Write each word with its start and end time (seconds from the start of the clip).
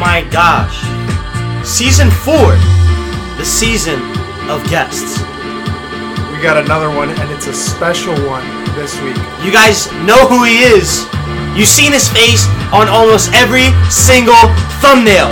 my 0.00 0.24
gosh. 0.32 0.80
Season 1.62 2.08
4. 2.08 2.56
The 3.36 3.44
season 3.44 4.00
of 4.48 4.64
guests. 4.72 5.20
We 6.32 6.40
got 6.40 6.56
another 6.56 6.88
one, 6.88 7.10
and 7.10 7.30
it's 7.30 7.46
a 7.46 7.52
special 7.52 8.16
one 8.24 8.42
this 8.72 8.96
week. 9.04 9.20
You 9.44 9.52
guys 9.52 9.92
know 10.08 10.24
who 10.24 10.44
he 10.44 10.64
is. 10.64 11.04
You've 11.52 11.68
seen 11.68 11.92
his 11.92 12.08
face 12.08 12.48
on 12.72 12.88
almost 12.88 13.28
every 13.36 13.68
single 13.92 14.40
thumbnail. 14.80 15.28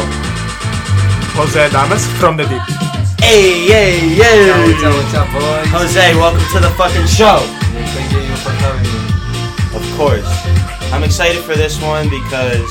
Jose 1.32 1.57
Adames 1.57 2.05
from 2.21 2.37
the 2.37 2.45
deep. 2.45 2.61
Hey, 3.25 3.64
yay, 3.64 4.05
yay. 4.21 4.53
What's 4.69 4.85
up, 4.85 4.93
what's 4.93 5.14
up, 5.16 5.32
boys? 5.32 5.64
Jose, 5.73 6.14
welcome 6.14 6.45
to 6.53 6.61
the 6.61 6.71
fucking 6.77 7.09
show. 7.09 7.41
Thank 7.73 8.12
you 8.12 8.37
for 8.45 8.53
having 8.61 8.85
me. 8.85 9.00
Of 9.73 9.96
course. 9.96 10.29
I'm 10.93 11.05
excited 11.05 11.43
for 11.43 11.55
this 11.57 11.80
one 11.80 12.11
because 12.11 12.69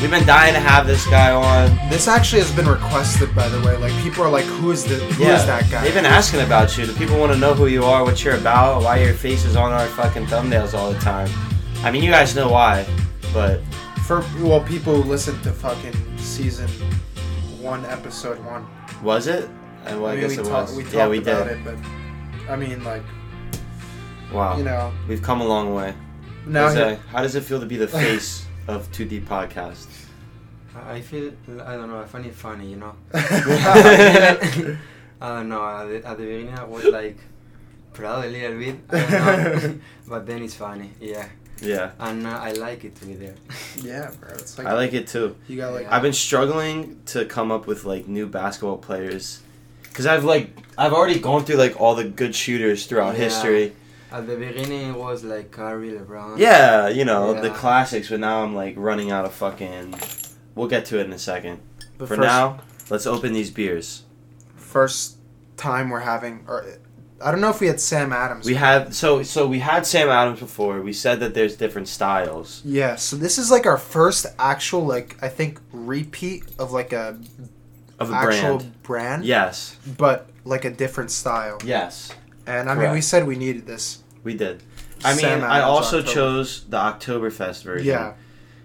we've 0.00 0.10
been 0.10 0.26
dying 0.26 0.54
to 0.54 0.60
have 0.60 0.86
this 0.86 1.06
guy 1.06 1.32
on. 1.32 1.70
This 1.90 2.08
actually 2.08 2.42
has 2.42 2.52
been 2.54 2.68
requested, 2.68 3.34
by 3.34 3.48
the 3.48 3.60
way. 3.66 3.76
Like 3.76 3.92
people 4.02 4.22
are 4.24 4.30
like, 4.30 4.44
"Who 4.44 4.70
is 4.70 4.84
the? 4.84 4.94
Who 4.96 5.24
is 5.24 5.46
that 5.46 5.70
guy?" 5.70 5.82
They've 5.84 5.94
been 5.94 6.04
asking 6.06 6.40
about 6.40 6.76
you. 6.76 6.86
The 6.86 6.92
people 6.94 7.18
want 7.18 7.32
to 7.32 7.38
know 7.38 7.54
who 7.54 7.66
you 7.66 7.84
are, 7.84 8.04
what 8.04 8.22
you're 8.24 8.36
about, 8.36 8.82
why 8.82 8.98
your 8.98 9.14
face 9.14 9.44
is 9.44 9.56
on 9.56 9.72
our 9.72 9.86
fucking 9.88 10.26
thumbnails 10.26 10.74
all 10.74 10.92
the 10.92 10.98
time. 11.00 11.28
I 11.82 11.90
mean, 11.90 12.02
you 12.02 12.10
guys 12.10 12.34
know 12.34 12.48
why, 12.50 12.86
but 13.32 13.60
For 14.06 14.24
well, 14.40 14.60
people 14.62 15.00
who 15.02 15.08
listen 15.08 15.40
to 15.42 15.52
fucking 15.52 15.94
season 16.18 16.68
one, 17.60 17.84
episode 17.86 18.38
one. 18.44 18.66
was 19.02 19.26
it? 19.26 19.44
Uh, 19.44 19.98
well, 20.00 20.06
I, 20.06 20.12
I 20.12 20.12
mean, 20.12 20.20
guess 20.20 20.30
we, 20.36 20.42
it 20.42 20.46
talk- 20.46 20.68
was. 20.68 20.76
we 20.76 20.82
talked 20.84 20.94
yeah, 20.94 21.08
we 21.08 21.18
about 21.18 21.48
did. 21.48 21.58
it, 21.58 21.64
but 21.64 21.76
I 22.50 22.56
mean, 22.56 22.82
like 22.84 23.02
Wow, 24.32 24.56
you 24.58 24.64
know, 24.64 24.92
we've 25.08 25.22
come 25.22 25.40
a 25.40 25.46
long 25.46 25.74
way. 25.74 25.94
now 26.46 26.68
he- 26.70 26.96
how 27.12 27.22
does 27.22 27.34
it 27.36 27.42
feel 27.42 27.60
to 27.60 27.66
be 27.66 27.76
the 27.76 27.88
face 28.02 28.45
of 28.68 28.90
2D 28.92 29.22
Podcast? 29.24 29.86
I 30.74 31.00
feel, 31.00 31.32
I 31.64 31.76
don't 31.76 31.88
know, 31.88 32.00
I 32.00 32.04
find 32.04 32.26
it 32.26 32.34
funny, 32.34 32.70
you 32.70 32.76
know? 32.76 32.94
I 33.14 34.78
don't 35.20 35.48
know, 35.48 35.64
at 35.64 35.84
the, 35.88 36.06
at 36.06 36.18
the 36.18 36.24
beginning 36.24 36.50
I 36.50 36.64
was 36.64 36.84
like 36.84 37.16
proud 37.94 38.26
a 38.26 38.28
little 38.28 38.58
bit, 38.58 38.76
I 38.90 39.10
don't 39.10 39.62
know. 39.62 39.78
but 40.08 40.26
then 40.26 40.42
it's 40.42 40.54
funny, 40.54 40.90
yeah. 41.00 41.28
Yeah, 41.62 41.92
And 41.98 42.26
uh, 42.26 42.38
I 42.42 42.52
like 42.52 42.84
it 42.84 42.94
to 42.96 43.06
be 43.06 43.14
there. 43.14 43.34
yeah, 43.80 44.10
bro. 44.20 44.28
It's 44.34 44.58
like, 44.58 44.66
I 44.66 44.74
like 44.74 44.92
it 44.92 45.06
too. 45.06 45.36
you 45.48 45.56
got 45.56 45.72
like 45.72 45.90
I've 45.90 46.02
been 46.02 46.12
struggling 46.12 47.00
to 47.06 47.24
come 47.24 47.50
up 47.50 47.66
with 47.66 47.86
like 47.86 48.06
new 48.06 48.26
basketball 48.26 48.76
players 48.76 49.40
because 49.84 50.04
I've 50.04 50.22
like 50.24 50.50
I've 50.76 50.92
already 50.92 51.18
gone 51.18 51.46
through 51.46 51.56
like 51.56 51.80
all 51.80 51.94
the 51.94 52.04
good 52.04 52.34
shooters 52.34 52.84
throughout 52.84 53.14
Yeah. 53.16 53.24
history. 53.24 53.72
At 54.12 54.26
the 54.26 54.36
beginning 54.36 54.90
it 54.90 54.96
was 54.96 55.24
like 55.24 55.50
Curry, 55.50 55.90
LeBron. 55.90 56.38
Yeah, 56.38 56.88
you 56.88 57.04
know 57.04 57.40
the 57.40 57.50
classics, 57.50 58.08
but 58.08 58.20
now 58.20 58.42
I'm 58.44 58.54
like 58.54 58.74
running 58.76 59.10
out 59.10 59.24
of 59.24 59.32
fucking. 59.34 59.94
We'll 60.54 60.68
get 60.68 60.86
to 60.86 60.98
it 61.00 61.06
in 61.06 61.12
a 61.12 61.18
second. 61.18 61.60
the 61.98 62.06
For 62.06 62.16
first, 62.16 62.20
now, 62.26 62.60
let's 62.88 63.06
open 63.06 63.32
these 63.32 63.50
beers. 63.50 64.04
first 64.54 65.16
time 65.56 65.90
we're 65.90 66.00
having, 66.00 66.44
or 66.46 66.64
I 67.22 67.30
don't 67.30 67.40
know 67.40 67.50
if 67.50 67.60
we 67.60 67.66
had 67.66 67.80
Sam 67.80 68.12
Adams. 68.12 68.46
We 68.46 68.54
have 68.54 68.94
so 68.94 69.22
so 69.22 69.46
we 69.46 69.58
had 69.58 69.84
Sam 69.86 70.08
Adams 70.08 70.40
before. 70.40 70.80
We 70.82 70.92
said 70.92 71.20
that 71.20 71.34
there's 71.34 71.56
different 71.56 71.88
styles. 71.88 72.62
Yeah, 72.64 72.94
so 72.96 73.16
this 73.16 73.38
is 73.38 73.50
like 73.50 73.66
our 73.66 73.78
first 73.78 74.26
actual 74.38 74.84
like 74.86 75.16
I 75.22 75.28
think 75.28 75.60
repeat 75.72 76.44
of 76.58 76.72
like 76.72 76.92
a 76.92 77.18
Of 77.98 78.10
a 78.10 78.14
actual 78.14 78.58
brand. 78.58 78.82
brand, 78.82 79.24
Yes. 79.24 79.76
but 79.98 80.28
like 80.44 80.64
a 80.64 80.70
different 80.70 81.10
style. 81.10 81.58
Yes. 81.64 82.12
And 82.46 82.70
I 82.70 82.74
mean, 82.74 82.92
we 82.92 83.00
said 83.00 83.26
we 83.26 83.36
needed 83.36 83.66
this. 83.66 84.02
We 84.22 84.34
did. 84.34 84.62
I 85.04 85.14
mean, 85.14 85.26
I 85.26 85.60
also 85.60 85.98
October. 85.98 86.14
chose 86.14 86.64
the 86.64 86.78
Oktoberfest 86.78 87.62
version. 87.64 87.86
Yeah, 87.86 88.14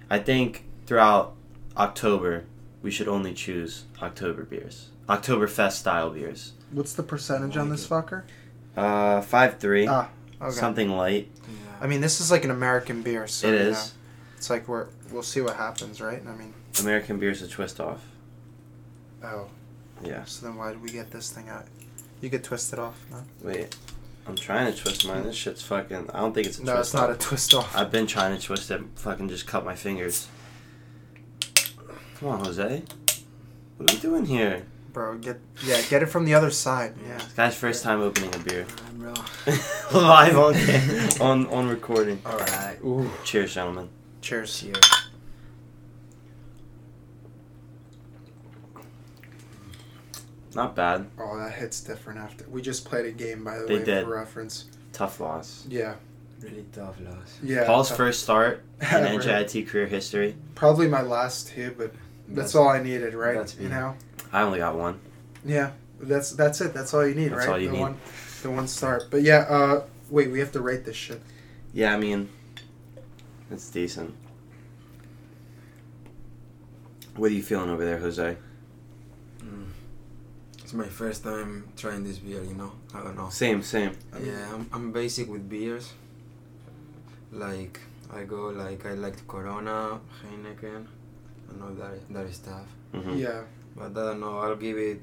I 0.10 0.20
think 0.20 0.66
throughout 0.86 1.34
October, 1.76 2.46
we 2.82 2.92
should 2.92 3.08
only 3.08 3.34
choose 3.34 3.84
October 4.02 4.44
beers. 4.44 4.90
Oktoberfest 5.10 5.74
style 5.74 6.10
beers. 6.10 6.54
what's 6.72 6.94
the 6.94 7.04
percentage 7.04 7.58
on 7.58 7.70
this 7.70 7.86
fucker? 7.86 8.24
Uh, 8.78 9.22
5 9.22 9.60
3. 9.60 9.88
Ah, 9.88 10.10
Okay. 10.42 10.52
Something 10.52 10.90
light. 10.90 11.30
Yeah. 11.48 11.54
I 11.82 11.88
mean, 11.88 12.02
this 12.02 12.20
is 12.22 12.32
like 12.32 12.44
an 12.46 12.50
American 12.52 13.02
beer, 13.04 13.28
so 13.28 13.48
it 13.48 13.52
you 13.52 13.58
is. 13.58 13.74
know, 13.76 13.84
it's 14.38 14.50
like 14.50 14.68
we're 14.68 14.88
we'll 15.12 15.22
see 15.22 15.42
what 15.42 15.56
happens, 15.56 16.02
right? 16.02 16.22
I 16.26 16.32
mean, 16.36 16.54
American 16.80 17.20
beer's 17.20 17.42
a 17.44 17.48
twist 17.48 17.80
off. 17.80 18.02
oh, 19.24 19.48
Yeah. 20.04 20.24
so 20.26 20.48
then 20.48 20.56
why 20.56 20.72
did 20.72 20.82
we 20.82 20.90
get 20.90 21.12
this 21.12 21.30
thing 21.30 21.50
out? 21.50 21.66
You 22.22 22.30
get 22.30 22.44
twisted 22.44 22.80
off, 22.80 23.04
no? 23.12 23.24
Wait. 23.42 23.76
I'm 24.28 24.36
trying 24.36 24.72
to 24.72 24.78
twist 24.78 25.06
mine. 25.08 25.24
This 25.24 25.36
shit's 25.36 25.64
fucking. 25.64 26.10
I 26.14 26.20
don't 26.20 26.34
think 26.34 26.46
it's 26.48 26.60
a 26.60 26.64
No, 26.64 26.76
twist 26.76 26.90
it's 26.90 26.94
not 26.94 27.10
off. 27.10 27.16
a 27.16 27.20
twist 27.20 27.54
off. 27.56 27.76
I've 27.76 27.92
been 27.92 28.06
trying 28.08 28.38
to 28.38 28.42
twist 28.46 28.70
it. 28.70 28.82
Fucking 28.96 29.28
just 29.30 29.48
cut 29.48 29.66
my 29.66 29.76
fingers. 29.76 30.28
Come 32.20 32.30
on, 32.30 32.46
Jose. 32.46 32.84
What 33.78 33.92
are 33.92 33.96
we 33.96 34.00
doing 34.00 34.26
here? 34.26 34.64
Bro, 34.94 35.20
get 35.20 35.40
yeah, 35.66 35.82
get 35.90 36.04
it 36.04 36.08
from 36.08 36.26
the 36.26 36.34
other 36.36 36.52
side. 36.52 36.94
Yeah. 37.08 37.18
This 37.18 37.34
guy's 37.34 37.56
first 37.56 37.82
time 37.84 38.02
opening 38.02 38.34
a 38.36 38.40
beer. 38.40 38.68
Alright, 39.96 40.32
bro. 40.34 40.50
Live 40.50 41.20
on, 41.22 41.22
on 41.22 41.48
on 41.48 41.68
recording. 41.70 42.22
Alright. 42.26 42.80
Ooh. 42.84 43.10
Cheers, 43.24 43.54
gentlemen. 43.56 43.90
Cheers. 44.22 44.60
Cheers. 44.60 44.78
Not 50.54 50.76
bad. 50.76 51.08
Oh, 51.18 51.38
that 51.38 51.54
hits 51.54 51.82
different 51.82 52.20
after. 52.20 52.46
We 52.50 52.62
just 52.62 52.86
played 52.86 53.06
a 53.06 53.12
game, 53.12 53.44
by 53.44 53.58
the 53.60 53.66
They 53.66 53.78
way, 53.80 53.84
did. 53.86 54.04
for 54.06 54.12
reference. 54.16 54.66
Tough 54.92 55.20
loss. 55.20 55.66
Yeah. 55.70 55.96
Really 56.42 56.66
tough 56.74 57.00
loss. 57.00 57.40
Yeah. 57.42 57.66
Paul's 57.66 57.88
tough. 57.90 57.98
first 57.98 58.24
start 58.24 58.64
in 58.82 58.88
Ever. 58.88 59.20
NJIT 59.24 59.68
career 59.68 59.86
history. 59.88 60.36
Probably 60.56 60.88
my 60.88 61.02
last 61.02 61.48
two, 61.50 61.74
but 61.78 61.94
that's, 62.28 62.56
all 62.56 62.68
I 62.68 62.82
needed, 62.84 63.14
right? 63.14 63.36
that's 63.36 63.56
you 63.58 63.70
know. 63.70 63.96
I 64.34 64.42
only 64.42 64.60
got 64.60 64.76
one. 64.76 65.00
Yeah. 65.46 65.72
That's 66.00 66.32
that's 66.32 66.60
it. 66.62 66.74
That's 66.74 66.94
all 66.96 67.06
you 67.06 67.14
need, 67.14 67.28
That's 67.32 67.46
right? 67.46 67.50
all 67.50 67.60
you 67.60 67.68
the 67.68 67.74
need. 67.74 67.80
one, 67.82 67.98
the 68.42 68.50
one 68.50 68.68
start. 68.68 69.04
But 69.12 69.22
yeah. 69.22 69.46
Uh, 69.48 69.84
wait, 70.10 70.32
we 70.32 70.40
have 70.40 70.52
to 70.54 70.60
rate 70.62 70.84
this 70.84 70.96
shit. 70.96 71.22
Yeah, 71.74 71.94
I 71.94 71.98
mean, 71.98 72.28
it's 73.52 73.70
decent. 73.70 74.16
What 77.16 77.30
are 77.30 77.34
you 77.34 77.44
feeling 77.44 77.70
over 77.70 77.86
there, 77.86 78.00
Jose? 78.00 78.36
It's 80.72 80.78
my 80.78 80.88
first 80.88 81.26
time 81.26 81.68
trying 81.76 82.06
this 82.06 82.20
beer, 82.20 82.42
you 82.42 82.54
know? 82.54 82.72
I 82.96 83.04
don't 83.04 83.18
know. 83.18 83.28
Same, 83.28 83.62
same. 83.62 83.92
Yeah, 84.24 84.54
I'm, 84.54 84.70
I'm 84.72 84.94
basic 84.94 85.30
with 85.30 85.50
beers. 85.50 85.92
Like 87.34 87.78
I 88.10 88.24
go 88.24 88.48
like 88.52 88.86
I 88.86 88.94
like 88.94 89.28
Corona, 89.28 90.00
Heineken, 90.24 90.86
and 91.50 91.62
all 91.62 91.72
that 91.72 92.00
that 92.14 92.34
stuff. 92.34 92.64
hmm 92.94 93.18
Yeah. 93.18 93.42
But 93.76 93.92
I 93.98 94.12
don't 94.12 94.22
know. 94.22 94.38
I'll 94.40 94.56
give 94.56 94.78
it 94.78 95.02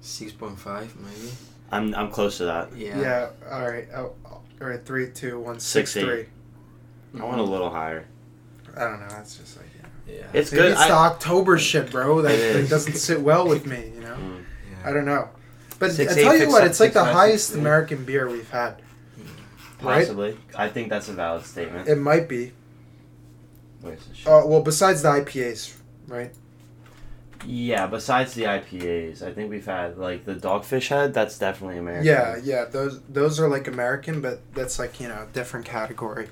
six 0.00 0.32
point 0.32 0.58
five 0.58 0.92
maybe. 0.96 1.30
I'm 1.70 1.94
I'm 1.94 2.10
close 2.10 2.38
to 2.38 2.46
that. 2.46 2.74
Yeah. 2.76 3.00
Yeah. 3.00 3.28
All 3.52 3.70
right. 3.70 3.86
Oh, 3.94 4.12
all 4.26 4.42
right. 4.58 4.84
Three, 4.84 5.12
two, 5.12 5.38
one, 5.38 5.60
Six, 5.60 5.92
six, 5.92 5.96
eight. 6.02 6.04
three. 7.14 7.20
I 7.20 7.24
want 7.24 7.38
a 7.38 7.44
little 7.44 7.70
higher. 7.70 8.06
I 8.76 8.80
don't 8.80 8.98
know. 8.98 9.08
That's 9.08 9.36
just 9.36 9.56
like. 9.56 9.66
Yeah. 9.78 10.14
Yeah. 10.16 10.26
It's 10.32 10.50
Maybe 10.50 10.62
good. 10.62 10.72
it's 10.72 10.86
the 10.86 10.92
October 10.94 11.58
shit, 11.58 11.92
bro. 11.92 12.22
That, 12.22 12.32
It 12.34 12.68
doesn't 12.68 12.94
sit 12.96 13.20
well 13.20 13.46
with 13.46 13.64
me. 13.64 13.92
You 13.94 14.00
know. 14.00 14.16
Mm. 14.16 14.44
Yeah. 14.82 14.88
I 14.88 14.92
don't 14.92 15.04
know. 15.04 15.28
But 15.78 15.92
Six, 15.92 16.12
I 16.14 16.18
eight, 16.18 16.22
tell 16.22 16.32
you 16.34 16.38
six, 16.40 16.50
what, 16.52 16.56
seven, 16.58 16.70
it's 16.70 16.80
like 16.80 16.92
the 16.92 17.04
highest 17.04 17.46
six. 17.48 17.58
American 17.58 18.04
beer 18.04 18.28
we've 18.28 18.50
had. 18.50 18.82
Right? 19.80 20.00
Possibly. 20.00 20.36
I 20.56 20.68
think 20.68 20.88
that's 20.88 21.08
a 21.08 21.12
valid 21.12 21.44
statement. 21.46 21.88
It 21.88 21.96
might 21.96 22.28
be. 22.28 22.52
Where's 23.80 24.04
the 24.06 24.14
shit? 24.14 24.26
Uh, 24.26 24.42
well, 24.44 24.60
besides 24.62 25.02
the 25.02 25.08
IPAs, 25.10 25.76
right? 26.08 26.32
Yeah, 27.46 27.86
besides 27.86 28.34
the 28.34 28.42
IPAs, 28.42 29.22
I 29.22 29.32
think 29.32 29.50
we've 29.50 29.64
had 29.64 29.96
like 29.96 30.24
the 30.24 30.34
Dogfish 30.34 30.88
Head. 30.88 31.14
That's 31.14 31.38
definitely 31.38 31.78
American. 31.78 32.06
Yeah, 32.06 32.36
yeah. 32.42 32.64
Those 32.64 33.00
those 33.02 33.38
are 33.38 33.48
like 33.48 33.68
American, 33.68 34.20
but 34.20 34.40
that's 34.54 34.80
like 34.80 34.98
you 35.00 35.06
know 35.06 35.28
different 35.32 35.64
category. 35.64 36.28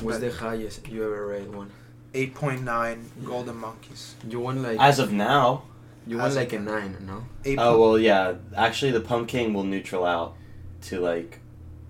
What's 0.00 0.18
But- 0.18 0.30
the 0.30 0.36
highest 0.36 0.86
you 0.88 1.02
ever 1.04 1.26
rate 1.28 1.48
one? 1.48 1.70
Eight 2.12 2.34
point 2.34 2.62
nine 2.62 3.10
Golden 3.24 3.56
Monkeys. 3.56 4.14
You 4.28 4.40
want 4.40 4.60
like 4.60 4.78
As 4.78 4.98
of 4.98 5.10
now. 5.10 5.62
You 6.06 6.18
want 6.18 6.34
like 6.34 6.52
a 6.52 6.58
nine, 6.58 6.96
no? 7.06 7.24
Eight 7.44 7.58
Oh 7.60 7.80
well, 7.80 7.98
yeah. 7.98 8.34
Actually, 8.56 8.92
the 8.92 9.00
Pumpkin 9.00 9.54
will 9.54 9.64
neutral 9.64 10.04
out 10.04 10.36
to 10.82 11.00
like 11.00 11.40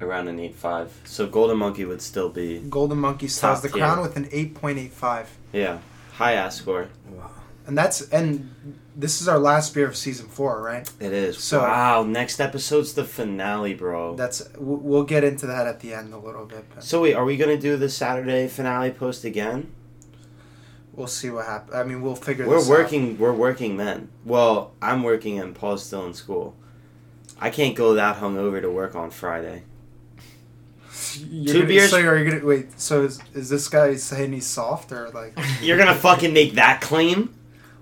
around 0.00 0.28
an 0.28 0.38
eight 0.40 0.54
five. 0.54 0.92
So 1.04 1.26
Golden 1.26 1.58
Monkey 1.58 1.84
would 1.84 2.02
still 2.02 2.28
be 2.28 2.60
Golden 2.60 2.98
Monkey 2.98 3.28
styles 3.28 3.62
the 3.62 3.68
Top 3.68 3.78
crown 3.78 4.00
with 4.02 4.16
an 4.16 4.28
eight 4.32 4.54
point 4.54 4.78
eight 4.78 4.92
five, 4.92 5.28
yeah 5.52 5.78
high 6.12 6.32
ass 6.34 6.56
score. 6.56 6.88
Wow. 7.10 7.30
and 7.66 7.76
that's 7.76 8.02
and 8.10 8.54
this 8.96 9.20
is 9.20 9.26
our 9.26 9.38
last 9.40 9.74
beer 9.74 9.88
of 9.88 9.96
season 9.96 10.28
four, 10.28 10.62
right? 10.62 10.88
It 11.00 11.12
is. 11.12 11.38
So- 11.42 11.58
wow. 11.62 12.04
Next 12.04 12.40
episode's 12.40 12.94
the 12.94 13.04
finale, 13.04 13.74
bro. 13.74 14.14
That's 14.14 14.48
we'll 14.56 15.02
get 15.02 15.24
into 15.24 15.46
that 15.46 15.66
at 15.66 15.80
the 15.80 15.92
end 15.94 16.14
a 16.14 16.18
little 16.18 16.44
bit, 16.46 16.64
but 16.72 16.84
So 16.84 17.02
wait, 17.02 17.14
are 17.14 17.24
we 17.24 17.36
gonna 17.36 17.56
do 17.58 17.76
the 17.76 17.88
Saturday 17.88 18.46
finale 18.46 18.90
post 18.92 19.24
again? 19.24 19.72
We'll 20.96 21.06
see 21.06 21.30
what 21.30 21.46
happens. 21.46 21.74
I 21.74 21.82
mean, 21.84 22.02
we'll 22.02 22.16
figure. 22.16 22.46
We're 22.46 22.58
this 22.58 22.68
working. 22.68 23.18
We're 23.18 23.32
working 23.32 23.76
then. 23.76 24.08
Well, 24.24 24.72
I'm 24.80 25.02
working 25.02 25.38
and 25.38 25.54
Paul's 25.54 25.84
still 25.84 26.06
in 26.06 26.14
school. 26.14 26.54
I 27.40 27.50
can't 27.50 27.74
go 27.74 27.94
that 27.94 28.16
hungover 28.18 28.60
to 28.60 28.70
work 28.70 28.94
on 28.94 29.10
Friday. 29.10 29.64
You're 31.28 31.52
Two 31.52 31.60
gonna, 31.60 31.66
beers- 31.68 31.90
So 31.90 31.98
are 32.00 32.18
you 32.18 32.30
gonna 32.30 32.44
wait? 32.44 32.78
So 32.80 33.02
is, 33.04 33.20
is 33.34 33.48
this 33.48 33.68
guy 33.68 33.94
saying 33.96 34.32
he's 34.32 34.46
soft 34.46 34.92
or 34.92 35.10
like? 35.10 35.36
You're 35.60 35.78
gonna 35.78 35.94
fucking 35.94 36.32
make 36.32 36.54
that 36.54 36.80
claim? 36.80 37.34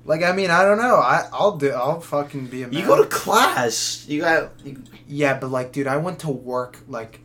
Like 0.05 0.23
I 0.23 0.32
mean 0.32 0.50
I 0.50 0.65
don't 0.65 0.79
know. 0.79 0.97
I 0.97 1.29
I'll 1.32 1.56
do. 1.56 1.70
I'll 1.70 2.00
fucking 2.00 2.47
be 2.47 2.62
a 2.62 2.69
man. 2.69 2.79
You 2.79 2.87
go 2.87 3.00
to 3.03 3.08
class. 3.08 4.05
You 4.08 4.20
got. 4.23 4.50
You, 4.65 4.82
Yeah, 5.06 5.38
but 5.38 5.50
like, 5.50 5.73
dude, 5.73 5.87
I 5.87 5.99
went 5.99 6.19
to 6.20 6.31
work 6.31 6.81
like 6.88 7.20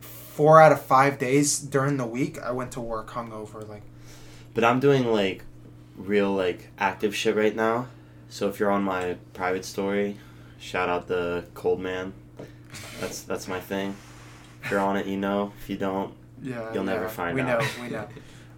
four 0.00 0.60
out 0.60 0.72
of 0.72 0.82
five 0.82 1.18
days 1.18 1.58
during 1.60 1.96
the 1.96 2.06
week. 2.06 2.38
I 2.42 2.50
went 2.50 2.72
to 2.72 2.80
work 2.80 3.10
hungover. 3.10 3.66
Like, 3.68 3.82
but 4.54 4.64
I'm 4.64 4.80
doing 4.80 5.06
like 5.06 5.44
real 5.96 6.32
like 6.32 6.68
active 6.78 7.14
shit 7.14 7.36
right 7.36 7.54
now. 7.54 7.88
So 8.28 8.48
if 8.48 8.58
you're 8.58 8.70
on 8.70 8.82
my 8.82 9.16
private 9.32 9.64
story, 9.64 10.16
shout 10.58 10.88
out 10.88 11.06
the 11.08 11.44
cold 11.54 11.80
man. 11.80 12.12
That's 13.00 13.22
that's 13.22 13.46
my 13.48 13.60
thing. 13.60 13.94
If 14.62 14.70
you're 14.70 14.80
on 14.80 14.96
it, 14.96 15.06
you 15.06 15.16
know. 15.16 15.52
If 15.60 15.68
you 15.68 15.76
don't, 15.76 16.14
yeah, 16.42 16.72
You'll 16.72 16.84
never 16.84 17.08
find 17.08 17.34
we 17.34 17.42
out. 17.42 17.60
know, 17.60 17.68
we 17.82 17.88
know. 17.90 18.08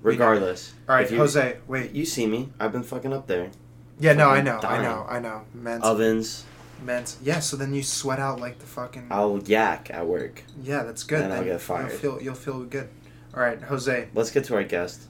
regardless. 0.02 0.72
All 0.88 0.94
right, 0.94 1.10
you, 1.10 1.16
Jose, 1.18 1.58
wait. 1.66 1.92
You 1.92 2.04
see 2.04 2.26
me? 2.26 2.50
I've 2.60 2.72
been 2.72 2.84
fucking 2.84 3.12
up 3.12 3.26
there. 3.26 3.50
Yeah, 3.98 4.12
no, 4.12 4.28
I 4.28 4.40
know, 4.42 4.60
I 4.62 4.82
know, 4.82 5.06
I 5.08 5.18
know. 5.18 5.42
Men's, 5.54 5.82
Ovens. 5.82 6.44
men's. 6.82 7.18
Yeah, 7.22 7.40
so 7.40 7.56
then 7.56 7.72
you 7.74 7.82
sweat 7.82 8.18
out 8.20 8.38
like 8.40 8.58
the 8.58 8.66
fucking. 8.66 9.08
I'll 9.10 9.38
yak 9.42 9.90
at 9.90 10.06
work. 10.06 10.44
Yeah, 10.62 10.82
that's 10.84 11.02
good. 11.02 11.22
Then 11.22 11.32
I'll 11.32 11.44
get 11.44 11.60
fired. 11.60 11.90
You'll 11.90 11.98
feel, 11.98 12.22
you'll 12.22 12.34
feel 12.34 12.62
good. 12.64 12.88
All 13.34 13.40
right, 13.40 13.60
Jose. 13.62 14.08
Let's 14.14 14.30
get 14.30 14.44
to 14.44 14.54
our 14.54 14.64
guest. 14.64 15.02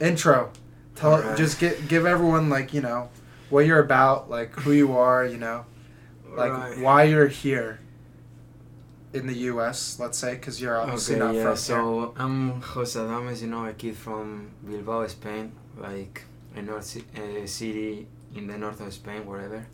Intro. 0.00 0.50
Tell, 0.94 1.20
right. 1.22 1.36
just 1.36 1.58
get, 1.58 1.88
give 1.88 2.04
everyone 2.06 2.48
like 2.50 2.74
you 2.74 2.80
know, 2.80 3.08
what 3.50 3.66
you're 3.66 3.80
about, 3.80 4.28
like 4.30 4.52
who 4.60 4.72
you 4.72 4.96
are, 4.96 5.24
you 5.24 5.38
know, 5.38 5.64
like 6.36 6.52
Right. 6.52 6.78
why 6.78 7.02
you're 7.04 7.28
here. 7.28 7.78
In 9.14 9.26
the 9.26 9.34
U.S., 9.52 9.98
let's 10.00 10.16
say, 10.16 10.34
because 10.36 10.58
you're 10.58 10.80
obviously 10.80 11.16
Okay, 11.16 11.24
not 11.24 11.34
yeah. 11.34 11.42
from 11.42 11.50
here. 11.50 11.56
So 11.56 12.14
I'm 12.16 12.62
Jose 12.62 12.98
Adames, 12.98 13.42
you 13.42 13.48
know, 13.48 13.66
a 13.66 13.74
kid 13.74 13.94
from 13.94 14.50
Bilbao, 14.66 15.06
Spain, 15.08 15.52
like 15.76 16.22
a 16.56 16.62
north 16.62 16.96
uh, 16.96 17.46
city 17.46 18.06
in 18.34 18.46
the 18.46 18.56
north 18.56 18.80
of 18.80 18.90
Spain, 18.94 19.26
wherever. 19.26 19.66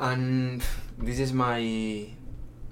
And 0.00 0.60
this 0.98 1.20
is 1.20 1.32
my 1.32 2.08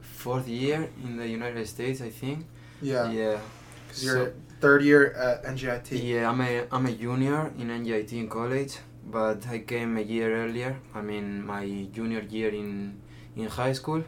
fourth 0.01 0.49
year 0.49 0.91
in 1.05 1.17
the 1.17 1.29
United 1.29 1.69
States, 1.69 2.01
I 2.01 2.11
think. 2.11 2.47
Yeah, 2.83 3.09
Yeah. 3.11 3.39
because 3.87 4.05
you're 4.05 4.33
third 4.61 4.83
year 4.83 5.13
at 5.13 5.45
NJIT. 5.45 6.03
Yeah, 6.03 6.31
I'm 6.31 6.41
a 6.41 6.65
I'm 6.73 6.87
a 6.87 6.93
junior 6.93 7.53
in 7.59 7.69
NJIT 7.69 8.13
in 8.13 8.29
college, 8.29 8.79
but 9.05 9.47
I 9.49 9.61
came 9.61 9.97
a 9.97 10.01
year 10.03 10.35
earlier. 10.45 10.77
I 10.95 11.01
mean, 11.03 11.45
my 11.47 11.65
junior 11.93 12.21
year 12.21 12.51
in 12.51 13.01
in 13.37 13.47
high 13.47 13.73
school, 13.73 14.03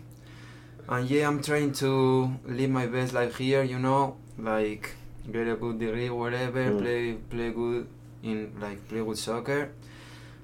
and 0.88 1.08
yeah, 1.10 1.28
I'm 1.28 1.42
trying 1.42 1.72
to 1.84 2.32
live 2.46 2.70
my 2.70 2.86
best 2.86 3.12
life 3.12 3.36
here. 3.36 3.62
You 3.62 3.78
know, 3.78 4.16
like 4.38 4.94
get 5.30 5.46
a 5.48 5.56
good 5.56 5.78
degree, 5.78 6.08
whatever, 6.10 6.64
Mm. 6.70 6.78
play 6.80 7.12
play 7.30 7.50
good 7.50 7.86
in 8.22 8.52
like 8.60 8.78
play 8.88 9.04
good 9.04 9.18
soccer, 9.18 9.68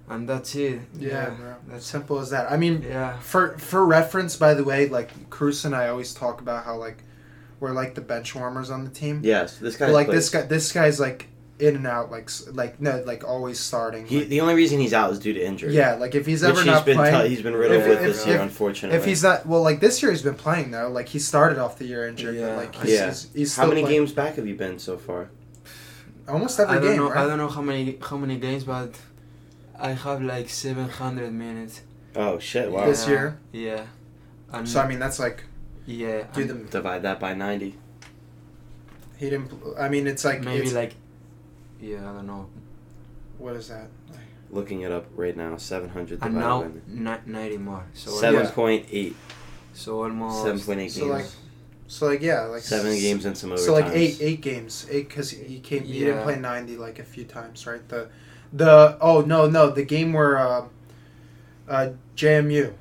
and 0.08 0.28
that's 0.28 0.54
it. 0.54 0.80
Yeah, 0.98 1.30
bro. 1.30 1.54
that's 1.68 1.86
Simple 1.86 2.18
as 2.20 2.28
that. 2.30 2.52
I 2.52 2.56
mean, 2.56 2.82
yeah. 2.82 3.18
for 3.20 3.56
for 3.58 3.84
reference, 3.86 4.36
by 4.36 4.52
the 4.54 4.64
way, 4.64 4.88
like 4.88 5.30
Cruz 5.30 5.64
and 5.64 5.74
I 5.74 5.88
always 5.88 6.12
talk 6.12 6.40
about 6.40 6.64
how 6.66 6.76
like 6.76 6.98
we're 7.60 7.72
like 7.72 7.94
the 7.94 8.00
bench 8.00 8.34
warmers 8.34 8.70
on 8.70 8.84
the 8.84 8.90
team. 8.90 9.20
Yes, 9.24 9.58
this 9.58 9.76
guy. 9.76 9.86
But, 9.86 9.92
like 9.94 10.06
this 10.08 10.30
guy, 10.30 10.42
this 10.42 10.72
guy's 10.72 10.98
like 11.00 11.28
in 11.60 11.76
and 11.76 11.86
out, 11.86 12.10
like 12.10 12.28
like 12.52 12.80
no, 12.80 13.02
like 13.06 13.22
always 13.22 13.60
starting. 13.60 14.06
He, 14.06 14.18
like- 14.20 14.28
the 14.28 14.40
only 14.40 14.54
reason 14.54 14.80
he's 14.80 14.92
out 14.92 15.12
is 15.12 15.18
due 15.20 15.32
to 15.32 15.40
injury. 15.44 15.74
yeah, 15.74 15.94
like 15.94 16.14
if 16.16 16.26
he's 16.26 16.42
which 16.42 16.50
ever 16.50 16.58
he's 16.58 16.66
not 16.66 16.84
been 16.84 16.96
playing, 16.96 17.22
t- 17.22 17.28
he's 17.28 17.42
been 17.42 17.54
riddled 17.54 17.80
if- 17.82 17.88
with 17.88 17.98
if- 18.00 18.04
this 18.16 18.26
year, 18.26 18.40
unfortunately. 18.40 18.98
if 18.98 19.04
he's 19.04 19.22
not 19.22 19.46
well, 19.46 19.62
like 19.62 19.78
this 19.80 20.02
year 20.02 20.10
he's 20.10 20.22
been 20.22 20.34
playing 20.34 20.72
though. 20.72 20.88
Like 20.88 21.08
he 21.08 21.18
started 21.20 21.58
off 21.58 21.78
the 21.78 21.84
year 21.86 22.08
injured, 22.08 22.34
Yeah. 22.34 22.48
but 22.48 22.56
like 22.56 22.74
he's, 22.76 22.92
Yeah. 22.92 23.06
he's, 23.06 23.28
he's 23.34 23.56
how 23.56 23.66
many 23.68 23.82
playing. 23.82 24.00
games 24.00 24.12
back 24.12 24.34
have 24.34 24.46
you 24.48 24.56
been 24.56 24.78
so 24.78 24.96
far? 24.98 25.30
Almost 26.28 26.58
every 26.58 26.76
I 26.76 26.80
don't 26.80 26.88
game, 26.90 26.96
know. 26.96 27.10
right? 27.10 27.18
I 27.24 27.26
don't 27.28 27.38
know 27.38 27.48
how 27.48 27.60
many 27.62 27.98
how 28.02 28.16
many 28.16 28.36
games, 28.38 28.64
but 28.64 28.98
I 29.78 29.90
have 29.92 30.22
like 30.22 30.48
700 30.48 31.32
minutes. 31.32 31.82
Oh 32.16 32.38
shit! 32.38 32.70
Wow. 32.70 32.86
This 32.86 33.04
Yeah, 33.06 33.10
year? 33.12 33.38
Yeah. 33.52 33.86
And 34.52 34.68
so 34.68 34.80
I 34.80 34.88
mean, 34.88 34.98
that's 34.98 35.18
like 35.18 35.44
yeah. 35.86 36.24
do 36.32 36.40
and- 36.42 36.50
the 36.50 36.54
Divide 36.70 37.02
that 37.02 37.20
by 37.20 37.34
ninety. 37.34 37.74
he 39.16 39.30
didn't. 39.30 39.50
I 39.78 39.88
mean, 39.88 40.06
it's 40.06 40.24
like 40.24 40.42
maybe 40.42 40.64
it's, 40.64 40.72
like 40.72 40.94
yeah 41.80 41.98
i 42.08 42.12
don't 42.14 42.26
know 42.26 42.48
what 43.38 43.56
is 43.56 43.68
that? 43.68 43.88
Looking 44.50 44.82
it 44.82 44.92
up 44.92 45.06
right 45.16 45.36
now. 45.36 45.56
Seven 45.56 45.88
hundred 45.90 46.22
and 46.22 46.34
divided 46.34 46.38
now 46.38 46.62
by 46.62 47.16
ni- 47.26 47.32
90 47.32 47.58
more 47.58 47.84
so 47.92 48.10
seven 48.12 48.46
point 48.48 48.86
eight. 48.92 49.16
so 49.72 50.02
almost 50.04 50.42
Seven 50.44 50.60
point 50.60 50.80
eight 50.80 50.92
So, 50.92 51.00
games. 51.00 51.10
like, 51.12 51.26
So 51.88 52.06
like 52.06 52.22
yeah, 52.22 52.42
like 52.42 52.62
Seven 52.62 52.92
s- 52.92 53.00
games 53.02 53.24
and 53.24 53.36
some 53.36 53.50
overtimes. 53.50 53.58
So 53.66 53.72
like 53.74 53.92
eight 53.92 54.16
eight 54.20 54.40
games, 54.40 54.86
eight 54.90 55.08
because 55.08 55.30
he 55.30 55.58
came. 55.60 55.82
He 55.84 56.00
didn't 56.00 56.22
play 56.22 56.38
ninety 56.38 56.76
like 56.76 56.98
a 57.00 57.04
few 57.04 57.24
times, 57.24 57.66
right? 57.66 57.86
The 57.88 58.08
the 58.52 58.96
oh 59.00 59.22
no 59.22 59.48
no 59.50 59.70
the 59.70 59.82
game 59.84 60.12
where 60.12 60.38
uh, 60.38 60.64
uh, 61.68 61.88
JMU. 62.16 62.72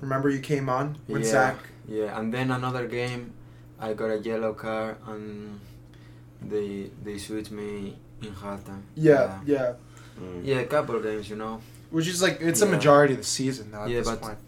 Remember 0.00 0.30
you 0.30 0.40
came 0.40 0.68
on 0.70 0.96
when 1.06 1.20
Yeah. 1.22 1.28
Zach. 1.28 1.56
Yeah 1.90 2.18
and 2.18 2.32
then 2.32 2.50
another 2.58 2.86
game 2.86 3.22
i 3.80 3.92
got 4.00 4.10
a 4.16 4.18
yellow 4.30 4.52
card 4.54 4.96
and 5.08 5.58
they 6.52 6.90
they 7.04 7.18
switched 7.18 7.50
me 7.50 7.96
in 8.22 8.32
halftime 8.42 8.82
Yeah, 8.94 9.40
yeah. 9.44 9.72
Mm. 10.20 10.40
yeah 10.44 10.58
a 10.60 10.66
couple 10.66 10.96
of 10.96 11.02
games 11.02 11.28
you 11.28 11.36
know 11.36 11.60
Which 11.90 12.06
is 12.08 12.22
like 12.22 12.38
it's 12.40 12.62
a 12.62 12.66
majority 12.76 13.14
of 13.14 13.20
the 13.20 13.30
season 13.40 13.70
now 13.72 13.82
at 13.84 13.90
Yeah, 13.90 13.98
this 14.00 14.08
but- 14.10 14.20
point. 14.22 14.38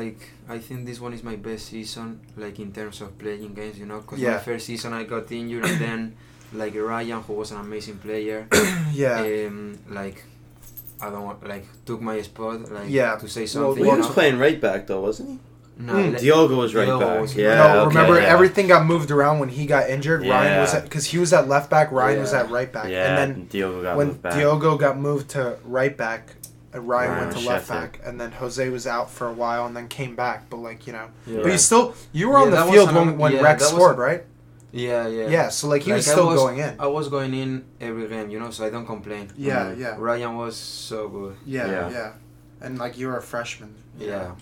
like 0.00 0.20
I 0.48 0.58
think 0.66 0.86
this 0.88 0.98
one 1.00 1.12
is 1.18 1.22
my 1.22 1.36
best 1.36 1.66
season, 1.72 2.20
like 2.36 2.56
in 2.64 2.72
terms 2.78 3.00
of 3.04 3.08
playing 3.22 3.52
games, 3.60 3.76
you 3.80 3.84
know. 3.90 4.00
Because 4.02 4.18
Yeah. 4.24 4.32
my 4.36 4.42
first 4.48 4.64
season 4.70 4.90
I 5.00 5.04
got 5.04 5.30
injured, 5.32 5.64
and 5.70 5.78
then 5.86 6.00
like 6.62 6.74
Ryan, 6.90 7.20
who 7.26 7.32
was 7.40 7.50
an 7.52 7.60
amazing 7.66 7.98
player, 8.06 8.38
yeah. 9.02 9.20
um, 9.48 9.78
like 10.00 10.18
I 11.04 11.06
don't 11.12 11.24
want 11.28 11.40
like 11.54 11.66
took 11.88 12.00
my 12.00 12.20
spot, 12.22 12.70
like 12.76 12.88
Yeah. 12.88 13.16
to 13.22 13.26
say 13.36 13.44
something. 13.46 13.76
He 13.76 13.88
well, 13.88 13.96
you 13.96 14.02
was 14.04 14.08
know? 14.08 14.14
playing 14.18 14.38
right 14.38 14.58
back 14.60 14.86
though, 14.88 15.02
wasn't 15.08 15.28
he? 15.32 15.38
No, 15.80 15.92
Mm. 15.92 16.18
Diogo 16.18 16.56
was 16.56 16.74
right 16.74 16.86
Diogo 16.86 17.06
back. 17.06 17.20
was- 17.20 17.36
yeah. 17.36 17.54
no, 17.54 17.80
okay, 17.82 17.88
remember 17.96 18.20
yeah. 18.20 18.26
everything 18.26 18.66
got 18.66 18.84
moved 18.84 19.12
around 19.12 19.38
when 19.38 19.48
he 19.48 19.64
got 19.64 19.88
injured. 19.88 20.26
Ryan 20.26 20.60
was 20.60 20.74
at 20.74 20.82
because 20.82 21.04
he 21.06 21.18
was 21.18 21.32
at 21.32 21.46
left 21.48 21.70
back. 21.70 21.92
Ryan 21.92 22.18
was 22.20 22.32
at 22.34 22.50
right 22.50 22.72
back, 22.72 22.88
Yeah, 22.88 23.06
and 23.06 23.36
then 23.36 23.44
Diogo 23.46 23.82
got 23.82 23.96
when 23.96 24.08
moved 24.08 24.22
back. 24.22 24.34
Diogo 24.34 24.76
got 24.76 24.98
moved 24.98 25.28
to 25.30 25.56
right 25.64 25.96
back, 25.96 26.34
and 26.72 26.88
Ryan, 26.88 27.10
Ryan 27.12 27.26
went 27.28 27.38
to 27.38 27.48
left 27.48 27.68
Sheffield. 27.68 27.92
back, 27.92 28.00
and 28.04 28.20
then 28.20 28.32
Jose 28.32 28.68
was 28.70 28.86
out 28.88 29.08
for 29.08 29.28
a 29.28 29.32
while, 29.32 29.66
and 29.66 29.76
then 29.76 29.86
came 29.86 30.16
back. 30.16 30.50
But 30.50 30.56
like 30.56 30.86
you 30.88 30.92
know, 30.94 31.06
Yeah. 31.26 31.40
but 31.44 31.52
you 31.52 31.58
still 31.58 31.94
you 32.12 32.28
were 32.28 32.38
Yeah, 32.38 32.44
on 32.46 32.50
the 32.50 32.72
field 32.72 32.92
when 32.92 33.16
when 33.16 33.32
yeah, 33.34 33.42
Rex 33.42 33.62
that 33.62 33.72
was 33.74 33.80
scored, 33.82 33.98
right? 33.98 34.24
Yeah, 34.72 35.06
yeah. 35.06 35.28
Yeah, 35.28 35.48
so 35.48 35.68
like 35.68 35.82
he 35.82 35.92
was 35.92 36.06
Like, 36.08 36.12
I 36.12 36.16
still 36.18 36.26
was- 36.26 36.40
going 36.40 36.58
in. 36.58 36.74
I 36.80 36.88
was 36.88 37.08
going 37.08 37.32
in 37.34 37.64
every 37.80 38.06
game, 38.08 38.28
you 38.30 38.38
know, 38.40 38.50
so 38.50 38.66
I 38.66 38.70
don't 38.70 38.84
complain. 38.84 39.30
Yeah, 39.36 39.66
Mhm. 39.66 39.78
yeah, 39.78 39.94
Ryan 39.96 40.36
was 40.36 40.56
so 40.56 41.08
good. 41.08 41.36
yeah, 41.46 41.66
Yeah. 41.66 41.88
yeah, 41.90 42.10
and 42.60 42.78
like 42.78 42.98
you 42.98 43.06
were 43.06 43.16
a 43.16 43.22
freshman. 43.22 43.74
Yeah. 43.96 44.32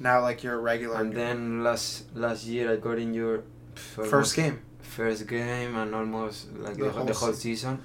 Know. 0.00 0.10
Now 0.10 0.22
like 0.22 0.42
you're 0.42 0.54
a 0.54 0.58
regular. 0.60 0.96
And 1.00 1.12
then 1.12 1.62
last 1.64 2.14
last 2.14 2.46
year 2.46 2.72
I 2.72 2.76
got 2.76 2.98
injured. 2.98 3.44
pff, 3.74 3.98
almost 3.98 4.10
first 4.10 4.36
game. 4.36 4.60
first 4.80 5.26
game 5.28 5.76
and 5.76 5.94
almost 5.94 6.52
like 6.56 6.76
The 6.76 6.84
the, 6.84 6.90
whole 6.90 7.04
the 7.04 7.14
whole 7.14 7.32
se- 7.32 7.40
season. 7.40 7.82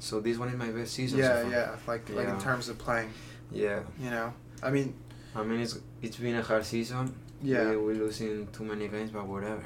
So 0.00 0.20
this 0.20 0.38
one 0.38 0.48
is 0.48 0.56
my 0.56 0.70
best 0.70 0.94
season. 0.94 1.18
Yeah, 1.18 1.36
so 1.36 1.42
far. 1.42 1.50
yeah. 1.50 1.76
Like 1.86 2.10
like 2.10 2.28
in 2.28 2.38
terms 2.40 2.68
of 2.68 2.78
playing, 2.78 3.10
yeah. 3.50 3.80
you 3.98 4.10
know. 4.10 4.32
I 4.62 4.70
mean, 4.70 4.94
I 5.34 5.42
mean 5.42 5.60
it's 5.60 5.78
it's 6.02 6.16
been 6.16 6.36
a 6.36 6.42
hard 6.42 6.64
season. 6.64 7.14
yeah. 7.42 7.70
we, 7.70 7.76
we 7.76 7.94
losing 7.94 8.46
too 8.48 8.64
many 8.64 8.86
games, 8.88 9.10
but 9.10 9.26
whatever. 9.26 9.64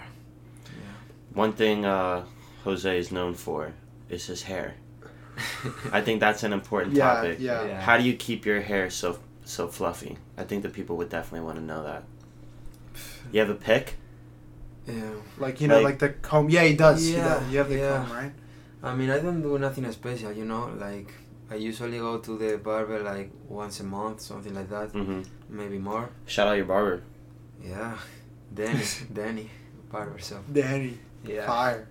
Yeah. 0.66 0.94
One 1.34 1.52
thing 1.52 1.84
uh, 1.84 2.24
Jose 2.64 2.98
is 2.98 3.10
known 3.12 3.34
for 3.34 3.72
is 4.08 4.26
his 4.26 4.42
hair. 4.42 4.74
I 5.92 6.00
think 6.02 6.20
that's 6.20 6.42
an 6.44 6.52
important 6.52 6.94
Yeah, 7.00 7.14
topic. 7.14 7.36
yeah. 7.40 7.64
Yeah. 7.66 7.80
How 7.80 7.96
do 7.98 8.04
you 8.04 8.14
keep 8.16 8.44
your 8.46 8.60
hair 8.60 8.90
so 8.90 9.18
so 9.44 9.68
fluffy? 9.68 10.16
I 10.37 10.44
think 10.44 10.62
the 10.62 10.68
people 10.68 10.96
would 10.99 11.08
definitely 11.08 11.44
want 11.46 11.58
to 11.58 11.64
know 11.64 11.82
that. 11.84 12.04
You 13.32 13.40
have 13.40 13.50
a 13.50 13.54
pick? 13.54 13.96
yeah. 14.87 15.11
Like 15.38 15.61
you 15.61 15.68
know, 15.68 15.76
Like- 15.76 15.84
like, 15.84 15.99
the 16.00 16.08
comb. 16.28 16.50
Yeah, 16.50 16.64
he 16.64 16.75
does. 16.75 17.04
he 17.06 17.14
Yeah, 17.14 17.25
does. 17.28 17.50
You 17.52 17.58
have 17.58 17.68
the 17.68 17.76
yeah. 17.78 18.04
comb, 18.04 18.16
right? 18.16 18.32
I 18.82 18.94
mean 18.94 19.11
I 19.11 19.18
don't 19.20 19.40
do 19.42 19.58
nothing 19.58 19.90
special, 19.92 20.32
you 20.32 20.44
know. 20.44 20.70
Like 20.78 21.12
I 21.50 21.54
usually 21.54 21.99
go 21.99 22.18
to 22.18 22.38
the 22.38 22.58
barber 22.58 23.00
like 23.02 23.30
once 23.49 23.78
a 23.80 23.84
month, 23.84 24.20
something 24.20 24.54
like 24.54 24.68
that, 24.70 24.90
hmm 24.90 25.22
maybe 25.49 25.78
more. 25.78 26.08
Shout 26.26 26.49
out 26.49 26.56
your 26.56 26.66
barber. 26.66 27.02
Yeah. 27.62 27.96
Danny, 28.54 28.84
Danny, 29.12 29.50
barber. 29.90 30.18
So 30.18 30.40
Danny, 30.52 30.99
yeah. 31.25 31.46
fire. 31.46 31.88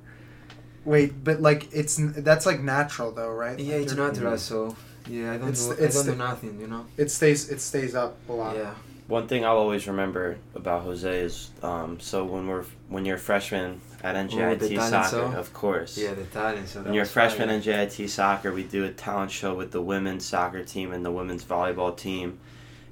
Wait, 0.84 1.24
but 1.24 1.42
like 1.42 1.70
it's 1.74 1.98
n- 2.00 2.14
that's 2.18 2.46
like 2.46 2.60
natural 2.62 3.12
though, 3.14 3.32
right? 3.32 3.58
Yeah, 3.58 3.76
Like, 3.76 3.84
it's 3.84 3.94
you're- 3.96 4.08
natural. 4.08 4.38
So 4.38 4.76
yeah, 5.08 5.34
I 5.34 5.38
don't 5.38 5.50
It's- 5.50 5.66
do 5.68 5.72
it's 5.74 5.96
I 5.96 6.00
don't 6.00 6.06
the- 6.06 6.12
do 6.14 6.18
nothing, 6.18 6.60
you 6.62 6.68
know. 6.68 6.86
It 6.98 7.12
stays 7.12 7.50
it 7.50 7.60
stays 7.62 7.96
up 7.96 8.18
a 8.30 8.34
lot. 8.34 8.56
Yeah. 8.56 8.74
One 9.08 9.28
thing 9.28 9.44
I'll 9.46 9.58
always 9.58 9.88
remember 9.88 10.38
about 10.56 10.84
Jose 10.84 11.20
is 11.20 11.50
um, 11.64 12.00
so 12.00 12.24
when 12.24 12.48
we're 12.48 12.64
when 12.88 13.04
you're 13.06 13.18
a 13.18 13.20
freshman 13.20 13.82
at 14.04 14.16
NJIT 14.16 14.60
the 14.60 14.76
talent 14.76 14.90
soccer, 14.92 15.32
show? 15.34 15.38
of 15.38 15.54
course. 15.54 15.98
Yeah, 15.98 16.14
the 16.14 16.24
talent. 16.24 16.68
So 16.70 16.80
that 16.80 16.86
When 16.86 16.94
you're 16.94 17.04
a 17.04 17.08
freshman 17.08 17.50
fire. 17.50 17.58
in 17.58 17.62
JIT 17.62 18.10
soccer, 18.10 18.54
we 18.54 18.64
do 18.64 18.86
a 18.86 18.90
talent 18.92 19.32
show 19.32 19.54
with 19.54 19.72
the 19.72 19.82
women's 19.82 20.26
soccer 20.26 20.64
team 20.64 20.94
and 20.94 21.04
the 21.06 21.12
women's 21.12 21.44
volleyball 21.44 21.96
team, 21.96 22.40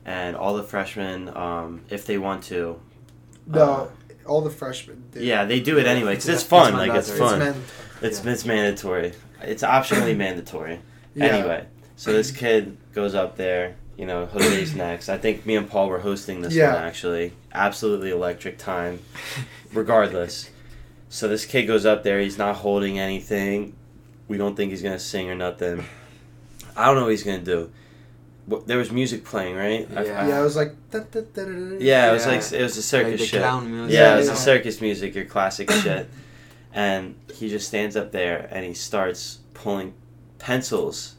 and 0.06 0.36
all 0.36 0.56
the 0.58 0.64
freshmen, 0.64 1.36
um, 1.38 1.82
if 1.90 2.06
they 2.06 2.18
want 2.18 2.44
to, 2.46 2.80
No, 3.48 3.62
uh, 3.64 3.88
all 4.28 4.42
the 4.42 4.50
freshmen. 4.50 5.04
Do. 5.14 5.24
Yeah, 5.24 5.46
they 5.46 5.62
do 5.62 5.78
it 5.80 5.86
anyway 5.88 6.12
because 6.14 6.28
it's 6.30 6.42
It's 6.42 6.50
fun. 6.50 6.74
Like 6.74 6.92
it's 6.94 7.10
fun. 7.12 7.42
It's 7.42 7.44
mandatory. 7.44 7.64
It's 8.02 8.24
Yeah. 8.26 8.32
it's 8.32 8.46
mandatory. 8.46 9.14
It's 9.44 9.64
optionally 9.64 10.18
mandatory. 10.26 10.80
Yeah. 11.16 11.26
Anyway, 11.28 11.66
so 12.00 12.14
this 12.14 12.32
kid 12.32 12.78
goes 12.94 13.14
up 13.14 13.36
there. 13.36 13.76
You 13.98 14.06
know, 14.06 14.26
Jose's 14.28 14.74
next. 14.88 15.10
I 15.10 15.18
think 15.18 15.46
me 15.46 15.58
and 15.58 15.70
Paul 15.70 15.90
were 15.90 16.00
hosting 16.00 16.42
this 16.42 16.54
Yeah. 16.54 16.74
one 16.76 16.84
actually. 16.84 17.34
Absolutely 17.54 18.12
electric 18.12 18.58
time. 18.58 19.00
Regardless, 19.74 20.50
so 21.10 21.28
this 21.28 21.46
kid 21.46 21.66
goes 21.66 21.86
up 21.86 22.04
there. 22.04 22.20
He's 22.22 22.38
not 22.38 22.56
holding 22.58 22.98
anything. 23.00 23.76
We 24.28 24.38
don't 24.38 24.56
think 24.56 24.72
he's 24.72 24.82
gonna 24.82 25.00
sing 25.00 25.30
or 25.30 25.36
nothing. 25.36 25.84
I 26.76 26.86
don't 26.86 26.96
know 26.96 27.02
what 27.04 27.12
he's 27.12 27.24
gonna 27.24 27.40
do. 27.40 27.72
There 28.66 28.78
was 28.78 28.92
music 28.92 29.26
playing, 29.26 29.56
right? 29.58 29.88
I- 29.96 30.04
Yeah. 30.06 30.28
Yeah, 30.28 30.40
it 30.40 30.44
was 30.44 30.56
like. 30.56 30.74
da- 30.92 31.00
da- 31.00 31.22
da- 31.22 31.44
da- 31.44 31.46
da- 31.46 31.78
Yeah, 31.80 32.10
it 32.10 32.14
was 32.14 32.26
like 32.26 32.42
it 32.54 32.64
was 32.64 32.78
a 32.78 32.82
circus 32.82 33.12
like 33.12 33.20
the 33.20 33.26
shit. 33.26 33.42
clown 33.42 33.70
music. 33.72 33.94
Yeah, 33.96 34.14
it 34.14 34.18
was 34.18 34.28
Yeah. 34.28 34.34
the 34.34 34.40
circus 34.40 34.82
music, 34.82 35.14
your 35.16 35.26
classic 35.26 35.70
shit. 35.84 36.10
And 36.74 37.16
he 37.34 37.50
just 37.50 37.68
stands 37.68 37.96
up 37.98 38.12
there 38.12 38.48
and 38.52 38.66
he 38.66 38.74
starts 38.74 39.40
pulling 39.54 39.94
pencils 40.40 41.16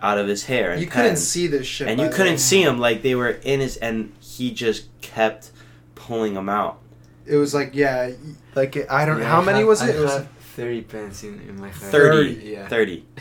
out 0.00 0.18
of 0.18 0.28
his 0.28 0.44
hair 0.44 0.72
and 0.72 0.80
You 0.80 0.86
couldn't 0.86 1.16
see 1.16 1.46
this 1.46 1.66
shit. 1.66 1.88
and 1.88 1.98
you 2.00 2.08
couldn't 2.10 2.34
way. 2.34 2.36
see 2.38 2.62
him 2.62 2.78
like 2.78 3.02
they 3.02 3.14
were 3.14 3.30
in 3.30 3.60
his 3.60 3.76
and 3.78 4.12
he 4.20 4.50
just 4.52 4.88
kept 5.00 5.50
pulling 5.94 6.34
them 6.34 6.48
out. 6.48 6.78
It 7.26 7.36
was 7.36 7.54
like 7.54 7.74
yeah, 7.74 8.10
like 8.54 8.76
I 8.90 9.04
don't. 9.06 9.18
Yeah, 9.20 9.28
how 9.28 9.40
I 9.40 9.44
many 9.44 9.58
had- 9.60 9.66
was 9.66 9.82
I 9.82 9.88
it? 9.88 9.96
It 9.96 10.00
was 10.00 10.12
had 10.12 10.38
thirty 10.40 10.82
pens 10.82 11.24
in, 11.24 11.40
in 11.48 11.58
my 11.60 11.68
hair. 11.68 11.90
30. 11.90 12.40
Yeah. 12.44 12.68
30. 12.68 13.04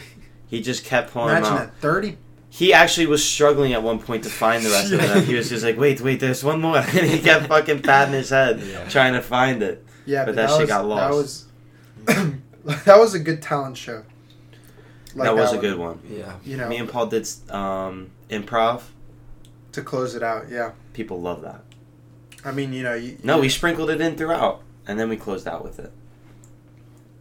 He 0.48 0.62
just 0.62 0.86
kept 0.86 1.12
pulling 1.12 1.30
imagine 1.30 1.44
them 1.56 1.64
out. 1.64 1.72
that 1.74 1.82
thirty. 1.82 2.18
He 2.50 2.72
actually 2.72 3.08
was 3.08 3.24
struggling 3.28 3.74
at 3.74 3.82
one 3.84 4.00
point 4.00 4.24
to 4.26 4.30
find 4.30 4.64
the 4.64 4.70
rest 4.70 4.94
of 4.94 5.02
them. 5.02 5.26
He 5.26 5.34
was 5.34 5.50
just 5.50 5.64
like, 5.66 5.78
wait, 5.78 6.00
wait, 6.02 6.20
there's 6.20 6.44
one 6.44 6.62
more. 6.62 6.78
And 6.80 6.88
he 7.10 7.20
kept 7.20 7.48
fucking 7.48 7.82
patting 7.82 8.14
his 8.14 8.30
head 8.30 8.62
Yeah. 8.62 8.88
trying 8.88 9.14
to 9.14 9.22
find 9.22 9.64
it. 9.64 9.84
Yeah, 10.06 10.24
But 10.24 10.28
but, 10.28 10.36
that 10.36 10.48
that, 10.50 10.52
shit 10.52 10.62
was, 10.62 10.70
got 10.70 10.82
That 10.84 10.88
lost. 10.88 11.48
was 12.06 12.76
that 12.86 12.98
was 13.00 13.14
a 13.16 13.20
good 13.20 13.42
talent 13.42 13.76
show. 13.76 14.04
Like 15.16 15.28
that 15.28 15.36
was 15.36 15.54
a 15.54 15.58
good 15.58 15.78
one. 15.78 16.00
Yeah. 16.10 16.36
You 16.44 16.58
know, 16.58 16.68
Me 16.70 16.78
and 16.78 16.90
Paul 16.90 17.08
did 17.08 17.28
um, 17.50 18.12
improv. 18.30 18.82
to 19.72 19.82
close 19.82 20.14
it 20.16 20.22
out. 20.24 20.50
Yeah, 20.50 20.72
People 20.94 21.22
love 21.22 21.42
that. 21.42 21.62
I 22.44 22.52
mean, 22.52 22.74
you 22.74 22.84
know, 22.84 22.94
you, 22.94 23.18
No, 23.24 23.40
we 23.40 23.50
sprinkled 23.50 23.90
it 23.90 24.00
in 24.02 24.16
throughout, 24.18 24.62
and 24.88 25.00
then 25.00 25.10
we 25.10 25.16
closed 25.18 25.48
out 25.48 25.64
with 25.64 25.80
it. 25.80 25.92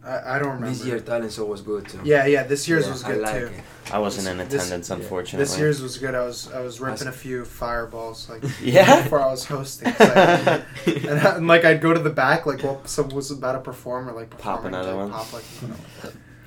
I, 0.03 0.35
I 0.35 0.39
don't 0.39 0.49
remember. 0.49 0.67
This 0.69 0.85
year 0.85 0.99
talent 0.99 1.31
show 1.33 1.45
was 1.45 1.61
good 1.61 1.87
too. 1.87 1.99
Yeah, 2.03 2.27
yeah. 2.27 2.43
This 2.43 2.67
year's 2.67 2.85
Yeah, 2.85 2.91
was 2.91 3.03
I 3.03 3.11
good 3.11 3.21
like 3.21 3.39
too. 3.39 3.45
it. 3.47 3.63
I 3.91 3.97
wasn't 3.97 4.27
in 4.27 4.39
attendance, 4.45 4.89
yeah. 4.89 4.95
unfortunately. 4.97 5.45
This 5.45 5.57
year's 5.57 5.81
was 5.81 5.97
good. 5.97 6.13
I 6.13 6.21
was 6.25 6.51
I 6.51 6.59
was 6.61 6.79
ripping 6.79 7.07
a 7.07 7.11
few 7.11 7.43
fireballs 7.43 8.29
like 8.29 8.43
Yeah? 8.61 9.01
before 9.01 9.21
I 9.21 9.31
was 9.31 9.45
hosting. 9.45 9.91
So 9.93 10.03
I- 10.05 10.63
and, 10.91 11.19
I- 11.19 11.35
and, 11.37 11.47
like 11.47 11.65
I'd 11.65 11.81
go 11.81 11.91
to 11.93 11.99
the 11.99 12.11
back 12.11 12.45
like 12.45 12.61
while 12.61 12.85
someone 12.85 13.15
was 13.15 13.31
about 13.31 13.53
to 13.53 13.59
perform 13.61 14.07
or 14.07 14.11
like 14.13 14.37
Pop 14.37 14.63
another 14.65 14.89
like, 14.93 14.97
one. 14.97 15.11
Pop 15.11 15.33
like 15.33 15.43
you 15.61 15.67
know, 15.69 15.75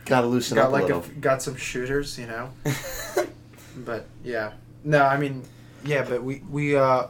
Gotta 0.08 0.26
loosen 0.26 0.56
got 0.56 0.66
up 0.66 0.72
like 0.72 0.84
a 0.84 0.86
little. 0.86 1.04
a, 1.04 1.20
got 1.20 1.42
some 1.42 1.56
shooters, 1.56 2.18
you 2.18 2.26
know. 2.26 2.50
But 3.84 4.06
yeah, 4.24 4.52
no, 4.82 5.04
I 5.04 5.18
mean, 5.18 5.44
yeah, 5.84 6.04
but 6.04 6.22
we 6.24 6.42
we 6.50 6.74
uh, 6.76 7.06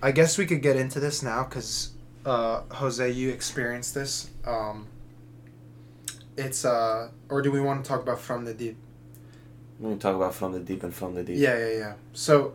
I 0.00 0.12
guess 0.12 0.38
we 0.38 0.46
could 0.46 0.62
get 0.62 0.76
into 0.76 1.00
this 1.00 1.22
now 1.22 1.42
because 1.44 1.90
uh, 2.24 2.62
Jose, 2.70 3.10
you 3.10 3.30
experienced 3.30 3.94
this. 3.94 4.30
Um, 4.46 4.86
it's 6.36 6.64
uh, 6.64 7.08
or 7.28 7.42
do 7.42 7.50
we 7.50 7.60
want 7.60 7.84
to 7.84 7.88
talk 7.88 8.00
about 8.02 8.20
from 8.20 8.44
the 8.44 8.54
deep? 8.54 8.76
we 9.80 9.90
can 9.90 9.98
talk 9.98 10.14
about 10.14 10.32
from 10.32 10.52
the 10.52 10.60
deep 10.60 10.84
and 10.84 10.94
from 10.94 11.14
the 11.14 11.24
deep. 11.24 11.38
Yeah, 11.38 11.58
yeah, 11.58 11.76
yeah. 11.76 11.92
So, 12.12 12.54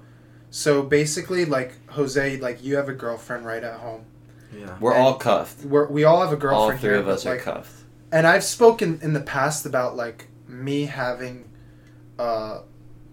so 0.50 0.82
basically, 0.82 1.44
like 1.44 1.74
Jose, 1.90 2.38
like 2.38 2.64
you 2.64 2.78
have 2.78 2.88
a 2.88 2.94
girlfriend 2.94 3.46
right 3.46 3.64
at 3.64 3.80
home. 3.82 4.06
Yeah. 4.58 4.78
We're 4.80 4.94
And- 4.94 5.02
all 5.02 5.16
cuffed. 5.16 5.66
We're, 5.66 5.88
we 5.88 6.06
all 6.06 6.22
have 6.22 6.32
a 6.32 6.38
girlfriend. 6.38 6.74
All 6.74 6.80
three 6.80 6.92
here, 6.92 7.00
of 7.00 7.10
us 7.10 7.26
but, 7.26 7.32
are 7.32 7.40
cuffed. 7.40 7.84
And 8.12 8.26
I've 8.28 8.44
spoken 8.44 9.00
in 9.02 9.14
the 9.14 9.22
past 9.22 9.66
about 9.66 9.96
like 9.96 10.28
me 10.48 10.86
having 10.86 11.50
uh, 12.20 12.62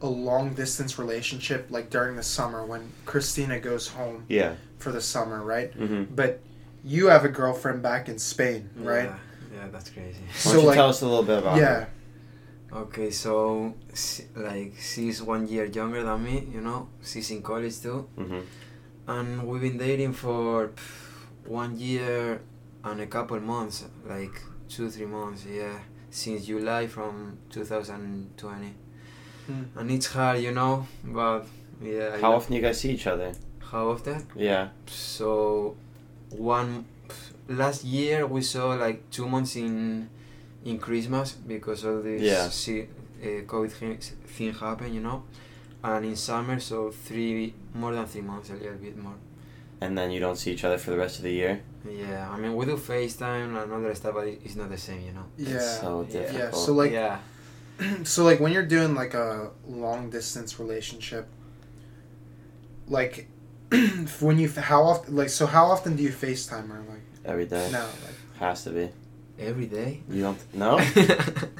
a 0.00 0.06
long 0.08 0.54
distance 0.54 0.98
relationship, 0.98 1.66
like 1.70 1.90
during 1.90 2.16
the 2.16 2.22
summer 2.22 2.64
when 2.64 2.92
Christina 3.06 3.58
goes 3.60 3.88
home 3.88 4.24
Yeah. 4.28 4.54
for 4.78 4.92
the 4.92 5.00
summer, 5.00 5.42
right? 5.42 5.72
hmm 5.72 6.04
But 6.04 6.40
you 6.84 7.06
have 7.08 7.24
a 7.24 7.28
girlfriend 7.28 7.82
back 7.82 8.08
in 8.08 8.18
Spain, 8.18 8.70
right? 8.76 9.04
Yeah, 9.10 9.18
yeah 9.54 9.68
that's 9.72 9.90
crazy. 9.90 10.20
Why 10.26 10.32
So 10.34 10.52
don't 10.52 10.60
you 10.62 10.66
like, 10.68 10.76
tell 10.76 10.88
us 10.88 11.00
a 11.02 11.06
little 11.06 11.22
bit 11.24 11.38
about 11.38 11.56
yeah, 11.58 11.78
it? 11.82 11.88
Okay, 12.72 13.10
so 13.10 13.74
like 14.34 14.74
she's 14.80 15.22
one 15.22 15.46
year 15.48 15.64
younger 15.64 16.02
than 16.02 16.24
me, 16.24 16.46
you 16.52 16.60
know. 16.60 16.88
She's 17.02 17.30
in 17.30 17.40
college 17.42 17.80
too, 17.80 18.08
hmm 18.16 18.40
and 19.06 19.46
we've 19.46 19.60
been 19.60 19.76
dating 19.76 20.14
for 20.14 20.68
pff, 20.68 21.26
one 21.46 21.78
year 21.78 22.40
and 22.82 23.00
a 23.00 23.06
couple 23.06 23.38
months, 23.40 23.84
like 24.06 24.40
two 24.68 24.90
three 24.90 25.06
months, 25.06 25.44
yeah, 25.46 25.78
since 26.10 26.46
July 26.46 26.86
from 26.86 27.38
2020. 27.50 28.74
Hmm. 29.46 29.62
And 29.76 29.90
it's 29.90 30.06
hard, 30.06 30.40
you 30.40 30.52
know, 30.52 30.86
but 31.04 31.46
yeah. 31.82 32.16
How 32.20 32.30
lo- 32.30 32.36
often 32.36 32.50
do 32.52 32.56
you 32.56 32.62
guys 32.62 32.80
see 32.80 32.92
each 32.92 33.06
other? 33.06 33.32
How 33.60 33.88
often? 33.90 34.26
Yeah. 34.34 34.68
So 34.86 35.76
one 36.30 36.84
last 37.48 37.84
year 37.84 38.26
we 38.26 38.40
saw 38.42 38.68
like 38.74 39.10
two 39.10 39.28
months 39.28 39.56
in 39.56 40.08
in 40.64 40.78
Christmas 40.78 41.32
because 41.32 41.84
of 41.84 42.04
this 42.04 42.22
Yeah. 42.22 42.48
si- 42.48 42.88
uh, 43.22 43.42
COVID 43.46 43.70
thing, 43.70 43.98
thing 44.26 44.52
happened, 44.54 44.94
you 44.94 45.00
know, 45.02 45.24
and 45.82 46.04
in 46.06 46.16
summer 46.16 46.58
so 46.58 46.90
three 46.90 47.52
more 47.74 47.92
than 47.94 48.06
three 48.06 48.22
months, 48.22 48.48
a 48.50 48.54
little 48.54 48.72
bit 48.78 48.96
more. 48.96 49.14
And 49.84 49.96
then 49.98 50.10
you 50.10 50.20
don't 50.20 50.36
see 50.36 50.50
each 50.54 50.64
other 50.64 50.78
for 50.78 50.90
the 50.90 50.96
rest 51.04 51.18
of 51.18 51.24
the 51.24 51.32
year? 51.32 51.54
Yeah, 52.04 52.30
I 52.34 52.36
mean 52.38 52.52
we 52.56 52.64
do 52.64 52.76
FaceTime 52.76 53.48
and 53.62 53.72
other 53.72 53.94
stuff, 53.94 54.14
but 54.14 54.26
it's 54.26 54.56
not 54.56 54.70
the 54.70 54.78
same, 54.78 55.02
you 55.08 55.12
know. 55.12 55.26
yeah. 55.36 55.54
It's 55.56 55.80
so 55.80 56.06
Yeah. 56.08 56.18
difficult. 56.20 56.42
Yeah, 56.44 56.64
so 56.66 56.72
like 56.72 56.92
yeah, 56.92 57.18
so 58.04 58.24
like 58.24 58.40
when 58.40 58.52
you're 58.54 58.70
doing 58.76 58.94
like 59.02 59.14
a 59.14 59.50
long 59.66 60.10
distance 60.10 60.50
relationship 60.58 61.26
like 62.88 63.28
when 64.20 64.38
you 64.38 64.48
how 64.72 64.82
often 64.82 65.16
like 65.16 65.28
so 65.28 65.46
how 65.46 65.64
often 65.66 65.96
do 65.96 66.02
you 66.02 66.10
FaceTime 66.10 66.68
her 66.68 66.82
like 66.88 67.00
Every 67.24 67.46
day. 67.46 67.68
now 67.72 67.88
Has 68.38 68.64
to 68.64 68.70
be. 68.70 68.90
Every 69.38 69.66
day. 69.66 70.00
You 70.10 70.22
don't 70.22 70.54
know? 70.54 70.78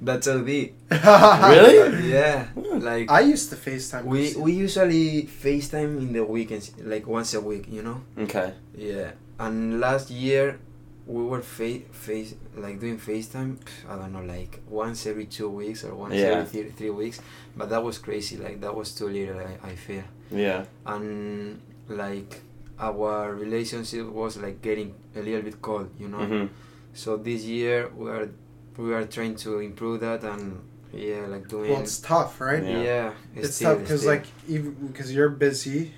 That's 0.00 0.26
so 0.26 0.42
deep. 0.44 0.74
Really? 0.90 2.10
Yeah, 2.10 2.44
Hmm. 2.54 2.78
like 2.80 3.10
I 3.10 3.20
used 3.20 3.50
to 3.50 3.56
FaceTime 3.56 4.04
we 4.04 4.34
we 4.36 4.52
usually 4.52 5.24
FaceTime 5.24 5.98
in 5.98 6.12
the 6.12 6.24
weekends, 6.24 6.72
like 6.82 7.06
once 7.06 7.34
a 7.34 7.40
week, 7.40 7.66
you 7.70 7.82
know. 7.82 8.02
Okay. 8.18 8.52
Yeah, 8.76 9.12
and 9.38 9.80
last 9.80 10.10
year 10.10 10.58
we 11.06 11.22
were 11.24 11.42
face 11.42 11.82
face 11.92 12.34
like 12.56 12.80
doing 12.80 12.98
FaceTime. 12.98 13.56
pff, 13.58 13.90
I 13.90 13.96
don't 13.96 14.12
know, 14.12 14.22
like 14.24 14.60
once 14.68 15.06
every 15.06 15.26
two 15.26 15.48
weeks 15.50 15.84
or 15.84 15.94
once 15.94 16.14
Yeah. 16.14 16.38
every 16.40 16.46
three, 16.46 16.70
three 16.70 16.90
weeks. 16.90 17.20
But 17.56 17.70
that 17.70 17.82
was 17.82 17.98
crazy. 17.98 18.36
Like 18.36 18.60
that 18.60 18.74
was 18.74 18.92
too 18.94 19.08
little. 19.08 19.38
I, 19.38 19.58
I 19.70 19.74
feel. 19.76 20.04
Yeah. 20.30 20.64
And 20.86 21.60
like 21.88 22.40
our 22.78 23.32
relationship 23.34 24.06
was 24.10 24.36
like 24.36 24.60
getting 24.62 24.94
a 25.16 25.20
little 25.20 25.42
bit 25.42 25.60
cold, 25.62 25.90
you 25.98 26.08
know. 26.08 26.18
hmm 26.18 26.46
So 26.92 27.16
this 27.16 27.42
year 27.44 27.88
we 27.96 28.10
are 28.10 28.28
we 28.76 28.92
are 28.94 29.04
trying 29.04 29.36
to 29.36 29.58
improve 29.60 30.00
that 30.00 30.22
and 30.24 30.60
yeah, 30.92 31.26
like 31.26 31.48
doing. 31.48 31.70
well 31.70 31.80
it's 31.80 31.98
tough 31.98 32.40
right 32.40 32.62
Yeah. 32.62 32.82
yeah, 32.82 33.12
it's 33.34 33.56
still- 33.56 33.72
tough 33.74 33.80
because 33.82 34.06
like 34.06 34.26
even 34.48 34.72
because 34.88 35.12
you're 35.14 35.28
busy 35.30 35.92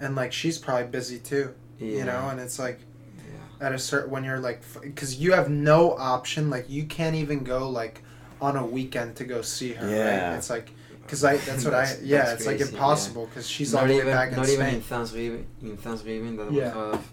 and 0.00 0.14
like 0.14 0.32
she's 0.32 0.58
probably 0.58 0.86
busy 0.88 1.18
too 1.18 1.54
yeah, 1.78 1.98
you 1.98 2.04
know 2.04 2.28
and 2.30 2.38
it's 2.40 2.58
like 2.58 2.78
yeah. 3.18 3.66
at 3.66 3.72
a 3.72 3.78
certain 3.78 4.10
when 4.10 4.22
you're 4.24 4.38
like 4.38 4.60
because 4.82 5.16
you 5.16 5.32
have 5.32 5.48
no 5.50 5.92
option 5.94 6.50
like 6.50 6.66
you 6.70 6.84
can't 6.84 7.16
even 7.16 7.42
go 7.42 7.68
like 7.68 8.02
on 8.40 8.56
a 8.56 8.64
weekend 8.64 9.16
to 9.16 9.24
go 9.24 9.42
see 9.42 9.72
her 9.72 9.88
Yeah. 9.90 10.28
right 10.30 10.36
it's 10.38 10.50
like 10.50 10.70
because 11.06 11.24
i 11.24 11.36
that's 11.38 11.64
what 11.64 11.74
i 11.74 11.84
yeah 12.02 12.32
it's 12.32 12.46
like 12.46 12.56
crazy, 12.58 12.70
yeah. 12.72 12.78
impossible 12.78 13.26
because 13.26 13.48
she's 13.48 13.72
not 13.72 13.82
all 13.82 13.88
the 13.88 13.94
way 13.94 14.00
even 14.00 14.12
back 14.12 14.30
in 14.30 14.36
not 14.36 14.48
even 14.48 14.66
in 14.66 14.80
Thanksgiving 14.80 15.46
in 15.62 15.76
Thanksgiving 15.76 16.36
that 16.36 16.52
Yeah. 16.52 16.74
we 16.74 16.80
have 16.92 17.04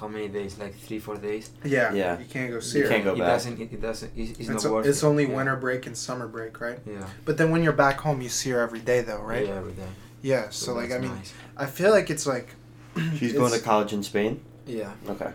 how 0.00 0.06
many 0.08 0.28
days 0.28 0.58
like 0.58 0.74
three 0.86 0.98
four 0.98 1.16
days 1.16 1.50
yeah 1.64 1.92
Yeah. 1.92 2.18
you 2.18 2.24
can't 2.26 2.50
go 2.52 2.60
see 2.60 2.78
You 2.78 2.84
her 2.84 2.90
can't 2.90 3.04
go 3.04 3.14
it 3.14 3.18
back. 3.18 3.28
doesn't 3.34 3.60
it, 3.60 3.72
it 3.72 3.80
doesn't 3.80 4.12
it, 4.16 4.20
it's, 4.30 4.40
it's, 4.40 4.64
not 4.64 4.72
worth 4.72 4.86
it's 4.86 5.02
it. 5.02 5.06
only 5.06 5.24
yeah. 5.26 5.36
winter 5.36 5.56
break 5.56 5.86
and 5.86 5.96
summer 5.96 6.28
break 6.28 6.60
right 6.60 6.78
yeah 6.86 7.06
but 7.24 7.36
then 7.38 7.50
when 7.50 7.62
you're 7.64 7.72
back 7.86 7.98
home 8.00 8.20
you 8.20 8.28
see 8.28 8.50
her 8.50 8.60
every 8.60 8.80
day 8.80 9.00
though 9.00 9.20
right 9.22 9.46
yeah 9.46 9.54
every 9.62 9.72
day 9.72 9.90
yeah 10.22 10.48
so, 10.50 10.74
like 10.74 10.90
i 10.92 10.98
mean 10.98 11.14
nice. 11.14 11.32
i 11.56 11.66
feel 11.66 11.90
like 11.90 12.10
it's 12.10 12.26
like 12.26 12.48
She's 13.18 13.32
going 13.32 13.52
to 13.52 13.60
college 13.60 13.92
in 13.92 14.02
Spain? 14.02 14.40
yeah 14.66 14.92
Okay. 15.08 15.30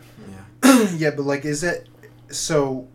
yeah 0.63 0.87
yeah, 0.95 1.11
but 1.11 1.23
like, 1.23 1.43
is 1.45 1.63
it 1.63 1.87
so? 2.29 2.87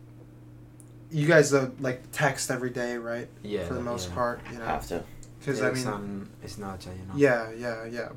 You 1.10 1.26
guys 1.26 1.54
uh, 1.54 1.70
like 1.80 2.02
text 2.12 2.50
every 2.50 2.70
day, 2.70 2.96
right? 2.96 3.28
yeah 3.42 3.64
For 3.66 3.74
the 3.74 3.80
most 3.80 4.08
yeah. 4.08 4.14
part, 4.14 4.40
you 4.52 4.58
know, 4.58 4.64
Have 4.66 4.86
to. 4.88 5.02
because 5.38 5.60
I 5.62 5.68
Text 5.70 5.86
mean, 5.86 5.94
and 5.94 6.28
Snapchat 6.44 6.94
you 7.00 7.04
know 7.08 7.14
yeah, 7.16 7.50
yeah, 7.64 7.84
yeah. 7.84 7.90
Yeah. 7.90 8.08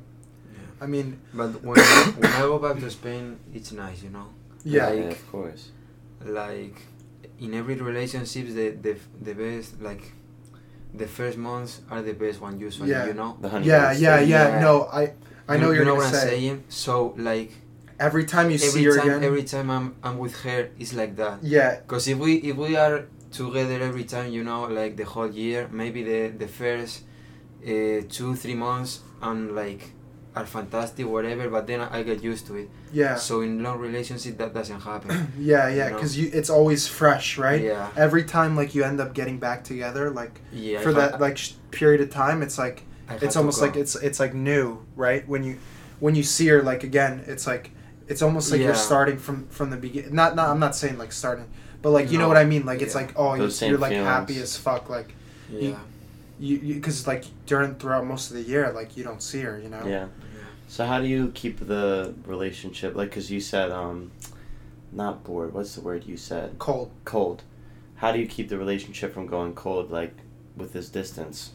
I 0.80 0.86
mean, 0.86 1.18
but 1.32 1.50
when 1.62 1.78
when 2.20 2.30
I 2.32 2.40
go 2.40 2.58
back 2.58 2.76
to 2.80 2.90
Spain 2.90 3.38
it's 3.54 3.72
nice 3.72 4.02
you 4.02 4.10
know 4.10 4.28
yeah, 4.64 4.88
Like- 4.88 4.98
yeah, 4.98 5.10
of 5.18 5.32
course. 5.32 5.70
like 6.24 6.76
in 7.40 7.54
every 7.54 7.74
relationship 7.76 8.46
the 8.58 8.66
the 8.86 8.94
the 9.26 9.34
best 9.34 9.80
like 9.88 10.04
the 10.94 11.06
first 11.06 11.38
months 11.38 11.80
are 11.90 12.02
the 12.02 12.12
best 12.24 12.40
one 12.40 12.60
usually. 12.60 12.90
Yeah. 12.90 13.06
You 13.06 13.14
know. 13.14 13.30
The 13.40 13.48
honeymoon 13.48 13.68
Yeah, 13.74 13.92
yeah, 13.92 14.20
yeah. 14.20 14.48
Yeah. 14.56 14.60
No, 14.60 14.74
I 15.00 15.14
I 15.48 15.56
know 15.56 15.70
you, 15.70 15.76
you're 15.76 15.76
you 15.76 15.84
know 15.90 15.96
gonna 15.96 16.12
what 16.12 16.14
I'm 16.14 16.20
say. 16.28 16.28
saying. 16.36 16.64
So 16.68 17.14
like 17.16 17.50
Every 18.08 18.24
time 18.34 18.46
you 18.50 18.58
see 18.58 18.68
every 18.68 18.84
her 18.84 18.96
time, 18.98 19.08
again. 19.08 19.24
every 19.30 19.44
time 19.54 19.68
I'm 19.76 19.86
I'm 20.06 20.16
with 20.24 20.36
her, 20.44 20.60
it's 20.78 20.92
like 21.00 21.12
that. 21.22 21.36
yeah, 21.56 21.70
Because 21.80 22.04
if 22.12 22.18
we 22.18 22.32
if 22.50 22.56
we 22.56 22.76
are 22.84 22.96
together 23.30 23.78
every 23.90 24.04
time, 24.14 24.28
you 24.36 24.42
know, 24.44 24.60
like 24.80 24.96
the 24.96 25.04
whole 25.12 25.30
year, 25.30 25.60
maybe 25.70 26.00
the 26.10 26.20
the 26.44 26.48
first 26.60 27.02
uh, 27.66 28.02
two 28.16 28.34
three 28.42 28.54
months, 28.66 29.00
I'm 29.20 29.54
like 29.54 29.82
are 30.34 30.46
fantastic, 30.46 31.06
whatever. 31.06 31.48
But 31.50 31.66
then 31.66 31.80
I, 31.80 31.98
I 31.98 32.02
get 32.02 32.22
used 32.22 32.46
to 32.46 32.56
it. 32.56 32.68
yeah, 32.92 33.16
So 33.16 33.42
in 33.42 33.62
long 33.62 33.78
relationship, 33.78 34.38
that 34.38 34.54
doesn't 34.54 34.80
happen. 34.80 35.32
yeah, 35.38 35.68
yeah. 35.68 35.68
You 35.68 35.90
know? 35.90 35.96
Because 35.96 36.18
you, 36.18 36.30
it's 36.32 36.50
always 36.50 36.88
fresh, 36.88 37.38
right? 37.38 37.60
Yeah, 37.60 37.90
Every 37.96 38.24
time 38.24 38.56
like 38.56 38.74
you 38.74 38.82
end 38.84 38.98
up 39.00 39.12
getting 39.14 39.38
back 39.38 39.62
together, 39.64 40.10
like 40.10 40.40
yeah. 40.52 40.80
for 40.80 40.92
that 40.94 41.20
like 41.20 41.36
sh- 41.38 41.52
period 41.70 42.00
of 42.00 42.10
time, 42.10 42.42
it's 42.42 42.58
like 42.58 42.82
it's 43.20 43.36
almost 43.36 43.60
like 43.60 43.76
it's 43.76 43.94
it's 43.96 44.18
like 44.20 44.34
new, 44.34 44.84
right? 44.96 45.26
When 45.28 45.44
you 45.44 45.58
when 46.00 46.14
you 46.14 46.22
see 46.22 46.48
her 46.48 46.62
like 46.62 46.82
again, 46.82 47.24
it's 47.26 47.46
like 47.46 47.70
it's 48.08 48.22
almost 48.22 48.50
like 48.50 48.60
you're 48.60 48.74
starting 48.74 49.18
from 49.18 49.46
from 49.48 49.70
the 49.70 49.76
beginning. 49.76 50.14
Not 50.14 50.36
not 50.36 50.48
I'm 50.48 50.58
not 50.58 50.74
saying 50.74 50.98
like 50.98 51.12
starting, 51.12 51.48
but 51.82 51.90
like 51.90 52.10
you 52.10 52.18
know 52.18 52.28
what 52.28 52.36
I 52.36 52.44
mean. 52.44 52.64
Like 52.66 52.82
it's 52.82 52.94
Yeah. 52.94 53.02
like 53.02 53.12
oh 53.16 53.34
you're, 53.34 53.48
you're 53.48 53.78
like 53.78 53.92
happy 53.92 54.38
as 54.40 54.56
fuck. 54.56 54.88
Like 54.90 55.14
yeah. 55.50 55.78
you 56.38 56.74
because 56.74 57.06
like 57.06 57.24
during 57.46 57.74
throughout 57.76 58.06
most 58.06 58.30
of 58.30 58.36
the 58.36 58.42
year, 58.42 58.70
like 58.72 58.96
you 58.96 59.04
don't 59.04 59.22
see 59.22 59.40
her. 59.40 59.58
You 59.58 59.68
know. 59.68 59.86
Yeah. 59.86 60.06
So 60.68 60.86
how 60.86 61.00
do 61.00 61.06
you 61.06 61.30
keep 61.34 61.66
the 61.66 62.14
relationship 62.26 62.94
like? 62.94 63.12
Cause 63.12 63.30
you 63.30 63.40
said 63.40 63.70
um, 63.70 64.10
not 64.90 65.22
bored. 65.24 65.52
What's 65.52 65.74
the 65.74 65.82
word 65.82 66.04
you 66.04 66.16
said? 66.16 66.58
Cold. 66.58 66.90
Cold. 67.04 67.42
How 67.96 68.10
do 68.10 68.18
you 68.18 68.26
keep 68.26 68.48
the 68.48 68.58
relationship 68.58 69.12
from 69.12 69.26
going 69.26 69.54
cold? 69.54 69.90
Like 69.90 70.14
with 70.56 70.72
this 70.72 70.88
distance. 70.88 71.52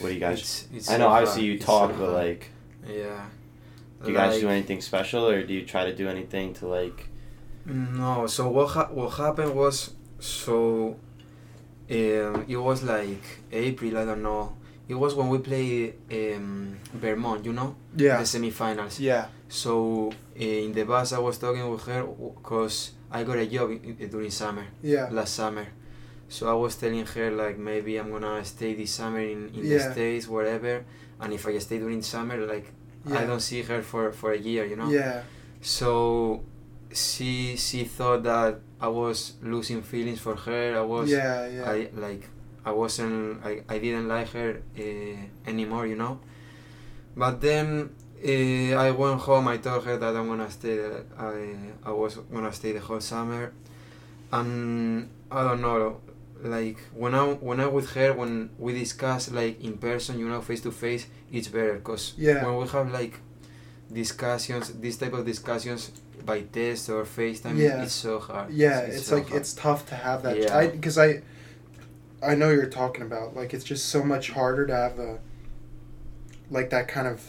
What 0.00 0.08
do 0.08 0.14
you 0.14 0.20
guys? 0.20 0.40
It's, 0.40 0.68
it's 0.74 0.90
I 0.90 0.96
know 0.96 1.04
so 1.04 1.08
obviously 1.10 1.42
hard. 1.42 1.52
you 1.52 1.58
talk, 1.58 1.90
so 1.92 1.96
but 1.98 2.04
hard. 2.06 2.14
like, 2.14 2.50
yeah. 2.88 3.26
Do 4.04 4.10
you 4.10 4.16
guys 4.16 4.40
do 4.40 4.48
anything 4.48 4.80
special, 4.80 5.26
or 5.28 5.42
do 5.44 5.52
you 5.52 5.64
try 5.64 5.84
to 5.84 5.94
do 5.94 6.08
anything 6.08 6.54
to 6.54 6.66
like? 6.68 7.08
No, 7.66 8.26
so 8.26 8.48
what 8.48 8.68
ha- 8.68 8.88
what 8.90 9.10
happened 9.10 9.54
was 9.54 9.94
so 10.18 10.96
um, 11.90 12.44
it 12.48 12.56
was 12.56 12.82
like 12.82 13.22
April, 13.52 13.96
I 13.98 14.04
don't 14.04 14.22
know. 14.22 14.54
It 14.88 14.94
was 14.94 15.14
when 15.14 15.28
we 15.28 15.38
played 15.38 15.94
um, 16.10 16.78
Vermont, 16.94 17.44
you 17.44 17.52
know, 17.52 17.76
Yeah. 17.96 18.16
the 18.18 18.24
semifinals. 18.24 18.98
Yeah. 19.00 19.26
So 19.48 20.10
uh, 20.38 20.42
in 20.42 20.72
the 20.72 20.84
bus, 20.84 21.12
I 21.12 21.18
was 21.18 21.36
talking 21.38 21.68
with 21.70 21.82
her 21.84 22.04
because 22.04 22.92
I 23.10 23.22
got 23.24 23.36
a 23.38 23.46
job 23.46 23.70
in, 23.70 23.96
in- 23.98 24.08
during 24.08 24.30
summer, 24.30 24.66
Yeah. 24.82 25.08
last 25.10 25.34
summer. 25.34 25.66
So 26.30 26.48
I 26.48 26.52
was 26.54 26.76
telling 26.76 27.04
her 27.06 27.30
like 27.30 27.58
maybe 27.58 27.96
I'm 27.98 28.10
gonna 28.10 28.44
stay 28.44 28.74
this 28.74 28.92
summer 28.92 29.20
in, 29.20 29.48
in 29.54 29.64
Yeah. 29.66 29.78
the 29.88 29.92
states, 29.92 30.28
whatever. 30.28 30.84
And 31.20 31.32
if 31.32 31.46
I 31.46 31.58
stay 31.58 31.78
during 31.78 32.00
summer, 32.02 32.36
like 32.46 32.72
Yeah. 33.06 33.18
I 33.20 33.24
don't 33.26 33.40
see 33.40 33.62
her 33.62 33.82
for 33.82 34.12
for 34.12 34.32
a 34.32 34.38
year, 34.38 34.64
you 34.64 34.76
know. 34.76 34.90
Yeah. 34.90 35.22
So 35.60 36.42
she 36.92 37.56
she 37.56 37.84
thought 37.84 38.22
that 38.24 38.60
I 38.80 38.88
was 38.88 39.34
losing 39.42 39.82
feelings 39.82 40.20
for 40.20 40.36
her. 40.36 40.76
I 40.78 40.82
was 40.82 41.10
Yeah. 41.10 41.46
Yeah. 41.46 41.70
I 41.70 41.90
like 41.94 42.28
I 42.64 42.72
wasn't 42.72 43.44
I, 43.44 43.62
I 43.68 43.78
didn't 43.78 44.08
like 44.08 44.30
her 44.32 44.62
uh, 44.78 45.48
anymore, 45.50 45.86
you 45.86 45.96
know. 45.96 46.20
But 47.16 47.40
then 47.40 47.90
uh, 48.24 48.74
I 48.76 48.90
went 48.90 49.20
home. 49.20 49.48
I 49.48 49.56
told 49.58 49.84
her 49.84 49.96
that 49.96 50.16
I'm 50.16 50.28
gonna 50.28 50.50
stay. 50.50 50.78
I 51.18 51.56
I 51.84 51.92
was 51.92 52.16
gonna 52.32 52.52
stay 52.52 52.72
the 52.72 52.80
whole 52.80 53.00
summer, 53.00 53.52
and 54.32 55.08
I 55.30 55.42
don't 55.42 55.60
know. 55.62 56.00
Like 56.42 56.78
when 56.94 57.14
I 57.14 57.24
when 57.34 57.58
I 57.60 57.66
with 57.66 57.90
her 57.92 58.12
when 58.12 58.50
we 58.58 58.72
discuss 58.78 59.30
like 59.30 59.60
in 59.62 59.76
person, 59.78 60.18
you 60.18 60.28
know, 60.28 60.40
face 60.40 60.60
to 60.62 60.70
face, 60.70 61.06
it's 61.32 61.48
better 61.48 61.74
because 61.74 62.14
Yeah. 62.16 62.44
when 62.44 62.56
we 62.58 62.68
have 62.68 62.92
like 62.92 63.14
discussions, 63.92 64.70
this 64.74 64.96
type 64.96 65.12
of 65.14 65.24
discussions 65.26 65.90
by 66.24 66.42
text 66.42 66.90
or 66.90 67.04
FaceTime, 67.04 67.56
Yeah. 67.56 67.82
it's 67.82 67.92
so 67.94 68.18
hard. 68.18 68.50
yeah 68.52 68.80
it's, 68.80 69.06
so 69.06 69.16
like 69.16 69.28
hard. 69.28 69.40
it's 69.40 69.54
tough 69.54 69.86
to 69.88 69.94
have 69.94 70.22
that 70.24 70.36
Yeah. 70.38 70.56
I 70.58 70.66
because 70.66 70.98
i 70.98 71.22
i 72.22 72.34
know 72.34 72.50
you're 72.50 72.66
talking 72.66 73.02
about 73.02 73.34
like 73.36 73.54
it's 73.54 73.64
just 73.64 73.86
so 73.86 74.02
much 74.02 74.30
harder 74.32 74.66
to 74.66 74.74
have 74.74 74.98
a 74.98 75.18
like 76.50 76.70
that 76.70 76.88
kind 76.88 77.06
of 77.06 77.22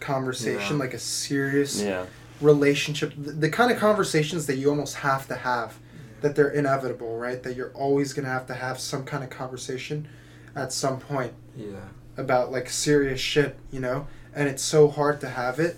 conversation 0.00 0.76
Yeah. 0.76 0.82
like 0.84 0.94
a 0.94 0.98
serious 0.98 1.82
Yeah. 1.82 2.06
relationship 2.40 3.12
the, 3.16 3.32
the 3.32 3.48
kind 3.48 3.72
of 3.72 3.78
conversations 3.78 4.46
that 4.46 4.56
you 4.56 4.68
almost 4.70 4.96
have 4.96 5.26
to 5.28 5.34
have 5.34 5.78
that 6.26 6.34
they're 6.34 6.48
inevitable 6.50 7.16
right 7.16 7.42
that 7.44 7.54
you're 7.54 7.70
always 7.72 8.12
going 8.12 8.24
to 8.24 8.30
have 8.30 8.46
to 8.48 8.54
have 8.54 8.80
some 8.80 9.04
kind 9.04 9.22
of 9.22 9.30
conversation 9.30 10.08
at 10.56 10.72
some 10.72 10.98
point 10.98 11.32
yeah. 11.56 11.68
about 12.16 12.50
like 12.50 12.68
serious 12.68 13.20
shit 13.20 13.56
you 13.70 13.78
know 13.78 14.06
and 14.34 14.48
it's 14.48 14.62
so 14.62 14.88
hard 14.88 15.20
to 15.20 15.28
have 15.28 15.60
it 15.60 15.76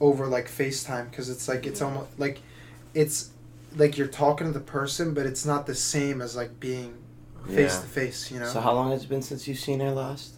over 0.00 0.26
like 0.26 0.48
facetime 0.48 1.08
because 1.10 1.30
it's 1.30 1.46
like 1.48 1.66
it's 1.66 1.80
Yeah. 1.80 1.86
almost 1.86 2.18
like 2.18 2.40
it's 2.94 3.30
like 3.76 3.96
you're 3.96 4.08
talking 4.08 4.46
to 4.48 4.52
the 4.52 4.66
person 4.78 5.14
but 5.14 5.24
it's 5.24 5.46
not 5.46 5.66
the 5.66 5.74
same 5.76 6.20
as 6.20 6.34
like 6.34 6.58
being 6.58 6.94
face 7.46 7.78
to 7.78 7.86
face 7.86 8.28
you 8.32 8.40
know 8.40 8.46
So 8.46 8.60
how 8.60 8.72
long 8.74 8.90
has 8.90 9.04
it 9.04 9.08
been 9.08 9.22
since 9.22 9.46
you've 9.46 9.60
seen 9.60 9.78
her 9.78 9.92
last? 9.92 10.32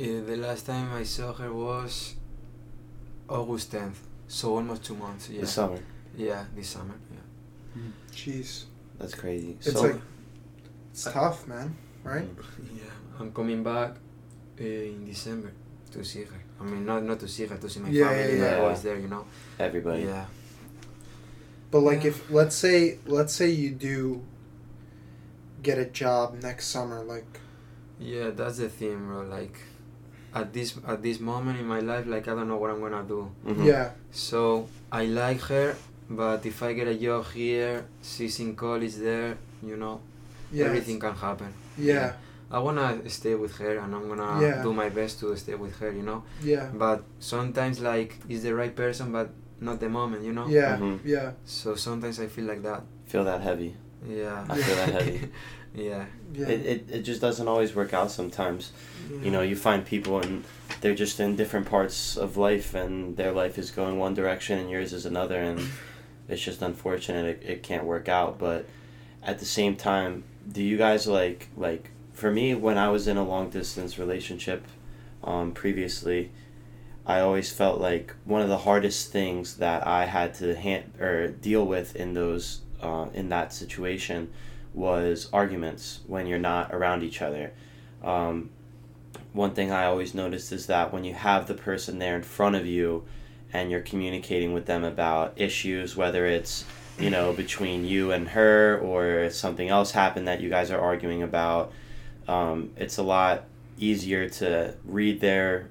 Uh, 0.00 0.20
the 0.30 0.36
last 0.38 0.64
time 0.64 0.88
I 0.94 1.02
saw 1.02 1.34
her 1.34 1.52
was 1.52 2.14
August 3.28 3.70
10th, 3.72 3.96
so 4.28 4.56
almost 4.56 4.82
two 4.84 4.94
months. 4.94 5.28
Yeah, 5.28 5.42
This 5.42 5.52
summer. 5.52 5.78
yeah, 6.16 6.44
this 6.56 6.68
summer. 6.70 6.94
Yeah, 7.76 7.82
jeez 8.12 8.64
That's 8.98 9.14
crazy. 9.14 9.56
it's 9.60 9.72
so, 9.72 9.82
like 9.82 10.00
it's 10.92 11.04
tough 11.04 11.46
man 11.48 11.76
right 12.04 12.28
yeah. 12.74 12.82
I'm 13.18 13.32
coming 13.32 13.62
back 13.62 13.96
uh, 14.60 14.64
in 14.64 15.04
December 15.06 15.52
to 15.92 16.04
see 16.04 16.22
her. 16.24 16.40
I 16.60 16.64
mean, 16.64 16.84
not 16.86 17.02
not 17.04 17.18
to 17.20 17.28
see 17.28 17.46
her, 17.46 17.56
to 17.56 17.68
see 17.68 17.80
my 17.80 17.88
Yeah, 17.90 18.08
family. 18.08 18.36
yeah, 18.38 18.44
Yeah, 18.44 18.50
yeah. 18.56 18.62
always 18.62 18.82
there, 18.82 18.98
you 18.98 19.08
know. 19.08 19.24
everybody. 19.58 20.02
Yeah, 20.04 20.26
but 21.70 21.80
like 21.80 22.04
Yeah. 22.04 22.10
if 22.10 22.30
let's 22.30 22.56
say 22.56 22.98
let's 23.06 23.34
say 23.34 23.50
you 23.50 23.70
do 23.70 24.22
get 25.62 25.78
a 25.78 25.84
job 25.86 26.34
next 26.42 26.66
summer 26.68 27.02
like 27.04 27.40
yeah, 27.98 28.30
that's 28.30 28.56
the 28.58 28.68
thing, 28.70 28.96
bro. 29.06 29.22
Like, 29.28 29.60
at 30.34 30.54
this 30.54 30.74
at 30.86 31.02
this 31.02 31.20
moment 31.20 31.58
in 31.60 31.66
my 31.66 31.80
life, 31.80 32.06
like 32.06 32.28
I 32.28 32.34
don't 32.34 32.48
know 32.48 32.56
what 32.56 32.70
I'm 32.70 32.80
gonna 32.80 33.04
do. 33.04 33.30
Mhm. 33.46 33.66
yeah 33.66 33.90
So 34.10 34.68
I 34.90 35.04
like 35.04 35.40
her, 35.52 35.76
but 36.10 36.44
if 36.44 36.62
I 36.62 36.72
get 36.72 36.88
a 36.88 36.94
job 36.94 37.24
here, 37.32 37.86
she's 38.02 38.40
in 38.40 38.54
college 38.56 38.94
there, 38.96 39.36
you 39.62 39.76
know, 39.76 40.00
yeah 40.52 40.66
everything 40.66 40.98
can 40.98 41.14
happen. 41.14 41.52
yeah 41.78 42.12
I 42.52 42.58
wanna 42.58 43.08
stay 43.08 43.36
with 43.36 43.54
her 43.58 43.78
and 43.78 43.94
I'm 43.94 44.08
gonna 44.08 44.42
Yeah. 44.42 44.62
do 44.62 44.72
my 44.72 44.88
best 44.88 45.20
to 45.20 45.36
stay 45.36 45.54
with 45.54 45.76
her, 45.80 45.92
you 45.92 46.02
know. 46.02 46.24
yeah 46.42 46.66
But 46.74 47.04
sometimes 47.20 47.78
like 47.80 48.16
it's 48.28 48.42
the 48.42 48.54
right 48.54 48.74
person, 48.74 49.12
but 49.12 49.28
not 49.60 49.78
the 49.78 49.88
moment, 49.88 50.24
you 50.24 50.32
know. 50.32 50.46
yeah 50.48 50.76
Mhm. 50.76 50.98
yeah 51.04 51.30
So 51.44 51.76
sometimes 51.76 52.18
I 52.18 52.26
feel 52.26 52.46
like 52.52 52.62
that. 52.62 52.82
Feel 53.06 53.24
that 53.24 53.40
heavy. 53.42 53.76
Yeah. 54.04 54.44
I 54.48 54.54
feel 54.64 54.76
that 54.82 54.92
heavy. 54.98 55.20
yeah. 55.88 56.04
yeah 56.34 56.48
It, 56.54 56.60
it 56.72 56.80
it 56.96 57.02
just 57.10 57.20
doesn't 57.20 57.46
always 57.46 57.70
work 57.76 57.92
out 57.94 58.10
sometimes. 58.10 58.72
You 59.24 59.30
know, 59.30 59.42
you 59.50 59.56
find 59.56 59.84
people 59.94 60.14
and 60.24 60.42
they're 60.80 60.98
just 61.04 61.20
in 61.20 61.36
different 61.36 61.66
parts 61.70 62.16
of 62.16 62.36
life 62.36 62.74
and 62.82 63.16
their 63.16 63.32
life 63.42 63.58
is 63.62 63.70
going 63.70 63.94
one 64.06 64.14
direction 64.14 64.58
and 64.58 64.68
yours 64.70 64.92
is 64.92 65.06
another 65.06 65.38
and 65.50 65.60
it's 66.30 66.42
just 66.42 66.62
unfortunate 66.62 67.26
it, 67.26 67.42
it 67.48 67.62
can't 67.62 67.84
work 67.84 68.08
out 68.08 68.38
but 68.38 68.66
at 69.22 69.38
the 69.38 69.44
same 69.44 69.76
time 69.76 70.24
do 70.50 70.62
you 70.62 70.76
guys 70.76 71.06
like 71.06 71.48
like 71.56 71.90
for 72.12 72.30
me 72.30 72.54
when 72.54 72.78
i 72.78 72.88
was 72.88 73.06
in 73.06 73.16
a 73.16 73.24
long 73.24 73.50
distance 73.50 73.98
relationship 73.98 74.66
um, 75.24 75.52
previously 75.52 76.30
i 77.06 77.20
always 77.20 77.52
felt 77.52 77.80
like 77.80 78.14
one 78.24 78.40
of 78.40 78.48
the 78.48 78.58
hardest 78.58 79.12
things 79.12 79.56
that 79.56 79.86
i 79.86 80.06
had 80.06 80.34
to 80.34 80.54
hand 80.54 80.92
or 81.00 81.28
deal 81.28 81.66
with 81.66 81.94
in 81.96 82.14
those 82.14 82.60
uh, 82.82 83.06
in 83.12 83.28
that 83.28 83.52
situation 83.52 84.32
was 84.72 85.28
arguments 85.32 86.00
when 86.06 86.26
you're 86.26 86.38
not 86.38 86.72
around 86.72 87.02
each 87.02 87.20
other. 87.20 87.52
Um, 88.02 88.50
one 89.32 89.52
thing 89.52 89.70
i 89.70 89.84
always 89.84 90.14
noticed 90.14 90.50
is 90.50 90.66
that 90.66 90.92
when 90.92 91.04
you 91.04 91.14
have 91.14 91.46
the 91.46 91.54
person 91.54 91.98
there 91.98 92.16
in 92.16 92.22
front 92.22 92.56
of 92.56 92.66
you 92.66 93.04
and 93.52 93.70
you're 93.70 93.80
communicating 93.80 94.52
with 94.52 94.66
them 94.66 94.84
about 94.84 95.32
issues 95.36 95.96
whether 95.96 96.26
it's 96.26 96.64
you 96.98 97.10
know 97.10 97.32
between 97.32 97.84
you 97.84 98.12
and 98.12 98.28
her 98.28 98.78
or 98.78 99.30
something 99.30 99.68
else 99.68 99.92
happened 99.92 100.28
that 100.28 100.40
you 100.40 100.48
guys 100.48 100.70
are 100.70 100.80
arguing 100.80 101.22
about 101.22 101.72
um, 102.28 102.70
it's 102.76 102.98
a 102.98 103.02
lot 103.02 103.44
easier 103.78 104.28
to 104.28 104.74
read 104.84 105.20
their 105.20 105.68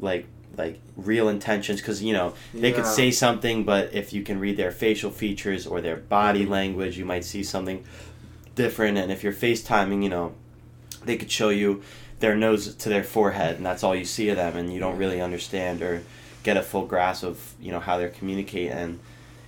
like 0.00 0.26
like 0.56 0.80
real 0.96 1.28
intentions 1.28 1.80
because 1.80 2.02
you 2.02 2.12
know 2.12 2.34
they 2.52 2.72
could 2.72 2.86
say 2.86 3.10
something 3.10 3.64
but 3.64 3.92
if 3.92 4.12
you 4.12 4.22
can 4.22 4.38
read 4.38 4.56
their 4.56 4.70
facial 4.70 5.10
features 5.10 5.66
or 5.66 5.80
their 5.80 5.96
body 5.96 6.46
language 6.46 6.96
you 6.96 7.04
might 7.04 7.24
see 7.24 7.42
something 7.42 7.84
different 8.54 8.96
and 8.96 9.10
if 9.10 9.22
you're 9.22 9.32
facetiming 9.32 10.02
you 10.02 10.08
know 10.08 10.32
they 11.04 11.16
could 11.16 11.30
show 11.30 11.48
you 11.48 11.82
their 12.20 12.36
nose 12.36 12.74
to 12.76 12.88
their 12.88 13.04
forehead 13.04 13.56
and 13.56 13.66
that's 13.66 13.82
all 13.82 13.94
you 13.94 14.04
see 14.04 14.28
of 14.28 14.36
them 14.36 14.56
and 14.56 14.72
you 14.72 14.78
don't 14.78 14.96
really 14.96 15.20
understand 15.20 15.82
or 15.82 16.02
get 16.44 16.56
a 16.56 16.62
full 16.70 16.86
grasp 16.92 17.22
of 17.24 17.36
you 17.64 17.72
know 17.72 17.80
how 17.80 17.94
they 17.98 18.08
communicate 18.20 18.70
and 18.70 18.90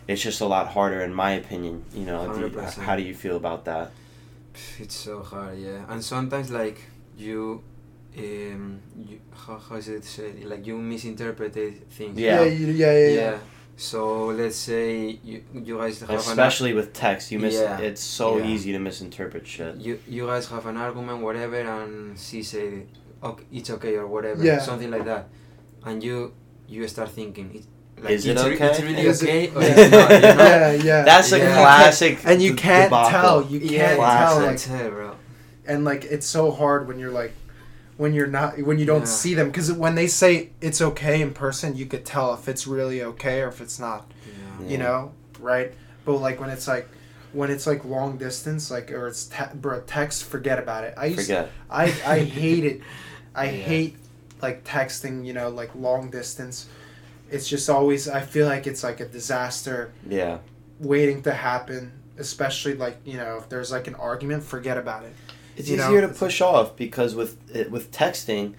it's 0.08 0.22
just 0.28 0.40
a 0.40 0.48
lot 0.54 0.66
harder 0.76 1.00
in 1.08 1.12
my 1.24 1.32
opinion 1.42 1.74
you 1.94 2.04
know 2.10 2.20
do 2.34 2.40
you- 2.40 2.82
how 2.88 2.94
do 2.96 3.02
you 3.10 3.14
feel 3.24 3.36
about 3.36 3.60
that 3.70 3.86
It's 4.84 4.96
so 5.08 5.14
hard, 5.22 5.58
yeah. 5.68 5.84
And 5.92 6.00
sometimes 6.02 6.48
like 6.60 6.78
you, 7.24 7.40
um, 8.24 8.80
you 9.08 9.16
how 9.42 9.58
how 9.66 9.76
is 9.76 9.88
it 9.96 10.02
said? 10.04 10.32
Like 10.52 10.62
you 10.66 10.76
misinterpreted 10.92 11.72
things. 11.90 12.18
Yeah. 12.18 12.40
Yeah. 12.42 12.52
you- 12.60 12.72
Yeah. 12.84 12.92
Yeah. 13.04 13.14
yeah. 13.20 13.38
So 13.76 13.98
let's 14.40 14.56
say 14.56 15.18
you 15.30 15.42
you 15.68 15.74
guys 15.82 16.00
have 16.00 16.08
an 16.10 16.16
Especially 16.16 16.72
with 16.78 16.88
text, 16.94 17.30
you 17.32 17.38
miss. 17.38 17.54
Yeah. 17.54 17.88
It's 17.88 18.00
so 18.20 18.38
Yeah. 18.38 18.46
easy 18.52 18.72
to 18.72 18.78
misinterpret 18.88 19.44
shit. 19.46 19.76
you 19.86 19.94
you 20.16 20.24
guys 20.32 20.44
have 20.54 20.64
an 20.72 20.76
argument, 20.86 21.18
whatever, 21.28 21.60
and 21.60 22.18
she 22.18 22.42
say, 22.42 22.66
okay, 23.22 23.44
it's 23.58 23.70
okay 23.76 23.94
or 24.02 24.06
whatever, 24.14 24.40
Yeah. 24.42 24.58
something 24.70 24.90
like 24.96 25.04
that, 25.12 25.24
and 25.84 25.96
you 26.02 26.32
you 26.68 26.86
start 26.88 27.10
thinking, 27.10 27.54
it, 27.54 28.02
like, 28.02 28.12
Is 28.12 28.26
it 28.26 28.32
it's, 28.32 28.44
re- 28.44 28.54
okay? 28.54 28.66
it's 28.66 28.80
really 28.80 29.00
Is 29.02 29.22
okay 29.22 29.48
or 29.50 29.62
yeah. 29.62 29.68
it's 29.76 29.90
not, 29.92 30.10
you 30.10 30.20
know? 30.20 30.44
yeah, 30.44 30.72
yeah. 30.72 31.02
That's 31.02 31.32
a 31.32 31.38
Yeah. 31.38 31.54
classic. 31.54 32.18
and 32.24 32.42
you 32.42 32.54
can't 32.54 32.90
debacle. 32.90 33.10
tell. 33.10 33.42
You 33.46 33.60
can't 33.60 33.96
Classic. 33.98 34.26
tell. 34.28 34.36
Like, 34.46 34.46
can't 34.46 34.80
tell, 34.82 34.90
bro. 34.90 35.16
and 35.66 35.84
like 35.84 36.04
it's 36.04 36.26
so 36.26 36.50
hard 36.50 36.86
when 36.88 36.98
you're 36.98 37.10
like, 37.10 37.32
when 37.96 38.12
you're 38.12 38.26
not, 38.26 38.60
when 38.60 38.78
you 38.78 38.84
don't 38.84 39.00
Yeah. 39.00 39.04
see 39.06 39.34
them, 39.34 39.46
because 39.46 39.72
when 39.72 39.94
they 39.94 40.06
say 40.06 40.50
it's 40.60 40.82
okay 40.82 41.22
in 41.22 41.32
person, 41.32 41.76
you 41.76 41.86
could 41.86 42.04
tell 42.04 42.34
if 42.34 42.46
it's 42.48 42.66
really 42.66 43.02
okay 43.02 43.40
or 43.40 43.48
if 43.48 43.60
it's 43.62 43.78
not. 43.78 44.10
Yeah. 44.60 44.68
You 44.68 44.78
know, 44.78 45.12
right? 45.40 45.72
But 46.04 46.16
like 46.18 46.38
when 46.40 46.50
it's 46.50 46.68
like, 46.68 46.88
when 47.32 47.50
it's 47.50 47.66
like 47.66 47.84
long 47.86 48.18
distance, 48.18 48.70
like 48.70 48.90
or 48.92 49.08
it's 49.08 49.24
te- 49.26 49.54
bro 49.54 49.80
text, 49.86 50.24
forget 50.24 50.58
about 50.58 50.84
it. 50.84 50.92
I 50.98 51.06
used 51.06 51.22
Forget. 51.22 51.50
I 51.70 51.84
I 52.06 52.18
hate 52.40 52.64
it. 52.64 52.80
I 53.34 53.44
Yeah. 53.46 53.50
hate 53.50 53.96
like 54.42 54.64
texting. 54.64 55.24
You 55.26 55.32
know, 55.32 55.48
like 55.48 55.74
long 55.74 56.10
distance. 56.10 56.68
It's 57.30 57.48
just 57.48 57.68
always. 57.68 58.08
I 58.08 58.20
feel 58.20 58.46
like 58.46 58.66
it's 58.66 58.82
like 58.84 59.00
a 59.00 59.06
disaster 59.06 59.92
Yeah. 60.08 60.38
waiting 60.80 61.22
to 61.22 61.32
happen. 61.32 61.92
Especially 62.18 62.74
like 62.74 62.96
you 63.04 63.16
know, 63.18 63.36
if 63.36 63.48
there's 63.48 63.70
like 63.70 63.86
an 63.88 63.94
argument, 63.96 64.42
forget 64.44 64.78
about 64.78 65.04
it. 65.04 65.12
It's 65.56 65.68
You 65.68 65.76
know, 65.76 65.88
easier 65.88 66.00
to 66.00 66.06
it's- 66.06 66.18
push 66.18 66.40
off 66.40 66.76
because 66.76 67.14
with 67.14 67.36
it- 67.54 67.70
with 67.70 67.90
texting, 67.90 68.54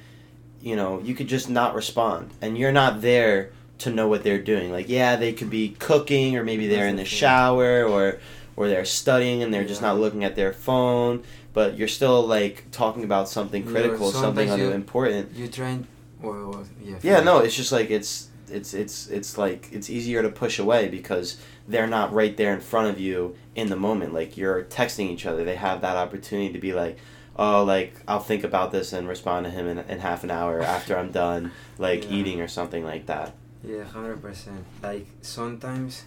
you 0.61 0.75
know, 0.75 0.99
you 1.03 1.13
could 1.15 1.27
just 1.27 1.49
not 1.49 1.73
respond, 1.75 2.31
and 2.41 2.57
you're 2.57 2.71
not 2.71 3.01
there 3.01 3.49
to 3.79 3.89
know 3.91 4.07
what 4.07 4.23
they're 4.23 4.41
doing. 4.41 4.71
Like, 4.71 4.89
yeah, 4.89 5.15
they 5.15 5.31
could 5.33 5.49
be 5.51 5.75
cooking, 5.79 6.35
or 6.35 6.43
maybe 6.43 6.67
they're 6.67 6.87
in 6.87 6.95
the 6.95 7.03
That's 7.03 7.11
the 7.11 7.15
thing. 7.15 7.19
shower, 7.19 7.83
or 7.85 8.17
or 8.55 8.67
they're 8.67 8.85
studying 8.85 9.43
and 9.43 9.53
they're 9.53 9.63
just 9.65 9.83
not 9.83 9.99
looking 9.99 10.23
at 10.23 10.35
their 10.35 10.51
phone. 10.51 11.21
But 11.57 11.75
you're 11.75 11.87
still 11.87 12.21
like 12.37 12.55
talking 12.71 13.03
about 13.03 13.27
something 13.27 13.63
critical, 13.65 14.11
something 14.11 14.47
you- 14.59 14.69
important. 14.83 15.33
You 15.33 15.47
trying, 15.47 15.87
well, 16.21 16.51
well, 16.51 16.65
yeah. 16.83 16.99
Yeah, 17.01 17.19
no, 17.21 17.39
it's 17.39 17.55
just 17.55 17.71
like 17.71 17.89
it's 17.89 18.29
it's 18.57 18.75
it's 18.75 19.07
it's 19.17 19.39
like 19.39 19.61
it's 19.71 19.89
easier 19.89 20.21
to 20.21 20.29
push 20.29 20.59
away 20.59 20.87
because 20.87 21.27
they're 21.67 21.87
not 21.97 22.13
right 22.13 22.37
there 22.37 22.53
in 22.53 22.61
front 22.61 22.87
of 22.91 22.99
you 22.99 23.35
in 23.55 23.69
the 23.69 23.75
moment. 23.75 24.13
Like 24.13 24.37
you're 24.37 24.65
texting 24.65 25.09
each 25.09 25.25
other, 25.25 25.43
they 25.43 25.55
have 25.55 25.81
that 25.81 25.97
opportunity 25.97 26.53
to 26.53 26.59
be 26.59 26.73
like, 26.73 26.95
oh, 27.35 27.63
like 27.63 27.91
I'll 28.07 28.19
think 28.31 28.43
about 28.43 28.71
this 28.71 28.93
and 28.93 29.07
respond 29.07 29.47
to 29.47 29.51
him 29.57 29.65
in, 29.67 29.79
in 29.79 29.97
half 30.09 30.23
an 30.23 30.29
hour 30.29 30.61
after 30.61 30.95
I'm 30.95 31.11
done, 31.11 31.43
like 31.79 32.03
Yeah. 32.03 32.17
eating 32.17 32.39
or 32.39 32.47
something 32.47 32.83
like 32.85 33.07
that. 33.07 33.33
Yeah, 33.63 33.83
hundred 33.83 34.21
percent. 34.21 34.63
Like 34.83 35.07
sometimes 35.23 36.03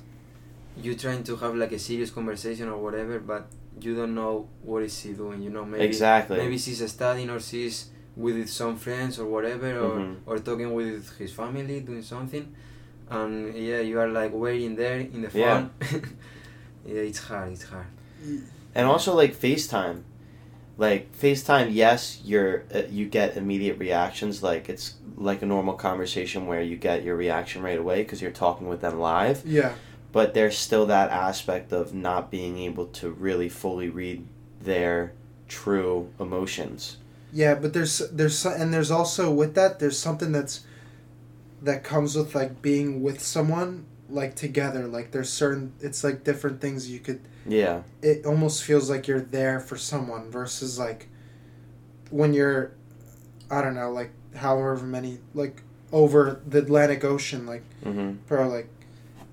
you're 0.81 0.95
trying 1.05 1.25
to 1.25 1.35
have 1.43 1.57
like 1.57 1.73
a 1.73 1.79
serious 1.81 2.11
conversation 2.13 2.69
or 2.69 2.79
whatever, 2.87 3.19
but 3.19 3.43
you 3.85 3.95
don't 3.97 4.15
know 4.15 4.49
what 4.63 4.83
is 4.83 4.99
he 5.03 5.13
doing. 5.13 5.43
You 5.43 5.51
know, 5.51 5.65
maybe 5.65 5.85
exactly. 5.85 6.37
maybe 6.39 6.59
she's 6.59 6.81
studying 6.91 7.31
or 7.31 7.41
she's 7.41 7.91
with 8.17 8.49
some 8.49 8.77
friends 8.77 9.19
or 9.19 9.27
whatever, 9.27 9.71
or 9.79 9.99
Mhm. 9.99 10.17
or 10.27 10.39
talking 10.39 10.73
with 10.75 11.17
his 11.19 11.33
family, 11.33 11.81
doing 11.81 12.03
something, 12.03 12.47
and 13.09 13.55
yeah, 13.57 13.81
you 13.81 13.99
are 13.99 14.09
like 14.09 14.33
waiting 14.33 14.77
there 14.77 14.99
in 15.01 15.23
the 15.23 15.31
Yeah. 15.39 15.69
yeah, 16.87 17.01
it's 17.11 17.21
hard. 17.21 17.53
It's 17.53 17.65
hard. 17.65 17.87
And 18.75 18.87
also 18.87 19.15
like 19.15 19.35
FaceTime. 19.35 20.03
Like 20.79 21.13
FaceTime, 21.13 21.69
yes, 21.73 22.21
you're 22.25 22.65
uh, 22.75 22.83
you 22.91 23.07
get 23.07 23.37
immediate 23.37 23.79
reactions. 23.79 24.43
Like 24.43 24.69
it's 24.69 24.95
like 25.17 25.43
a 25.43 25.47
normal 25.47 25.75
conversation 25.75 26.47
where 26.47 26.63
you 26.63 26.77
get 26.77 27.05
your 27.05 27.17
reaction 27.17 27.63
right 27.63 27.79
away 27.79 28.03
because 28.03 28.23
you're 28.23 28.31
talking 28.47 28.67
with 28.69 28.81
them 28.81 28.99
live. 28.99 29.43
Yeah. 29.45 29.73
But 30.13 30.35
there's 30.35 30.57
still 30.59 30.87
that 30.87 31.11
aspect 31.11 31.73
of 31.73 31.95
not 31.95 32.31
being 32.31 32.59
able 32.59 32.87
to 32.87 33.11
really 33.11 33.49
fully 33.49 33.89
read 33.89 34.27
their 34.61 35.13
true 35.49 36.11
emotions. 36.19 36.97
Yeah, 37.33 37.55
but 37.55 37.73
there's 37.73 37.99
there's 38.11 38.45
and 38.45 38.73
there's 38.75 38.91
also 38.91 39.31
with 39.31 39.55
that 39.55 39.79
there's 39.79 39.99
something 39.99 40.33
that's 40.33 40.65
that 41.63 41.85
comes 41.85 42.17
with 42.17 42.35
like 42.35 42.63
being 42.63 43.03
with 43.03 43.21
someone 43.21 43.87
like 44.09 44.35
together. 44.35 44.87
Like 44.87 45.13
there's 45.13 45.31
certain 45.31 45.73
it's 45.81 46.03
like 46.03 46.25
different 46.25 46.61
things 46.61 46.91
you 46.91 46.99
could 46.99 47.21
Yeah, 47.47 47.83
it 48.03 48.27
almost 48.27 48.65
feels 48.65 48.91
like 48.91 49.07
you're 49.07 49.21
there 49.21 49.61
for 49.61 49.77
someone 49.77 50.31
versus 50.31 50.79
like 50.79 51.09
when 52.11 52.35
you're 52.35 52.73
I 53.51 53.63
don't 53.63 53.75
know, 53.75 53.91
like 53.93 54.11
however 54.35 54.85
many 54.85 55.19
like 55.35 55.63
over 55.93 56.41
the 56.47 56.59
Atlantic 56.59 57.05
Ocean, 57.05 57.47
like 57.47 57.63
hmm 57.85 58.13
bro, 58.27 58.49
like 58.49 58.69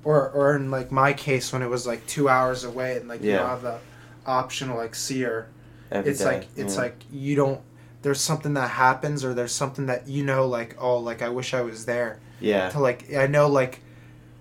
or 0.03 0.29
or 0.29 0.55
in 0.55 0.71
like 0.71 0.91
my 0.91 1.13
case 1.13 1.51
when 1.53 1.61
it 1.61 1.69
was 1.69 1.85
like 1.87 2.05
two 2.07 2.29
hours 2.29 2.63
away 2.63 2.97
and 2.97 3.07
like 3.07 3.21
you 3.21 3.31
Yeah. 3.31 3.37
don't 3.39 3.49
have 3.49 3.61
the 3.61 3.79
option 4.25 4.67
to 4.69 4.75
like 4.75 4.95
see 4.95 5.21
her 5.21 5.49
every 5.91 6.11
it's 6.11 6.19
day, 6.19 6.25
like 6.25 6.47
it's 6.55 6.75
yeah. 6.75 6.81
like 6.81 6.95
you 7.11 7.35
don't 7.35 7.61
there's 8.01 8.21
something 8.21 8.53
that 8.53 8.69
happens 8.69 9.23
or 9.25 9.33
there's 9.33 9.51
something 9.53 9.85
that 9.87 10.07
you 10.07 10.23
know 10.23 10.45
like 10.47 10.75
oh 10.79 10.97
like 10.97 11.21
i 11.21 11.29
wish 11.29 11.53
i 11.53 11.61
was 11.61 11.85
there 11.85 12.19
yeah, 12.39 12.69
to 12.69 12.79
like 12.79 13.11
i 13.15 13.25
know 13.25 13.47
like 13.47 13.81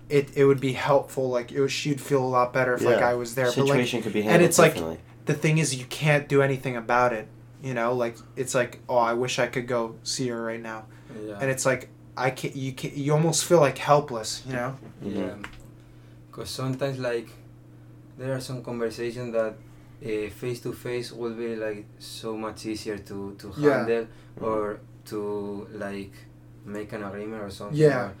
it 0.09 0.29
it 0.37 0.45
would 0.45 0.59
be 0.61 0.73
helpful 0.73 1.29
like 1.29 1.51
it 1.51 1.59
was, 1.59 1.71
she'd 1.71 1.99
feel 1.99 2.23
a 2.23 2.27
lot 2.27 2.53
better 2.53 2.73
if 2.75 2.81
like 2.81 3.01
i 3.01 3.13
was 3.13 3.33
there 3.35 3.47
but 3.47 3.57
like 3.57 3.67
situation 3.67 4.01
could 4.01 4.13
be 4.13 4.21
handled 4.21 4.35
and 4.41 4.45
it's 4.45 4.59
like- 4.59 4.99
the 5.25 5.33
thing 5.33 5.57
is 5.57 5.75
you 5.75 5.85
can't 5.85 6.29
do 6.29 6.41
anything 6.41 6.75
about 6.77 7.11
it 7.11 7.27
you 7.63 7.73
know 7.73 7.93
like 7.93 8.15
it's 8.35 8.53
like 8.55 8.79
oh 8.87 8.97
i 8.97 9.13
wish 9.13 9.39
i 9.39 9.47
could 9.47 9.67
go 9.67 9.95
see 10.03 10.27
her 10.27 10.41
right 10.41 10.61
now 10.61 10.85
Yeah. 11.25 11.37
and 11.41 11.49
it's 11.49 11.65
like 11.65 11.89
i 12.17 12.29
can't 12.31 12.55
you 12.55 12.71
can 12.73 12.91
you 12.95 13.13
almost 13.13 13.45
feel 13.45 13.59
like 13.59 13.77
helpless 13.77 14.43
you 14.47 14.53
know. 14.53 14.75
Yeah, 15.01 15.35
because 16.27 16.49
sometimes 16.49 16.97
like 16.99 17.29
there 18.17 18.33
are 18.35 18.39
some 18.41 18.63
conversations 18.63 19.33
that 19.33 19.53
a 20.01 20.29
face 20.29 20.59
to 20.61 20.73
face 20.73 21.11
will 21.11 21.33
be 21.33 21.55
like 21.55 21.85
so 21.99 22.35
much 22.45 22.65
easier 22.65 22.97
to 23.09 23.17
to 23.41 23.47
Yeah. 23.57 23.77
handle 23.77 24.05
Mhm. 24.39 24.47
or 24.47 24.79
to 25.11 25.67
like 25.85 26.13
make 26.65 26.89
an 26.97 27.03
agreement 27.03 27.41
or 27.43 27.49
something. 27.49 27.77
Yeah. 27.77 28.05
or, 28.07 28.13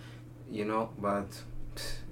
you 0.57 0.65
know, 0.65 0.83
but 1.07 1.27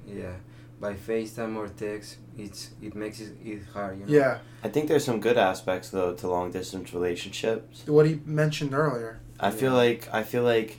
yeah, 0.07 0.35
by 0.81 0.93
FaceTime 0.93 1.55
or 1.55 1.67
text, 1.69 2.17
it's 2.37 2.61
it 2.81 2.93
makes 2.95 3.17
it, 3.21 3.31
it 3.43 3.61
hard. 3.73 3.93
You 3.99 4.05
know. 4.05 4.11
yeah 4.19 4.37
I 4.63 4.69
think 4.73 4.87
there's 4.89 5.05
some 5.05 5.19
good 5.27 5.37
aspects 5.37 5.89
though 5.89 6.13
to 6.19 6.27
long 6.27 6.51
distance 6.51 6.93
relationships. 6.93 7.83
what 7.87 8.05
he 8.09 8.19
mentioned 8.25 8.73
earlier 8.73 9.19
I 9.39 9.51
feel 9.51 9.73
like 9.73 10.01
I 10.19 10.23
feel 10.23 10.43
like 10.55 10.71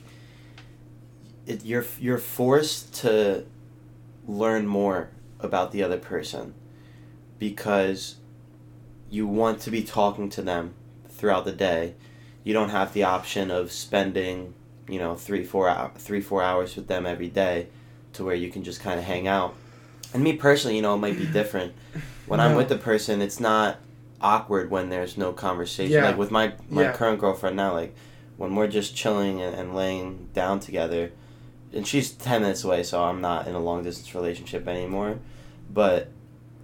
it, 1.47 1.65
you're 1.65 1.85
you're 1.99 2.17
forced 2.17 2.93
to 3.01 3.45
learn 4.27 4.67
more 4.67 5.09
about 5.39 5.71
the 5.71 5.81
other 5.81 5.97
person 5.97 6.53
because 7.39 8.15
you 9.09 9.25
want 9.27 9.59
to 9.61 9.71
be 9.71 9.83
talking 9.83 10.29
to 10.29 10.41
them 10.41 10.73
throughout 11.09 11.45
the 11.45 11.51
day. 11.51 11.93
You 12.43 12.53
don't 12.53 12.69
have 12.69 12.93
the 12.93 13.03
option 13.03 13.51
of 13.51 13.71
spending, 13.71 14.53
you 14.87 14.99
know, 14.99 15.15
three 15.15 15.43
four 15.43 15.69
hour, 15.69 15.91
three 15.97 16.21
four 16.21 16.41
hours 16.43 16.75
with 16.75 16.87
them 16.87 17.05
every 17.05 17.29
day, 17.29 17.67
to 18.13 18.23
where 18.23 18.35
you 18.35 18.49
can 18.51 18.63
just 18.63 18.81
kind 18.81 18.99
of 18.99 19.05
hang 19.05 19.27
out. 19.27 19.55
And 20.13 20.23
me 20.23 20.33
personally, 20.33 20.75
you 20.75 20.81
know, 20.81 20.95
it 20.95 20.99
might 20.99 21.17
be 21.17 21.25
different. 21.25 21.73
When 22.25 22.39
I'm 22.39 22.55
with 22.55 22.69
the 22.69 22.77
person, 22.77 23.21
it's 23.21 23.39
not 23.39 23.77
awkward 24.19 24.69
when 24.71 24.89
there's 24.89 25.17
no 25.17 25.31
conversation. 25.33 25.93
Yeah. 25.93 26.05
Like 26.07 26.17
with 26.17 26.31
my 26.31 26.53
my 26.69 26.83
Yeah. 26.83 26.93
current 26.93 27.19
girlfriend 27.19 27.55
now, 27.55 27.73
like 27.73 27.95
when 28.37 28.55
we're 28.55 28.67
just 28.67 28.95
chilling 28.95 29.41
and, 29.41 29.55
and 29.55 29.75
laying 29.75 30.29
down 30.33 30.59
together, 30.59 31.11
and 31.73 31.85
she's 31.87 32.11
ten 32.11 32.41
minutes 32.41 32.63
away, 32.63 32.83
so 32.83 33.03
I'm 33.03 33.21
not 33.21 33.47
in 33.47 33.55
a 33.55 33.59
long 33.59 33.83
distance 33.83 34.13
relationship 34.15 34.67
anymore. 34.67 35.19
But 35.73 36.09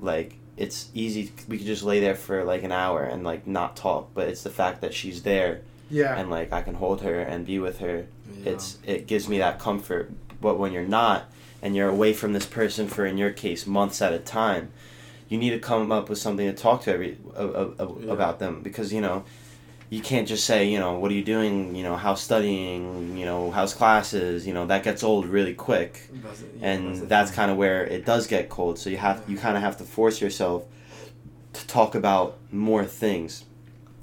like 0.01 0.35
it's 0.57 0.89
easy, 0.93 1.31
we 1.47 1.57
could 1.57 1.65
just 1.67 1.83
lay 1.83 1.99
there 1.99 2.15
for 2.15 2.43
like 2.43 2.63
an 2.63 2.71
hour 2.71 3.03
and 3.03 3.23
like 3.23 3.47
not 3.47 3.75
talk. 3.75 4.09
But 4.13 4.27
it's 4.29 4.43
the 4.43 4.49
fact 4.49 4.81
that 4.81 4.93
she's 4.93 5.23
there 5.23 5.61
yeah 5.91 6.17
and 6.17 6.29
like 6.29 6.51
I 6.53 6.61
can 6.61 6.75
hold 6.75 7.01
her 7.01 7.19
and 7.19 7.45
be 7.45 7.59
with 7.59 7.79
her. 7.79 8.05
Yeah. 8.41 8.51
It's 8.53 8.77
it 8.85 9.07
gives 9.07 9.27
me 9.27 9.37
that 9.39 9.59
comfort. 9.59 10.11
But 10.41 10.57
when 10.57 10.71
you're 10.73 10.83
not 10.83 11.25
and 11.61 11.75
you're 11.75 11.89
away 11.89 12.13
from 12.13 12.33
this 12.33 12.45
person 12.45 12.87
for 12.87 13.05
in 13.05 13.17
your 13.17 13.31
case 13.31 13.65
months 13.67 14.01
at 14.01 14.11
a 14.13 14.19
time, 14.19 14.71
you 15.29 15.37
need 15.37 15.51
to 15.51 15.59
come 15.59 15.91
up 15.91 16.09
with 16.09 16.17
something 16.19 16.45
to 16.45 16.53
talk 16.53 16.83
to 16.83 16.93
every 16.93 17.17
uh, 17.35 17.39
uh, 17.39 17.87
Yeah. 18.01 18.11
about 18.13 18.39
them 18.39 18.61
because 18.61 18.91
you 18.93 19.01
know 19.01 19.23
you 19.93 20.01
can't 20.01 20.27
just 20.27 20.45
say 20.45 20.59
you 20.73 20.79
know 20.79 20.93
what 20.99 21.11
are 21.11 21.13
you 21.13 21.23
doing? 21.35 21.75
You 21.75 21.83
know 21.83 21.95
how's 21.95 22.21
studying? 22.21 23.15
You 23.19 23.25
know 23.25 23.51
how's 23.51 23.73
classes? 23.81 24.47
You 24.47 24.53
know 24.53 24.65
that 24.65 24.83
gets 24.83 25.03
old 25.03 25.25
really 25.27 25.53
quick. 25.53 26.09
Yeah, 26.11 26.69
and 26.69 26.81
that's 27.13 27.31
kind 27.31 27.49
of 27.51 27.57
where 27.57 27.85
it 27.85 28.03
does 28.05 28.25
get 28.27 28.49
cold. 28.49 28.79
So 28.79 28.89
you 28.89 28.97
have 28.97 29.23
you 29.27 29.37
kind 29.37 29.55
of 29.57 29.61
have 29.63 29.77
to 29.77 29.83
force 29.83 30.19
yourself 30.21 30.65
to 31.53 31.67
talk 31.67 31.93
about 31.95 32.37
more 32.51 32.85
things. 32.85 33.45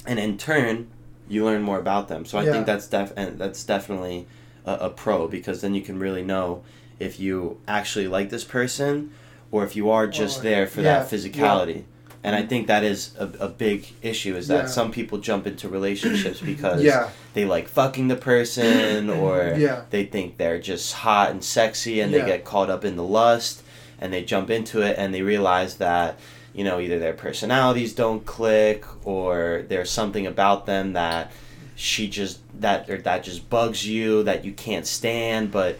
And 0.06 0.18
in 0.18 0.38
turn 0.38 0.88
you 1.28 1.44
learn 1.44 1.62
more 1.62 1.78
about 1.78 2.08
them. 2.08 2.24
So 2.24 2.38
i 2.38 2.44
Yeah. 2.44 2.52
think 2.52 2.66
that's 2.66 2.86
def 2.88 3.12
and 3.16 3.38
that's 3.38 3.62
definitely 3.64 4.26
a, 4.64 4.72
a 4.88 4.90
pro 4.90 5.28
because 5.28 5.60
then 5.60 5.74
you 5.74 5.82
can 5.88 5.98
really 5.98 6.22
know 6.22 6.62
if 6.98 7.18
you 7.20 7.58
actually 7.68 8.08
like 8.08 8.30
this 8.30 8.44
person 8.44 9.12
or 9.52 9.64
if 9.64 9.74
you 9.74 9.90
are 9.90 10.06
just 10.06 10.40
Or- 10.40 10.42
there 10.42 10.66
for 10.66 10.80
yeah, 10.82 11.00
that 11.00 11.10
physicality 11.10 11.84
and 12.22 12.36
I 12.36 12.40
mm-hmm. 12.40 12.48
think 12.48 12.66
that 12.66 12.84
is 12.84 13.14
a, 13.18 13.30
a 13.40 13.48
big 13.48 13.86
issue. 14.02 14.36
Is 14.36 14.48
that 14.48 14.64
Yeah. 14.64 14.66
some 14.66 14.90
people 14.92 15.18
jump 15.18 15.46
into 15.46 15.68
relationships 15.68 16.40
because 16.44 16.82
Yeah, 16.82 17.08
they 17.34 17.44
like 17.44 17.68
fucking 17.68 18.08
the 18.08 18.16
person, 18.16 19.08
or 19.22 19.54
yeah, 19.56 19.82
they 19.90 20.04
think 20.04 20.36
they're 20.36 20.58
just 20.58 20.92
hot 20.92 21.30
and 21.30 21.42
sexy, 21.42 22.00
and 22.00 22.12
they 22.12 22.24
get 22.24 22.44
caught 22.44 22.70
up 22.70 22.84
in 22.84 22.96
the 22.96 23.04
lust, 23.04 23.62
and 24.00 24.12
they 24.12 24.22
jump 24.22 24.50
into 24.50 24.82
it, 24.82 24.96
and 24.98 25.14
they 25.14 25.22
realize 25.22 25.76
that 25.76 26.18
you 26.52 26.64
know 26.64 26.80
either 26.80 26.98
their 26.98 27.14
personalities 27.14 27.94
don't 27.94 28.26
click, 28.26 28.84
or 29.06 29.64
there's 29.68 29.90
something 29.90 30.26
about 30.26 30.66
them 30.66 30.92
that 30.92 31.32
she 31.74 32.08
just 32.08 32.40
that 32.60 32.90
or 32.90 32.98
that 32.98 33.24
just 33.24 33.48
bugs 33.48 33.86
you 33.86 34.22
that 34.24 34.44
you 34.44 34.52
can't 34.52 34.86
stand, 34.86 35.50
but 35.50 35.78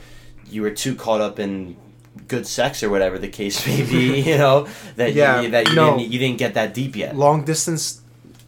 you 0.49 0.63
were 0.63 0.71
too 0.71 0.95
caught 0.95 1.21
up 1.21 1.39
in 1.39 1.77
good 2.29 2.47
sex 2.47 2.83
or 2.83 2.91
whatever 2.91 3.19
the 3.19 3.29
case 3.29 3.67
may 3.67 3.83
be, 3.85 4.21
you 4.31 4.37
know, 4.39 4.67
that 4.97 5.15
Yeah, 5.15 5.41
you, 5.43 5.51
that 5.51 5.69
you 5.69 5.75
no. 5.75 5.97
didn't 5.97 6.13
you 6.13 6.19
didn't 6.19 6.39
get 6.39 6.55
that 6.55 6.75
deep 6.75 6.97
yet. 6.97 7.17
long 7.17 7.45
distance 7.45 8.01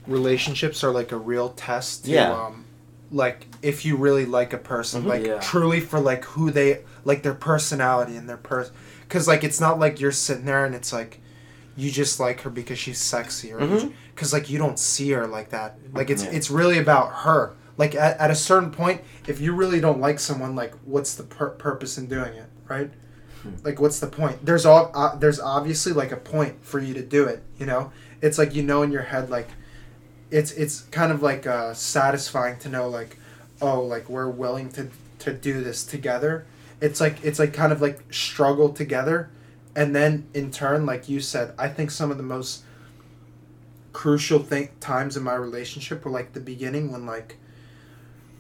relationships 0.07 0.83
are 0.83 0.91
like 0.91 1.13
a 1.13 1.17
real 1.17 1.51
test. 1.51 2.05
To, 2.05 2.11
Yeah. 2.11 2.33
Um, 2.33 2.65
like 3.11 3.47
if 3.63 3.85
you 3.85 3.97
really 3.97 4.25
like 4.27 4.53
a 4.53 4.59
person, 4.59 5.03
Mhm. 5.03 5.07
like 5.07 5.27
Yeah. 5.27 5.39
truly 5.41 5.81
for 5.81 6.01
like 6.01 6.25
who 6.25 6.51
they 6.51 6.81
like 7.05 7.23
their 7.23 7.35
personality 7.35 8.17
and 8.17 8.29
their 8.29 8.37
person, 8.37 8.75
because 9.09 9.29
like 9.29 9.45
it's 9.45 9.61
not 9.61 9.79
like 9.79 10.01
you're 10.01 10.13
sitting 10.13 10.45
there 10.45 10.65
and 10.65 10.75
it's 10.75 10.93
like 10.93 11.21
you 11.77 11.91
just 11.91 12.19
like 12.21 12.41
her 12.43 12.51
because 12.51 12.79
she's 12.79 12.99
sexy 12.99 13.53
or 13.53 13.59
because 14.15 14.33
like 14.33 14.51
you 14.51 14.59
don't 14.59 14.79
see 14.79 15.11
her 15.13 15.27
like 15.27 15.51
that. 15.51 15.79
Like 15.95 16.11
it's 16.11 16.25
Yeah. 16.25 16.31
it's 16.31 16.51
really 16.51 16.79
about 16.79 17.13
her. 17.25 17.53
Like 17.79 17.95
at, 17.95 18.19
at 18.19 18.31
a 18.31 18.35
certain 18.35 18.71
point, 18.71 19.01
if 19.27 19.41
you 19.41 19.53
really 19.55 19.81
don't 19.81 20.01
like 20.01 20.19
someone, 20.19 20.55
like 20.57 20.75
what's 20.85 21.15
the 21.15 21.23
pur- 21.23 21.51
purpose 21.51 21.97
in 21.99 22.07
doing 22.07 22.35
it, 22.35 22.47
right? 22.69 22.91
Hmm. 23.43 23.55
Like 23.65 23.81
what's 23.81 24.01
the 24.01 24.07
point? 24.07 24.45
There's 24.45 24.65
all 24.67 24.91
uh, 24.95 25.17
there's 25.17 25.41
obviously 25.41 25.93
like 25.93 26.13
a 26.13 26.17
point 26.17 26.65
for 26.65 26.79
you 26.79 26.95
to 26.95 27.03
do 27.03 27.25
it. 27.25 27.43
You 27.59 27.67
know, 27.67 27.93
it's 28.21 28.39
like 28.39 28.55
you 28.55 28.63
know 28.63 28.83
in 28.83 28.93
your 28.93 29.03
head 29.03 29.31
like 29.31 29.49
it's 30.31 30.53
it's 30.53 30.83
kind 30.83 31.13
of 31.13 31.23
like 31.23 31.47
uh, 31.47 31.75
satisfying 31.75 32.59
to 32.61 32.69
know 32.69 32.89
like 32.89 33.19
oh 33.61 33.81
like 33.83 34.09
we're 34.09 34.31
willing 34.31 34.71
to 34.73 34.89
to 35.21 35.33
do 35.33 35.63
this 35.63 35.85
together. 35.85 36.47
It's 36.81 37.01
like 37.01 37.25
it's 37.25 37.39
like 37.39 37.53
kind 37.53 37.73
of 37.73 37.81
like 37.81 38.13
struggle 38.13 38.71
together, 38.71 39.31
and 39.77 39.95
then 39.95 40.27
in 40.35 40.51
turn, 40.51 40.87
like 40.87 41.09
you 41.09 41.21
said, 41.21 41.55
I 41.59 41.69
think 41.69 41.91
some 41.91 42.11
of 42.11 42.17
the 42.17 42.25
most 42.25 42.65
crucial 43.93 44.39
thing 44.39 44.71
times 44.81 45.17
in 45.17 45.23
my 45.23 45.35
relationship 45.35 46.05
were 46.05 46.11
like 46.11 46.33
the 46.33 46.41
beginning 46.41 46.91
when 46.91 47.07
like 47.07 47.37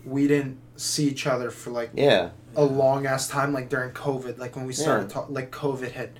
we 0.04 0.26
didn't 0.26 0.58
see 0.76 1.06
each 1.08 1.26
other 1.26 1.50
for 1.50 1.70
like 1.70 1.90
Yeah, 1.94 2.30
a 2.56 2.62
long 2.64 3.06
ass 3.06 3.28
time, 3.28 3.52
like 3.52 3.68
during 3.68 3.90
COVID, 3.92 4.38
like 4.38 4.56
when 4.56 4.66
we 4.66 4.72
started 4.72 5.04
Yeah. 5.08 5.14
talk, 5.14 5.26
like 5.30 5.50
COVID 5.50 5.92
hit, 5.92 6.16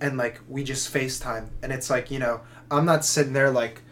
and 0.00 0.16
like 0.16 0.40
we 0.48 0.64
just 0.64 0.92
FaceTime, 0.92 1.48
and 1.62 1.72
it's 1.72 1.88
like 1.90 2.10
you 2.10 2.18
know 2.18 2.40
I'm 2.70 2.84
not 2.84 3.04
sitting 3.04 3.32
there 3.32 3.50
like 3.50 3.82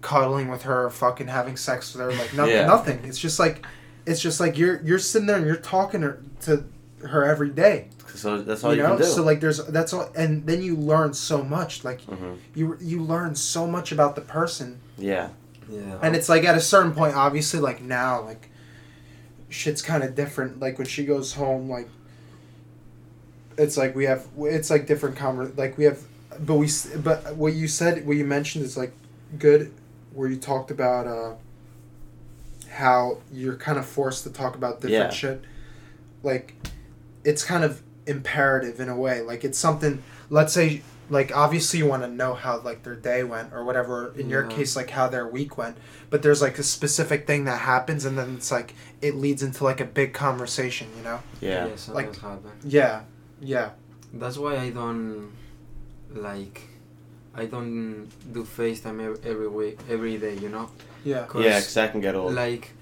cuddling 0.00 0.48
with 0.48 0.62
her, 0.62 0.86
or 0.86 0.90
fucking 0.90 1.28
having 1.28 1.56
sex 1.56 1.92
with 1.94 2.02
her, 2.02 2.12
like 2.12 2.32
nothing, 2.34 2.54
Yeah. 2.54 2.66
nothing. 2.66 3.00
It's 3.04 3.18
just 3.18 3.38
like 3.38 3.64
it's 4.06 4.20
just 4.20 4.40
like 4.40 4.56
you're 4.58 4.80
you're 4.82 4.98
sitting 4.98 5.26
there 5.26 5.36
and 5.36 5.46
you're 5.46 5.56
talking 5.56 6.02
her, 6.02 6.20
to 6.42 6.64
her 7.06 7.24
every 7.24 7.50
day, 7.50 7.88
so 8.14 8.40
that's 8.42 8.64
all 8.64 8.72
you 8.74 8.78
you, 8.78 8.82
know. 8.82 8.96
can 8.96 8.98
do. 9.02 9.04
So 9.04 9.22
like 9.22 9.40
there's 9.40 9.64
that's 9.66 9.92
all, 9.92 10.10
and 10.16 10.46
then 10.46 10.62
you 10.62 10.74
learn 10.76 11.12
so 11.14 11.42
much, 11.42 11.84
like 11.84 12.00
hmm 12.02 12.34
you 12.54 12.76
you 12.80 13.02
learn 13.02 13.34
so 13.34 13.66
much 13.66 13.92
about 13.92 14.14
the 14.16 14.20
person 14.22 14.80
Yeah, 14.98 15.28
Yeah. 15.70 15.98
and 16.02 16.16
it's 16.16 16.28
like 16.28 16.44
at 16.44 16.56
a 16.56 16.60
certain 16.60 16.92
point 16.92 17.14
obviously 17.14 17.60
like 17.60 17.80
now 17.80 18.22
like 18.22 18.49
shit's 19.50 19.82
kind 19.82 20.02
of 20.02 20.14
different 20.14 20.58
like 20.60 20.78
when 20.78 20.86
she 20.86 21.04
goes 21.04 21.34
home 21.34 21.68
like 21.68 21.88
it's 23.58 23.76
like 23.76 23.94
we 23.94 24.04
have 24.04 24.26
it's 24.38 24.70
like 24.70 24.86
different 24.86 25.16
conver- 25.16 25.56
like 25.58 25.76
we 25.76 25.84
have 25.84 26.00
but 26.38 26.54
we 26.54 26.68
but 27.02 27.34
what 27.36 27.52
you 27.52 27.68
said 27.68 28.06
what 28.06 28.16
you 28.16 28.24
mentioned 28.24 28.64
is 28.64 28.76
like 28.76 28.92
good 29.38 29.72
where 30.14 30.28
you 30.28 30.36
talked 30.36 30.70
about 30.70 31.06
uh 31.06 31.34
how 32.70 33.18
you're 33.32 33.56
kind 33.56 33.78
of 33.78 33.84
forced 33.86 34.22
to 34.24 34.30
talk 34.30 34.54
about 34.54 34.80
different 34.80 34.92
Yeah. 34.92 35.10
shit 35.10 35.44
like 36.22 36.54
it's 37.24 37.44
kind 37.44 37.64
of 37.64 37.82
imperative 38.06 38.80
in 38.80 38.88
a 38.88 38.96
way 38.96 39.20
like 39.20 39.44
it's 39.44 39.58
something 39.58 40.02
let's 40.30 40.52
say 40.52 40.82
like 41.10 41.36
obviously 41.36 41.78
you 41.80 41.86
want 41.86 42.02
to 42.02 42.08
know 42.08 42.32
how 42.34 42.60
like 42.60 42.82
their 42.84 42.94
day 42.94 43.22
went 43.24 43.52
or 43.52 43.64
whatever 43.64 44.12
in 44.16 44.30
your 44.30 44.44
case 44.44 44.76
like 44.76 44.90
how 44.90 45.06
their 45.08 45.26
week 45.26 45.58
went 45.58 45.76
but 46.08 46.22
there's 46.22 46.40
like 46.40 46.56
a 46.58 46.62
specific 46.62 47.26
thing 47.26 47.44
that 47.44 47.60
happens 47.60 48.04
and 48.04 48.16
then 48.16 48.34
it's 48.36 48.50
like 48.50 48.74
it 49.02 49.14
leads 49.16 49.42
into 49.42 49.64
like 49.64 49.80
a 49.80 49.84
big 49.84 50.12
conversation 50.14 50.86
you 50.96 51.02
know 51.02 51.20
yeah, 51.40 51.66
Yeah, 51.66 51.76
something's 51.76 52.18
happened. 52.18 52.60
yeah 52.64 53.02
yeah 53.40 53.70
That's 54.14 54.38
why 54.38 54.56
I 54.58 54.70
don't 54.70 55.30
like. 56.12 56.62
I 57.34 57.46
don't 57.46 58.08
do 58.32 58.42
FaceTime 58.42 58.98
ev- 59.06 59.20
every 59.24 59.46
week, 59.48 59.78
every 59.88 60.18
day. 60.18 60.34
You 60.36 60.48
know. 60.48 60.66
yeah 61.04 61.24
Cause 61.30 61.44
yeah. 61.44 61.58
Because 61.58 61.74
that 61.74 61.92
can 61.92 62.00
get 62.00 62.14
old. 62.16 62.34
Like, 62.34 62.72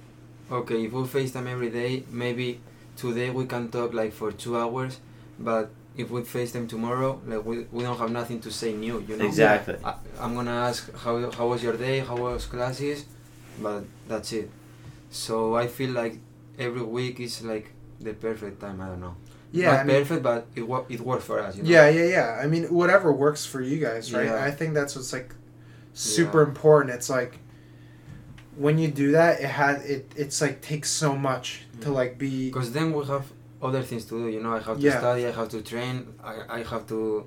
okay, 0.50 0.84
if 0.86 0.92
we 0.92 1.02
FaceTime 1.02 1.46
every 1.46 1.70
day, 1.70 2.04
maybe 2.10 2.60
today 2.96 3.28
we 3.30 3.44
can 3.44 3.68
talk 3.68 3.92
like 3.92 4.12
for 4.12 4.32
two 4.32 4.56
hours, 4.56 4.98
but 5.38 5.68
if 5.98 6.11
we 6.11 6.22
face 6.22 6.50
them 6.52 6.66
tomorrow, 6.74 7.20
like 7.26 7.44
we, 7.44 7.56
we 7.76 7.82
don't 7.87 7.98
have 7.98 8.11
nothing 8.20 8.40
to 8.46 8.50
say 8.50 8.72
new. 8.72 8.96
You 9.08 9.16
know. 9.18 9.26
exactly. 9.26 9.76
I, 9.84 9.94
I'm 10.22 10.32
gonna 10.38 10.58
ask 10.68 10.80
how 11.04 11.30
how 11.37 11.46
was 11.52 11.61
your 11.62 11.76
day, 11.76 11.96
how 12.08 12.16
was 12.16 12.46
classes, 12.46 13.04
but 13.61 13.82
that's 14.11 14.32
it. 14.32 14.48
So 15.11 15.34
I 15.62 15.66
feel 15.66 15.90
like 16.02 16.14
every 16.58 16.82
week 16.82 17.20
is 17.20 17.42
like 17.42 17.66
the 18.00 18.14
perfect 18.14 18.61
time. 18.61 18.80
I 18.80 18.87
don't 18.90 19.00
know. 19.06 19.16
yeah 19.50 19.70
Not 19.72 19.80
I 19.80 19.84
mean, 19.84 19.96
perfect, 20.02 20.22
but 20.30 20.40
it 20.54 20.64
wo- 20.70 20.87
it 20.88 21.00
works 21.00 21.24
for 21.30 21.38
us. 21.46 21.56
You 21.56 21.62
know? 21.64 21.70
yeah 21.74 21.87
yeah 21.98 22.08
yeah 22.16 22.28
i 22.44 22.46
mean 22.52 22.64
whatever 22.80 23.08
works 23.26 23.42
for 23.52 23.61
you 23.70 23.76
guys 23.88 24.04
right 24.16 24.26
Yeah. 24.30 24.48
i 24.48 24.50
think 24.58 24.70
that's 24.78 24.92
what's 24.96 25.12
like 25.18 25.30
super 25.94 26.42
Yeah. 26.42 26.48
important 26.50 26.90
it's 26.98 27.08
like 27.18 27.32
when 28.56 28.76
you 28.82 28.88
do 28.88 29.06
that 29.12 29.32
it 29.40 29.48
had 29.48 29.76
it 29.94 30.02
it's 30.16 30.38
like 30.44 30.61
takes 30.72 30.90
so 30.90 31.11
much 31.28 31.46
to 31.80 31.88
Mm. 31.88 31.94
like 32.00 32.12
be 32.18 32.34
Because 32.50 32.72
then 32.72 32.92
we 32.92 33.00
have 33.06 33.26
other 33.61 33.83
things 33.83 34.05
to 34.07 34.18
do. 34.18 34.29
You 34.29 34.42
know, 34.42 34.55
I 34.55 34.61
have 34.61 34.77
to 34.79 34.83
Yeah. 34.87 34.99
study, 34.99 35.27
I 35.27 35.33
have 35.33 35.49
to 35.51 35.62
train, 35.62 36.07
I, 36.23 36.35
I 36.59 36.62
have 36.62 36.87
to, 36.88 37.27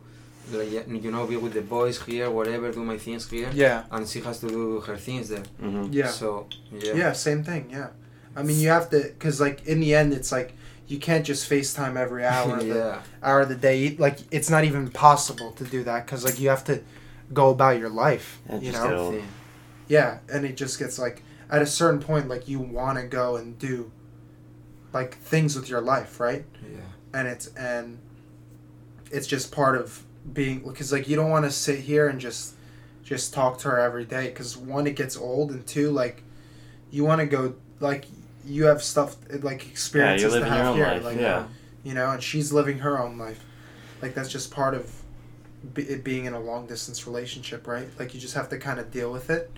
like, 0.51 0.71
you 0.87 1.11
know, 1.11 1.25
be 1.27 1.37
with 1.37 1.53
the 1.53 1.61
boys 1.61 2.01
here, 2.01 2.29
whatever, 2.29 2.71
do 2.71 2.83
my 2.83 2.97
things 2.97 3.29
here, 3.29 3.49
yeah. 3.53 3.83
And 3.91 4.07
she 4.07 4.21
has 4.21 4.39
to 4.39 4.47
do 4.47 4.79
her 4.81 4.97
things 4.97 5.29
there. 5.29 5.43
hmm 5.59 5.87
yeah. 5.91 6.07
So 6.07 6.47
yeah. 6.71 6.93
yeah 6.95 7.11
same 7.13 7.43
thing 7.43 7.69
yeah. 7.69 7.89
I 8.35 8.43
mean 8.43 8.59
you 8.59 8.69
have 8.69 8.89
to 8.91 8.99
because 9.03 9.41
like 9.41 9.65
in 9.67 9.81
the 9.81 9.93
end 9.93 10.13
it's 10.13 10.31
like 10.31 10.53
you 10.87 10.99
can't 10.99 11.25
just 11.25 11.49
facetime 11.49 11.95
every 11.97 12.23
hour 12.33 12.57
of 12.57 12.67
the, 12.67 12.99
hour 13.21 13.41
of 13.41 13.49
the 13.49 13.55
day. 13.55 13.95
Like 13.97 14.19
it's 14.31 14.49
not 14.49 14.63
even 14.63 14.89
possible 14.89 15.51
to 15.53 15.63
do 15.63 15.83
that 15.83 16.05
because 16.05 16.23
like 16.23 16.39
you 16.39 16.49
have 16.49 16.63
to 16.65 16.81
go 17.33 17.49
about 17.49 17.79
your 17.79 17.89
life 17.89 18.41
Yeah, 18.49 18.59
you 18.59 18.71
know? 18.71 19.11
Get 19.11 19.23
Yeah, 19.87 20.19
and 20.33 20.45
it 20.45 20.55
just 20.57 20.79
gets 20.79 20.97
like 20.97 21.23
at 21.49 21.61
a 21.61 21.65
certain 21.65 21.99
point, 21.99 22.29
like 22.29 22.47
you 22.47 22.59
want 22.59 22.97
to 22.99 23.05
go 23.05 23.35
and 23.35 23.59
do 23.59 23.91
like 24.93 25.17
things 25.17 25.55
with 25.55 25.69
your 25.69 25.81
life, 25.81 26.19
right? 26.19 26.45
Yeah. 26.71 26.79
And 27.13 27.27
it's 27.27 27.47
and 27.55 27.99
it's 29.11 29.27
just 29.27 29.51
part 29.51 29.75
of 29.75 30.03
being 30.33 30.59
because 30.59 30.91
like 30.91 31.07
you 31.09 31.15
don't 31.15 31.29
want 31.29 31.45
to 31.45 31.51
sit 31.51 31.79
here 31.79 32.07
and 32.07 32.19
just 32.19 32.53
just 33.03 33.33
talk 33.33 33.57
to 33.59 33.69
her 33.69 33.79
every 33.79 34.05
day 34.05 34.27
because 34.29 34.55
one 34.55 34.87
it 34.87 34.95
gets 34.95 35.17
old 35.17 35.51
and 35.51 35.65
two 35.67 35.89
like 35.91 36.23
you 36.91 37.03
want 37.03 37.19
to 37.19 37.25
go 37.25 37.53
like 37.79 38.05
you 38.45 38.65
have 38.65 38.81
stuff 38.81 39.15
like 39.41 39.63
Yeah, 39.65 39.69
experiences 39.71 40.21
you're 40.33 40.39
to 40.41 40.45
living 40.45 40.53
your 40.53 40.63
have 40.63 40.67
own 40.67 40.75
here, 40.77 40.85
life. 40.87 41.03
like 41.03 41.17
yeah, 41.19 41.47
you 41.83 41.93
know, 41.93 42.11
and 42.11 42.23
she's 42.23 42.51
living 42.53 42.79
her 42.79 42.99
own 42.99 43.17
life. 43.17 43.43
Like 44.01 44.13
that's 44.13 44.29
just 44.29 44.51
part 44.51 44.73
of 44.73 44.91
it 45.75 46.03
being 46.03 46.25
in 46.25 46.33
a 46.33 46.39
long 46.39 46.65
distance 46.65 47.05
relationship, 47.05 47.67
right? 47.67 47.87
Like 47.99 48.13
you 48.13 48.19
just 48.19 48.33
have 48.33 48.49
to 48.49 48.57
kind 48.57 48.79
of 48.79 48.89
deal 48.91 49.11
with 49.11 49.29
it 49.29 49.51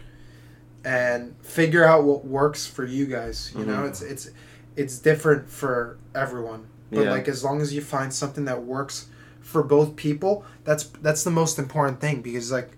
and 0.83 1.35
figure 1.41 1.85
out 1.85 2.03
what 2.03 2.25
works 2.25 2.65
for 2.65 2.85
you 2.85 3.05
guys. 3.05 3.53
You 3.57 3.65
know, 3.65 3.83
Mhm. 3.83 3.89
it's 3.89 4.01
it's 4.01 4.29
it's 4.75 4.97
different 4.99 5.49
for 5.49 5.97
everyone, 6.15 6.65
but 6.91 7.05
Yeah. 7.05 7.11
like 7.11 7.27
as 7.27 7.43
long 7.43 7.61
as 7.61 7.73
you 7.73 7.81
find 7.81 8.13
something 8.13 8.45
that 8.45 8.63
works 8.63 9.07
for 9.41 9.61
both 9.63 9.95
people, 9.95 10.43
that's 10.63 10.83
that's 11.01 11.23
the 11.23 11.31
most 11.31 11.59
important 11.59 11.99
thing 11.99 12.21
because 12.21 12.51
like 12.51 12.71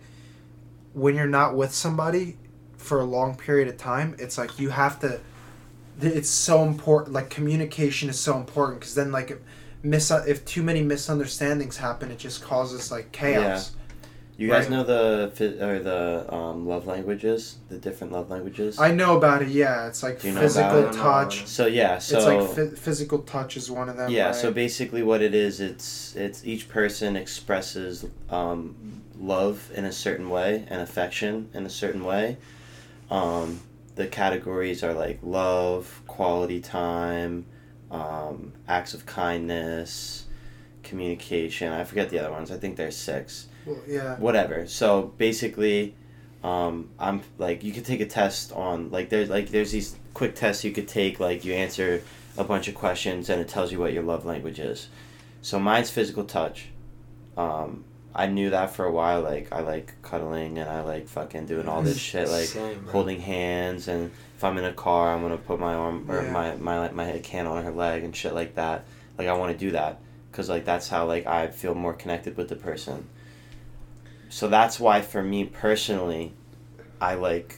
when 0.93 1.15
you're 1.15 1.27
not 1.27 1.55
with 1.55 1.73
somebody 1.73 2.37
for 2.77 2.99
a 2.99 3.03
long 3.05 3.35
period 3.35 3.67
of 3.67 3.77
time, 3.77 4.15
it's 4.19 4.37
like 4.37 4.59
you 4.59 4.69
have 4.69 4.99
to 4.99 5.19
it's 6.01 6.29
so 6.29 6.63
important 6.63 7.13
like 7.13 7.29
communication 7.29 8.09
is 8.09 8.19
so 8.19 8.35
important 8.37 8.79
because 8.81 8.95
then 8.95 9.11
like 9.13 9.41
mis- 9.81 10.11
if 10.11 10.43
too 10.43 10.61
many 10.61 10.81
misunderstandings 10.83 11.77
happen 11.77 12.11
it 12.11 12.17
just 12.19 12.43
causes 12.43 12.91
like 12.91 13.09
chaos 13.13 13.71
you 14.37 14.49
guys 14.49 14.63
Right. 14.65 14.71
know 14.71 14.83
the 14.83 15.65
or 15.65 15.79
the 15.79 16.33
um, 16.33 16.67
love 16.67 16.85
languages, 16.87 17.57
the 17.69 17.77
different 17.77 18.11
love 18.11 18.29
languages. 18.29 18.77
i 18.79 18.91
know 18.91 19.15
about 19.17 19.41
it 19.41 19.47
yeah 19.47 19.87
it's 19.87 20.03
like 20.03 20.23
you 20.23 20.33
physical 20.33 20.79
about 20.79 20.93
touch 20.93 21.47
so 21.47 21.65
yeah, 21.67 21.97
so 21.99 22.17
it's 22.17 22.25
like 22.25 22.69
phy- 22.69 22.75
physical 22.75 23.19
touch 23.19 23.55
is 23.57 23.71
one 23.71 23.87
of 23.89 23.95
them 23.97 24.11
yeah, 24.11 24.27
right? 24.27 24.35
so 24.35 24.51
basically 24.51 25.03
what 25.03 25.21
it 25.21 25.33
is, 25.33 25.59
it's 25.59 26.15
it's 26.15 26.45
each 26.45 26.67
person 26.69 27.15
expresses 27.15 28.05
um, 28.29 28.75
love 29.17 29.71
in 29.73 29.85
a 29.85 29.91
certain 29.91 30.29
way 30.29 30.65
and 30.69 30.81
affection 30.81 31.49
in 31.53 31.65
a 31.65 31.69
certain 31.69 32.03
way. 32.03 32.37
Um, 33.09 33.61
the 33.95 34.07
categories 34.07 34.83
are 34.83 34.93
like 34.93 35.19
love, 35.23 36.01
quality 36.07 36.59
time, 36.59 37.45
um, 37.91 38.51
acts 38.67 38.93
of 38.93 39.05
kindness, 39.05 40.25
communication. 40.83 41.71
I 41.71 41.83
forget 41.85 42.09
the 42.09 42.19
other 42.19 42.31
ones. 42.31 42.51
I 42.51 42.57
think 42.57 42.75
there's 42.75 42.97
six. 42.97 43.47
Well, 43.65 43.79
yeah. 43.87 44.17
whatever. 44.17 44.67
So 44.67 45.13
basically, 45.17 45.95
um, 46.43 46.89
I'm 46.99 47.21
like 47.37 47.63
you 47.63 47.73
could 47.73 47.85
take 47.85 48.01
a 48.01 48.05
test 48.05 48.51
on 48.51 48.91
like 48.91 49.09
there's 49.09 49.29
like 49.29 49.49
there's 49.49 49.71
these 49.71 49.95
quick 50.13 50.35
tests 50.35 50.63
you 50.63 50.71
could 50.71 50.87
take 50.87 51.19
like 51.19 51.43
you 51.43 51.53
answer 51.53 52.01
a 52.37 52.43
bunch 52.43 52.67
of 52.67 52.75
questions 52.75 53.29
and 53.29 53.41
it 53.41 53.47
tells 53.47 53.71
you 53.71 53.79
what 53.79 53.93
your 53.93 54.03
love 54.03 54.25
language 54.25 54.59
is. 54.59 54.89
So 55.41 55.59
mine's 55.59 55.89
physical 55.89 56.23
touch. 56.25 56.67
Um, 57.37 57.83
I 58.13 58.27
knew 58.27 58.49
that 58.51 58.71
for 58.71 58.85
a 58.85 58.91
while. 58.91 59.21
Like 59.21 59.47
I 59.51 59.59
like 59.61 59.93
cuddling 60.01 60.57
and 60.59 60.69
I 60.69 60.81
like 60.81 61.07
fucking 61.07 61.47
doing 61.47 61.67
all 61.67 61.81
this 61.81 61.97
shit 62.09 62.29
like 62.29 62.45
Same, 62.45 62.85
holding 62.87 63.19
hands 63.19 63.87
and 63.87 64.11
if 64.37 64.43
I'm 64.43 64.57
in 64.57 64.65
a 64.65 64.73
car 64.73 65.13
I'm 65.13 65.21
gonna 65.21 65.37
put 65.37 65.59
my 65.59 65.73
arm 65.73 66.09
or 66.09 66.21
Yeah. 66.23 66.31
my 66.31 66.55
my 66.55 66.91
my 66.91 67.05
hand 67.05 67.47
on 67.47 67.63
her 67.63 67.71
leg 67.71 68.03
and 68.03 68.15
shit 68.15 68.33
like 68.33 68.55
that. 68.55 68.85
Like 69.17 69.27
I 69.27 69.33
want 69.33 69.51
to 69.51 69.57
do 69.57 69.71
that 69.71 69.99
because 70.31 70.49
like 70.49 70.65
that's 70.65 70.87
how 70.89 71.05
like 71.07 71.25
I 71.25 71.47
feel 71.47 71.73
more 71.73 71.93
connected 71.93 72.37
with 72.37 72.49
the 72.49 72.55
person. 72.55 73.07
So 74.35 74.49
that's 74.49 74.81
why 74.81 74.99
for 74.99 75.23
me 75.23 75.45
personally, 75.45 76.33
I 76.99 77.13
like 77.13 77.57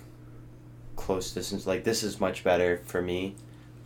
close 0.96 1.32
distance. 1.32 1.66
Like 1.66 1.84
this 1.84 2.04
is 2.04 2.20
much 2.20 2.44
better 2.44 2.84
for 2.86 3.02
me 3.02 3.34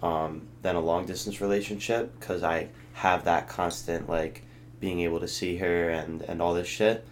um, 0.04 0.50
than 0.62 0.76
a 0.76 0.82
long 0.82 1.06
distance 1.06 1.40
relationship 1.40 2.12
because 2.20 2.44
I 2.44 2.68
have 2.92 3.24
that 3.24 3.48
constant 3.48 4.10
like 4.10 4.44
being 4.82 5.00
able 5.00 5.22
to 5.22 5.28
see 5.30 5.56
her 5.56 5.90
and 5.90 6.22
and 6.24 6.42
all 6.42 6.54
this 6.54 6.68
shit. 6.68 7.08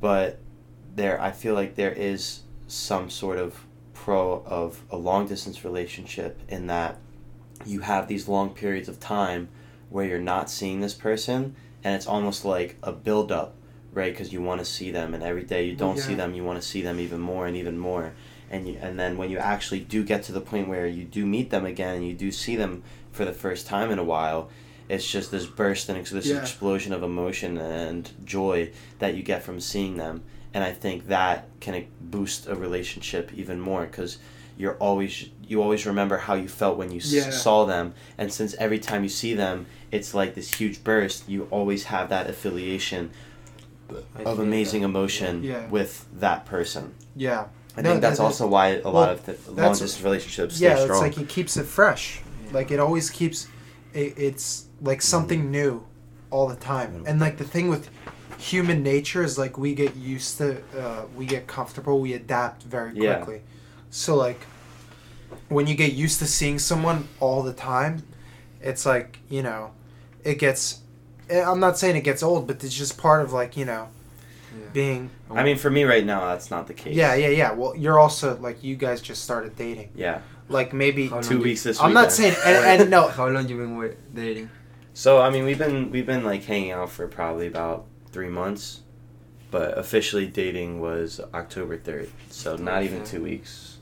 But 0.00 0.38
there, 0.96 1.20
I 1.20 1.32
feel 1.32 1.52
like 1.52 1.74
there 1.74 1.92
is 1.92 2.40
some 2.66 3.10
sort 3.10 3.36
of 3.36 3.66
pro 3.92 4.42
of 4.46 4.82
a 4.90 4.96
long 4.96 5.26
distance 5.26 5.62
relationship 5.62 6.40
in 6.48 6.68
that 6.68 6.96
you 7.66 7.80
have 7.80 8.08
these 8.08 8.28
long 8.28 8.54
periods 8.54 8.88
of 8.88 8.98
time 8.98 9.50
where 9.90 10.06
you're 10.06 10.20
not 10.20 10.48
seeing 10.48 10.80
this 10.80 10.94
person 10.94 11.54
and 11.84 11.94
it's 11.94 12.06
almost 12.06 12.46
like 12.46 12.78
a 12.82 12.92
build 12.92 13.30
up 13.30 13.56
right? 13.94 14.12
Because 14.12 14.32
you 14.32 14.42
want 14.42 14.58
to 14.60 14.64
see 14.64 14.90
them 14.90 15.14
and 15.14 15.22
every 15.22 15.44
day 15.44 15.64
you 15.66 15.76
don't 15.76 15.98
see 15.98 16.14
them 16.14 16.34
you 16.34 16.44
want 16.44 16.60
to 16.60 16.66
see 16.66 16.82
them 16.82 16.98
even 17.00 17.20
more 17.20 17.46
and 17.46 17.56
even 17.56 17.78
more. 17.78 18.12
And 18.50 18.68
you, 18.68 18.78
and 18.80 18.98
then 18.98 19.16
when 19.16 19.30
you 19.30 19.38
actually 19.38 19.80
do 19.80 20.04
get 20.04 20.22
to 20.24 20.32
the 20.32 20.40
point 20.40 20.68
where 20.68 20.86
you 20.86 21.04
do 21.04 21.24
meet 21.26 21.50
them 21.50 21.64
again 21.64 21.96
and 21.96 22.06
you 22.06 22.14
do 22.14 22.30
see 22.30 22.56
them 22.56 22.82
for 23.12 23.24
the 23.24 23.32
first 23.32 23.66
time 23.66 23.90
in 23.90 23.98
a 23.98 24.04
while 24.04 24.50
it's 24.86 25.10
just 25.10 25.30
this 25.30 25.46
burst 25.46 25.88
and 25.88 25.96
ex- 25.96 26.10
this 26.10 26.26
Yeah. 26.26 26.42
explosion 26.42 26.92
of 26.92 27.02
emotion 27.02 27.56
and 27.56 28.10
joy 28.24 28.70
that 28.98 29.14
you 29.14 29.22
get 29.22 29.42
from 29.42 29.58
seeing 29.58 29.96
them. 29.96 30.22
And 30.52 30.62
i 30.62 30.72
think 30.72 31.06
that 31.08 31.48
can 31.60 31.86
boost 32.02 32.46
a 32.46 32.54
relationship 32.54 33.32
even 33.34 33.60
more 33.60 33.86
because 33.86 34.18
you're 34.58 34.74
always 34.76 35.30
you 35.48 35.62
always 35.62 35.84
remember 35.86 36.16
how 36.18 36.34
you 36.34 36.48
felt 36.48 36.76
when 36.78 36.90
you 36.92 36.98
s- 37.00 37.12
Yeah. 37.12 37.30
saw 37.30 37.64
them. 37.64 37.92
And 38.18 38.32
since 38.32 38.54
every 38.54 38.78
time 38.78 39.02
you 39.02 39.08
see 39.08 39.32
them 39.34 39.66
it's 39.90 40.12
like 40.14 40.34
this 40.34 40.52
huge 40.54 40.84
burst 40.84 41.28
you 41.28 41.48
always 41.50 41.84
have 41.84 42.08
that 42.10 42.28
affiliation 42.28 43.10
of 44.24 44.38
amazing 44.38 44.82
that. 44.82 44.88
emotion 44.88 45.42
Yeah. 45.42 45.68
with 45.68 46.06
that 46.20 46.46
person 46.46 46.94
Yeah. 47.16 47.46
i 47.76 47.82
No, 47.82 47.90
think 47.90 48.02
that's 48.02 48.18
that- 48.18 48.24
also 48.24 48.46
why 48.46 48.66
a 48.68 48.82
lot 48.84 48.94
well, 48.94 49.10
of 49.10 49.26
the 49.26 49.36
long 49.52 49.72
distance 49.72 50.00
relationships 50.02 50.56
stay 50.56 50.66
strong. 50.70 50.86
Yeah, 50.86 50.92
it's 50.92 51.00
like 51.00 51.18
it 51.18 51.28
keeps 51.28 51.56
it 51.56 51.66
fresh. 51.66 52.20
Yeah. 52.46 52.52
Like 52.52 52.70
it 52.70 52.80
always 52.80 53.10
keeps 53.10 53.48
it, 53.92 54.14
it's 54.16 54.66
like 54.80 54.98
mm-hmm. 54.98 55.04
something 55.14 55.50
new 55.50 55.84
all 56.30 56.46
the 56.48 56.56
time. 56.56 56.90
Mm-hmm. 56.92 57.06
And 57.08 57.20
like 57.20 57.36
the 57.38 57.44
thing 57.44 57.68
with 57.68 57.88
human 58.38 58.82
nature 58.82 59.22
is 59.22 59.38
like 59.38 59.56
we 59.58 59.74
get 59.74 59.94
used 59.96 60.38
to 60.38 60.60
uh, 60.78 61.04
we 61.16 61.24
get 61.26 61.46
comfortable, 61.46 62.00
we 62.00 62.12
adapt 62.14 62.62
very 62.62 62.90
quickly. 62.90 63.06
Yeah. 63.06 63.16
quickly. 63.24 63.42
So 63.90 64.14
like 64.16 64.40
when 65.48 65.66
you 65.66 65.74
get 65.74 65.92
used 65.92 66.18
to 66.20 66.26
seeing 66.26 66.58
someone 66.58 67.08
all 67.20 67.42
the 67.42 67.52
time, 67.52 68.02
it's 68.60 68.86
like, 68.86 69.18
you 69.28 69.42
know, 69.42 69.72
it 70.22 70.38
gets 70.38 70.80
Eh, 71.30 71.42
I'm 71.42 71.60
not 71.60 71.78
saying 71.78 71.96
it 71.96 72.02
gets 72.04 72.22
old, 72.22 72.46
but 72.46 72.62
it's 72.62 72.74
just 72.74 72.98
part 72.98 73.22
of 73.22 73.32
like, 73.32 73.56
you 73.56 73.64
know, 73.64 73.88
Yeah. 74.56 74.66
being 74.72 75.10
i 75.30 75.42
mean 75.42 75.56
for 75.56 75.68
me 75.70 75.82
right 75.84 76.04
now 76.06 76.20
that's 76.30 76.48
not 76.50 76.68
the 76.68 76.74
case 76.74 76.94
Yeah, 76.94 77.14
yeah, 77.14 77.28
yeah. 77.28 77.52
Well, 77.52 77.74
you're 77.76 77.98
also 77.98 78.36
like 78.38 78.62
you 78.62 78.76
guys 78.76 79.00
just 79.00 79.22
started 79.24 79.56
dating. 79.56 79.90
yeah 79.96 80.20
Like 80.48 80.72
maybe 80.72 81.08
How 81.08 81.16
long 81.16 81.24
two 81.24 81.38
you- 81.38 81.42
weeks 81.48 81.62
this 81.64 81.80
I'm 81.80 81.86
weekend. 81.90 81.94
not 82.04 82.12
saying 82.12 82.36
and, 82.46 82.80
and 82.82 82.90
no, 82.90 83.08
How 83.18 83.26
long 83.28 83.48
you 83.48 83.56
been 83.56 83.76
with 83.78 83.96
dating? 84.14 84.50
So 84.92 85.20
I 85.20 85.30
mean, 85.30 85.44
we've 85.44 85.58
been 85.58 85.90
we've 85.90 86.06
been 86.06 86.22
like 86.24 86.44
hanging 86.44 86.70
out 86.70 86.90
for 86.90 87.08
probably 87.08 87.48
about 87.48 87.86
three 88.12 88.28
months, 88.28 88.82
but 89.50 89.76
officially 89.76 90.26
dating 90.28 90.78
was 90.80 91.20
October 91.32 91.76
third. 91.78 92.08
So 92.30 92.54
not 92.56 92.84
even 92.84 93.02
two 93.02 93.22
weeks, 93.24 93.78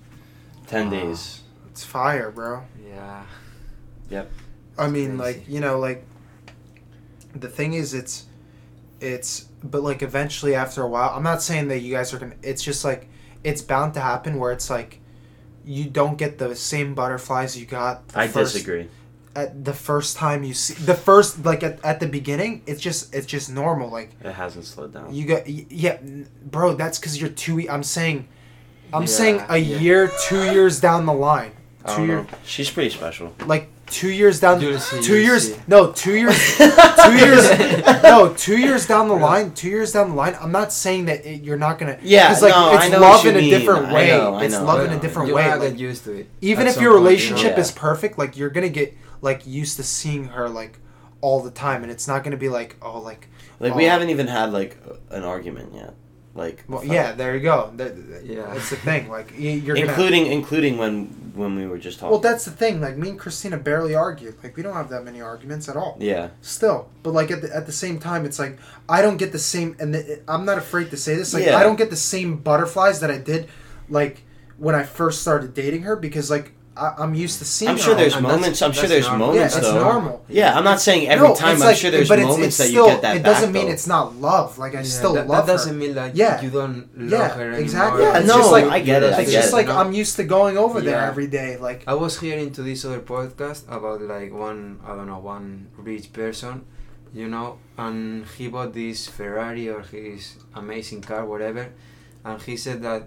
ten 0.66 0.86
Wow. 0.86 0.96
days. 0.98 1.42
It's 1.70 1.84
fire, 1.84 2.30
bro. 2.30 2.62
Yeah. 2.88 3.24
Yep. 4.08 4.30
I 4.78 4.88
mean, 4.88 5.18
like 5.18 5.44
you 5.48 5.60
know, 5.60 5.78
like 5.78 6.00
the 7.34 7.48
thing 7.48 7.74
is, 7.74 7.94
it's 7.94 8.26
it's 9.00 9.46
but 9.64 9.82
like 9.82 10.02
eventually 10.02 10.54
after 10.54 10.82
a 10.82 10.88
while, 10.88 11.10
I'm 11.14 11.22
not 11.22 11.42
saying 11.42 11.68
that 11.68 11.80
you 11.80 11.92
guys 11.94 12.12
are 12.14 12.18
gonna. 12.18 12.36
It's 12.42 12.62
just 12.62 12.84
like 12.84 13.08
it's 13.44 13.62
bound 13.62 13.94
to 13.94 14.00
happen 14.00 14.38
where 14.38 14.52
it's 14.52 14.70
like 14.70 15.00
you 15.64 15.84
don't 15.84 16.16
get 16.18 16.38
the 16.38 16.54
same 16.56 16.94
butterflies 16.94 17.58
you 17.58 17.66
got. 17.66 18.02
I 18.14 18.28
first, 18.28 18.54
disagree. 18.54 18.88
At 19.34 19.64
the 19.64 19.72
first 19.72 20.16
time 20.16 20.44
you 20.44 20.52
see 20.54 20.74
the 20.74 20.94
first 20.94 21.44
like 21.44 21.62
at, 21.62 21.82
at 21.84 22.00
the 22.00 22.06
beginning, 22.06 22.62
it's 22.66 22.80
just 22.80 23.14
it's 23.14 23.26
just 23.26 23.50
normal. 23.50 23.88
Like 23.90 24.10
It 24.22 24.32
hasn't 24.32 24.64
slowed 24.66 24.92
down. 24.92 25.14
you 25.14 25.24
got 25.26 25.48
yeah, 25.48 25.98
bro. 26.44 26.74
That's 26.74 26.98
because 26.98 27.20
you're 27.20 27.30
two. 27.30 27.66
I'm 27.70 27.82
saying. 27.82 28.28
I'm 28.94 29.02
Yeah, 29.02 29.06
saying 29.08 29.42
a 29.48 29.56
yeah. 29.56 29.78
year, 29.78 30.10
two 30.28 30.52
years 30.52 30.78
down 30.78 31.06
the 31.06 31.14
line, 31.14 31.52
two 31.86 31.96
don't 31.96 32.06
year, 32.06 32.16
know. 32.22 32.26
She's 32.44 32.70
pretty 32.70 32.90
special. 32.90 33.34
like 33.46 33.68
two 33.86 34.08
years 34.10 34.40
down 34.40 34.58
You'll 34.60 34.78
two 34.78 35.16
you'll 35.16 35.22
years 35.24 35.54
see. 35.54 35.60
no 35.68 35.92
two 35.92 36.14
years 36.16 36.56
two 37.04 37.14
years 37.16 37.50
no 38.02 38.32
two 38.38 38.56
years 38.58 38.86
down 38.86 39.08
the 39.08 39.14
line 39.14 39.52
two 39.52 39.68
years 39.68 39.92
down 39.92 40.08
the 40.10 40.14
line 40.16 40.34
i'm 40.40 40.50
not 40.50 40.72
saying 40.72 41.04
that 41.06 41.26
it, 41.26 41.42
you're 41.42 41.58
not 41.58 41.78
gonna 41.78 41.98
Yeah, 42.00 42.28
'cause, 42.28 42.40
like 42.42 42.52
no, 42.54 42.72
it's 42.74 42.84
I 42.84 42.88
know 42.88 43.00
love 43.00 43.22
you 43.24 43.30
in 43.32 43.36
a 43.36 43.40
mean. 43.40 43.50
different 43.50 43.86
I 43.86 43.92
way 43.92 44.06
know, 44.08 44.34
I 44.36 44.44
it's 44.44 44.54
know, 44.54 44.64
love 44.64 44.80
in 44.86 44.92
a 44.92 44.98
different 44.98 45.28
you 45.28 45.34
way 45.34 45.44
gotta 45.44 45.60
like, 45.60 45.70
get 45.72 45.78
used 45.78 46.04
to 46.04 46.12
it. 46.12 46.28
even 46.40 46.66
if 46.68 46.74
some 46.74 46.82
your 46.82 46.92
point, 46.92 47.00
you 47.00 47.04
know? 47.04 47.10
relationship 47.10 47.52
Yeah. 47.56 47.60
is 47.60 47.70
perfect 47.70 48.18
like 48.18 48.34
you're 48.36 48.48
gonna 48.50 48.70
get 48.70 48.96
like 49.20 49.46
used 49.46 49.76
to 49.76 49.82
seeing 49.82 50.24
her 50.28 50.48
like 50.48 50.78
all 51.20 51.42
the 51.42 51.50
time 51.50 51.82
and 51.82 51.92
it's 51.92 52.08
not 52.08 52.24
gonna 52.24 52.38
be 52.38 52.48
like 52.48 52.76
oh 52.80 52.98
like 52.98 53.28
Like 53.60 53.74
we 53.74 53.84
Oh. 53.86 53.90
haven't 53.90 54.08
even 54.08 54.26
had 54.28 54.52
like 54.54 54.78
an 55.10 55.22
argument 55.24 55.74
yet. 55.74 55.92
Like 56.34 56.64
well 56.66 56.82
yeah 56.82 57.12
there 57.12 57.34
you 57.36 57.42
go 57.42 57.72
that, 57.76 57.94
that- 58.10 58.24
Yeah. 58.24 58.54
that's 58.54 58.70
the 58.70 58.76
thing 58.76 59.10
like 59.10 59.34
you're 59.36 59.76
gonna 59.76 59.86
including 59.88 60.26
including 60.26 60.78
when 60.78 61.06
when 61.34 61.54
we 61.56 61.66
were 61.66 61.76
just 61.76 61.98
talking. 61.98 62.10
well 62.12 62.20
that's 62.20 62.46
the 62.46 62.50
thing 62.50 62.80
like 62.80 62.96
me 62.96 63.10
and 63.10 63.18
christina 63.18 63.58
barely 63.58 63.94
argue 63.94 64.34
like 64.42 64.56
we 64.56 64.62
don't 64.62 64.74
have 64.74 64.88
that 64.88 65.04
many 65.04 65.20
arguments 65.20 65.68
at 65.68 65.76
all 65.76 65.96
yeah. 66.00 66.28
still 66.40 66.88
but 67.02 67.10
like 67.12 67.30
at 67.30 67.42
the, 67.42 67.54
at 67.54 67.66
the 67.66 67.72
same 67.72 67.98
time 67.98 68.24
it's 68.24 68.38
like 68.38 68.58
i 68.88 69.02
don't 69.02 69.18
get 69.18 69.32
the 69.32 69.38
same 69.38 69.76
and 69.78 69.94
the, 69.94 70.20
i'm 70.26 70.44
not 70.46 70.56
afraid 70.56 70.90
to 70.90 70.96
say 70.96 71.14
this 71.16 71.34
like 71.34 71.44
Yeah. 71.44 71.58
i 71.58 71.62
don't 71.62 71.76
get 71.76 71.90
the 71.90 71.96
same 71.96 72.36
butterflies 72.38 73.00
that 73.00 73.10
i 73.10 73.18
did 73.18 73.48
like 73.90 74.22
when 74.56 74.74
i 74.74 74.82
first 74.84 75.20
started 75.20 75.52
dating 75.52 75.82
her 75.82 75.96
because 75.96 76.30
like 76.30 76.52
I, 76.74 76.94
i'm 77.02 77.14
used 77.14 77.38
to 77.40 77.44
seeing 77.44 77.70
I'm 77.70 77.76
sure 77.76 77.94
there's 77.94 78.12
the 78.12 78.18
And 78.18 78.26
that's- 78.26 78.40
moments. 78.40 78.62
I'm 78.62 78.72
sure 78.72 78.88
there's 78.88 79.06
normal. 79.08 79.28
yeah 79.34 79.34
moments 79.34 79.56
it's 79.56 79.66
though. 79.66 79.84
normal 79.92 80.24
Yeah, 80.28 80.56
I'm 80.56 80.64
not 80.64 80.80
saying 80.80 81.06
every 81.08 81.28
No, 81.28 81.34
time. 81.34 81.52
it's 81.54 81.62
I'm 81.62 81.68
like- 81.68 81.76
sure 81.76 81.90
there's 81.90 82.08
but 82.08 82.18
it's- 82.18 82.32
moments 82.32 82.46
it's 82.48 82.58
that 82.58 82.68
still, 82.72 82.86
you 82.86 82.92
get 82.92 83.02
that 83.02 83.16
it 83.16 83.22
doesn't 83.22 83.52
back, 83.52 83.54
mean 83.54 83.66
though. 83.66 83.72
it's 83.76 83.86
not 83.86 84.16
love 84.16 84.56
like 84.56 84.74
i 84.74 84.78
Yeah, 84.78 84.84
still 84.98 85.12
that, 85.14 85.26
love 85.28 85.46
that 85.46 85.52
doesn't 85.52 85.74
her 85.74 85.78
mean 85.78 85.94
like 85.94 86.12
Yeah. 86.14 86.40
you 86.40 86.48
don't 86.50 86.88
love 86.96 87.10
Yeah, 87.10 87.28
her 87.28 87.42
anymore. 87.42 87.60
exactly. 87.60 88.02
Yeah, 88.04 88.18
It's 88.18 88.26
no, 88.32 88.36
just 88.38 88.52
like- 88.52 88.64
I 88.76 88.80
get 88.80 89.02
it. 89.02 89.12
I 89.12 89.20
it's 89.20 89.30
get 89.30 89.40
just 89.42 89.52
it. 89.52 89.56
like 89.60 89.66
No? 89.66 89.76
i'm 89.80 89.92
used 89.92 90.16
to 90.16 90.24
going 90.24 90.56
over 90.56 90.80
there 90.80 91.00
every 91.12 91.26
day 91.26 91.50
like 91.68 91.80
I 91.86 91.94
was 91.94 92.12
hearing 92.24 92.50
to 92.56 92.62
this 92.62 92.80
other 92.86 93.00
podcast 93.14 93.62
about 93.78 94.00
like 94.00 94.30
one 94.32 94.80
I 94.86 94.90
don't 94.96 95.08
know 95.12 95.18
one 95.36 95.48
rich 95.76 96.06
person, 96.20 96.64
you 97.20 97.28
know, 97.28 97.58
and 97.76 98.24
he 98.38 98.48
bought 98.48 98.72
this 98.72 98.98
Ferrari 99.16 99.68
or 99.68 99.80
his 99.82 100.22
amazing 100.54 101.02
car, 101.02 101.22
whatever, 101.32 101.64
and 102.24 102.40
he 102.48 102.56
said 102.56 102.78
that 102.88 103.02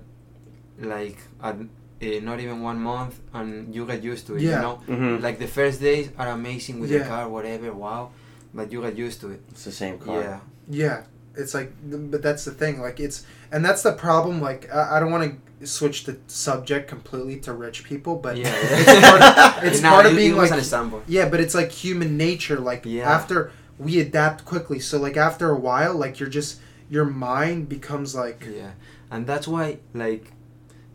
like 0.80 1.18
at 1.42 1.56
uh, 2.02 2.20
not 2.22 2.40
even 2.40 2.62
one 2.62 2.80
month 2.80 3.20
and 3.34 3.74
you 3.74 3.86
get 3.86 4.04
used 4.04 4.28
to 4.28 4.36
it, 4.36 4.42
Yeah. 4.42 4.56
you 4.56 4.62
know, 4.62 4.82
Mhm. 4.88 5.22
like 5.22 5.40
the 5.40 5.48
first 5.48 5.80
days 5.80 6.10
are 6.18 6.30
amazing 6.30 6.80
with 6.80 6.92
Yeah. 6.92 7.00
the 7.00 7.06
car, 7.06 7.30
whatever, 7.30 7.72
wow, 7.74 8.10
but 8.54 8.72
you 8.72 8.82
get 8.82 8.98
used 8.98 9.22
to 9.22 9.32
it. 9.32 9.42
It's 9.52 9.64
the 9.66 9.72
same 9.72 9.98
car. 9.98 10.22
Yeah, 10.22 10.40
Yeah, 10.68 10.98
it's 11.36 11.54
like, 11.54 11.72
but 12.12 12.22
that's 12.22 12.44
the 12.46 12.52
thing. 12.52 12.82
Like, 12.82 13.00
it's 13.00 13.24
and 13.52 13.64
that's 13.64 13.84
the 13.84 13.94
problem. 13.94 14.42
Like, 14.42 14.68
I, 14.74 14.98
I 14.98 15.00
don't 15.00 15.12
want 15.12 15.24
to 15.60 15.68
switch 15.68 16.04
the 16.04 16.18
subject 16.28 16.88
completely 16.90 17.38
to 17.46 17.54
rich 17.54 17.84
people, 17.86 18.16
but 18.18 18.36
yeah, 18.38 18.54
it's 18.62 19.02
part 19.10 19.22
of, 19.22 19.64
it's 19.68 19.82
Nah, 19.82 19.90
part 19.92 20.06
of 20.06 20.14
it- 20.14 20.16
being 20.18 20.32
it 20.34 20.38
like, 20.38 20.52
an 20.52 20.58
example. 20.60 21.02
yeah, 21.08 21.30
but 21.30 21.40
it's 21.40 21.56
like 21.56 21.72
human 21.72 22.18
nature. 22.18 22.60
Like, 22.60 22.82
Yeah. 22.86 23.10
after 23.18 23.52
we 23.80 24.00
adapt 24.00 24.44
quickly, 24.46 24.80
so 24.80 25.00
like 25.00 25.18
after 25.18 25.50
a 25.50 25.60
while, 25.68 25.96
like 25.96 26.20
you're 26.20 26.30
just 26.42 26.60
your 26.90 27.06
mind 27.06 27.68
becomes 27.70 28.14
like, 28.16 28.46
Yeah, 28.60 28.72
and 29.12 29.26
that's 29.28 29.48
why 29.48 29.78
like 29.94 30.26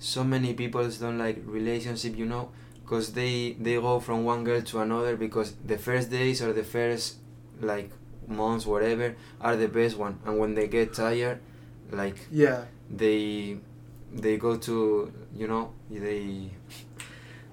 so 0.01 0.25
many 0.25 0.55
people 0.55 0.89
don't 0.89 1.19
like 1.19 1.39
relationship, 1.45 2.17
you 2.17 2.27
know, 2.27 2.51
because 2.83 3.13
they 3.13 3.53
they 3.61 3.75
go 3.77 4.01
from 4.01 4.25
one 4.25 4.43
girl 4.43 4.61
to 4.63 4.81
another 4.81 5.15
because 5.17 5.55
the 5.65 5.79
first 5.79 6.11
days 6.11 6.43
or 6.43 6.53
the 6.53 6.65
first 6.65 7.19
like 7.61 7.91
months 8.27 8.65
whatever 8.67 9.15
are 9.41 9.57
the 9.57 9.69
best 9.69 9.97
one, 9.97 10.19
and 10.25 10.39
when 10.39 10.55
they 10.55 10.67
get 10.67 10.95
tired, 10.95 11.39
like 11.93 12.17
yeah, 12.33 12.65
they 12.91 13.59
they 14.13 14.37
go 14.39 14.57
to 14.57 15.13
you 15.37 15.47
know 15.47 15.73
they 15.91 16.51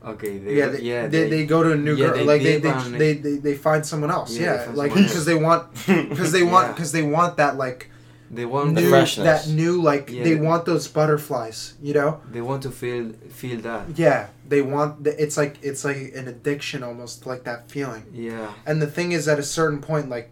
okay 0.06 0.38
they 0.38 0.56
yeah, 0.58 0.68
they, 0.68 0.82
yeah 0.82 1.08
they, 1.08 1.30
they, 1.30 1.46
go 1.46 1.64
to 1.64 1.72
a 1.74 1.76
new 1.76 1.96
yeah, 1.96 2.08
girl, 2.08 2.14
they 2.16 2.24
like 2.26 2.44
they 2.44 2.58
they, 2.60 2.98
they, 2.98 3.14
they 3.14 3.36
they 3.38 3.56
find 3.56 3.86
someone 3.86 4.10
else, 4.12 4.38
Yeah, 4.38 4.66
yeah, 4.68 4.72
like 4.74 4.94
because 4.94 5.26
they 5.30 5.36
want 5.36 5.74
because 5.86 6.32
they 6.32 6.44
want 6.56 6.68
Yeah. 6.68 6.74
because 6.74 6.92
they 6.94 7.04
want 7.04 7.38
that 7.38 7.58
like 7.58 7.92
they 8.30 8.46
want 8.46 8.76
The 8.76 8.90
freshness. 8.90 9.26
that 9.46 9.52
new 9.54 9.82
like 9.82 10.10
Yeah. 10.12 10.24
they 10.24 10.36
want 10.36 10.66
those 10.66 10.88
butterflies. 10.88 11.74
You 11.82 11.94
know. 11.94 12.20
they 12.32 12.42
want 12.42 12.64
to 12.64 12.72
feel 12.72 13.14
feel 13.30 13.60
that. 13.62 13.84
Yeah, 13.98 14.28
they 14.48 14.62
want. 14.62 15.04
The, 15.04 15.12
it's 15.22 15.38
like 15.38 15.58
it's 15.62 15.84
like 15.86 15.98
an 16.16 16.28
addiction 16.28 16.84
almost, 16.84 17.26
like 17.26 17.44
that 17.46 17.70
feeling. 17.72 18.04
Yeah. 18.14 18.52
And 18.66 18.82
the 18.82 18.88
thing 18.88 19.12
is, 19.14 19.28
at 19.28 19.40
a 19.40 19.44
certain 19.44 19.80
point, 19.82 20.10
like, 20.10 20.30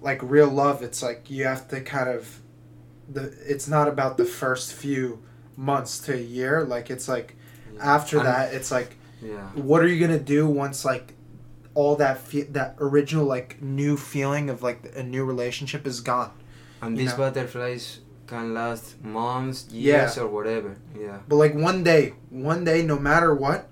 like 0.00 0.20
real 0.22 0.48
love, 0.48 0.82
it's 0.82 1.02
like 1.02 1.30
you 1.30 1.44
have 1.44 1.68
to 1.68 1.80
kind 1.80 2.08
of, 2.08 2.40
the. 3.08 3.34
It's 3.46 3.68
not 3.68 3.88
about 3.88 4.16
the 4.16 4.24
first 4.24 4.72
few 4.72 5.22
months 5.56 5.98
to 6.00 6.14
a 6.14 6.20
year. 6.20 6.64
Like 6.64 6.90
it's 6.90 7.08
like 7.08 7.36
after 7.80 8.18
And- 8.18 8.26
that, 8.26 8.54
it's 8.54 8.70
like, 8.70 8.96
Yeah. 9.20 9.48
what 9.54 9.82
are 9.82 9.86
you 9.88 10.00
gonna 10.04 10.18
do 10.18 10.46
once 10.46 10.84
like, 10.84 11.14
all 11.74 11.96
that 11.96 12.18
fe- 12.18 12.42
that 12.52 12.76
original 12.80 13.24
like 13.24 13.60
new 13.62 13.96
feeling 13.96 14.50
of 14.50 14.62
like 14.62 14.92
a 14.94 15.02
new 15.02 15.24
relationship 15.24 15.86
is 15.86 16.00
gone. 16.00 16.30
And 16.82 16.98
these 16.98 17.12
know. 17.12 17.18
butterflies 17.18 18.00
can 18.26 18.54
last 18.54 19.02
months, 19.04 19.66
Yeah. 19.70 20.02
years, 20.02 20.18
or 20.18 20.26
whatever. 20.26 20.76
Yeah. 20.98 21.18
But 21.28 21.36
like 21.36 21.54
one 21.54 21.84
day, 21.84 22.14
one 22.30 22.64
day, 22.64 22.82
no 22.82 22.98
matter 22.98 23.34
what, 23.34 23.70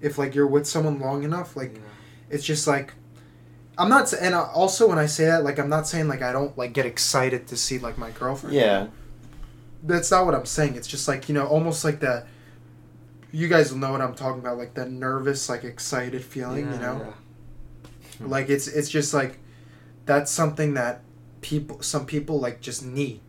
if 0.00 0.18
like 0.18 0.34
you're 0.34 0.46
with 0.46 0.66
someone 0.66 0.98
long 0.98 1.22
enough, 1.22 1.56
like 1.56 1.74
yeah. 1.76 1.82
it's 2.30 2.44
just 2.44 2.66
like 2.66 2.94
I'm 3.78 3.88
not, 3.88 4.12
and 4.12 4.34
uh, 4.34 4.42
also 4.52 4.88
when 4.88 4.98
I 4.98 5.06
say 5.06 5.26
that, 5.26 5.44
like 5.44 5.58
I'm 5.58 5.68
not 5.68 5.86
saying 5.86 6.08
like 6.08 6.20
I 6.20 6.32
don't 6.32 6.56
like 6.58 6.72
get 6.72 6.84
excited 6.84 7.46
to 7.48 7.56
see 7.56 7.78
like 7.78 7.96
my 7.96 8.10
girlfriend. 8.10 8.56
Yeah. 8.56 8.88
That's 9.84 10.10
not 10.10 10.26
what 10.26 10.34
I'm 10.34 10.46
saying. 10.46 10.74
It's 10.74 10.88
just 10.88 11.06
like 11.06 11.28
you 11.28 11.34
know, 11.34 11.46
almost 11.46 11.84
like 11.84 12.00
that. 12.00 12.26
You 13.30 13.46
guys 13.46 13.70
will 13.70 13.78
know 13.78 13.92
what 13.92 14.00
I'm 14.00 14.14
talking 14.14 14.40
about, 14.40 14.58
like 14.58 14.74
that 14.74 14.90
nervous, 14.90 15.48
like 15.48 15.62
excited 15.62 16.24
feeling. 16.24 16.72
you 16.72 16.78
know, 16.80 17.14
yeah. 18.20 18.26
like 18.26 18.48
it's 18.48 18.66
it's 18.66 18.88
just 18.88 19.14
like 19.14 19.38
that's 20.06 20.30
something 20.30 20.74
that 20.74 21.02
people, 21.40 21.82
some 21.82 22.06
people 22.06 22.38
like 22.40 22.60
just 22.60 22.84
need. 22.84 23.20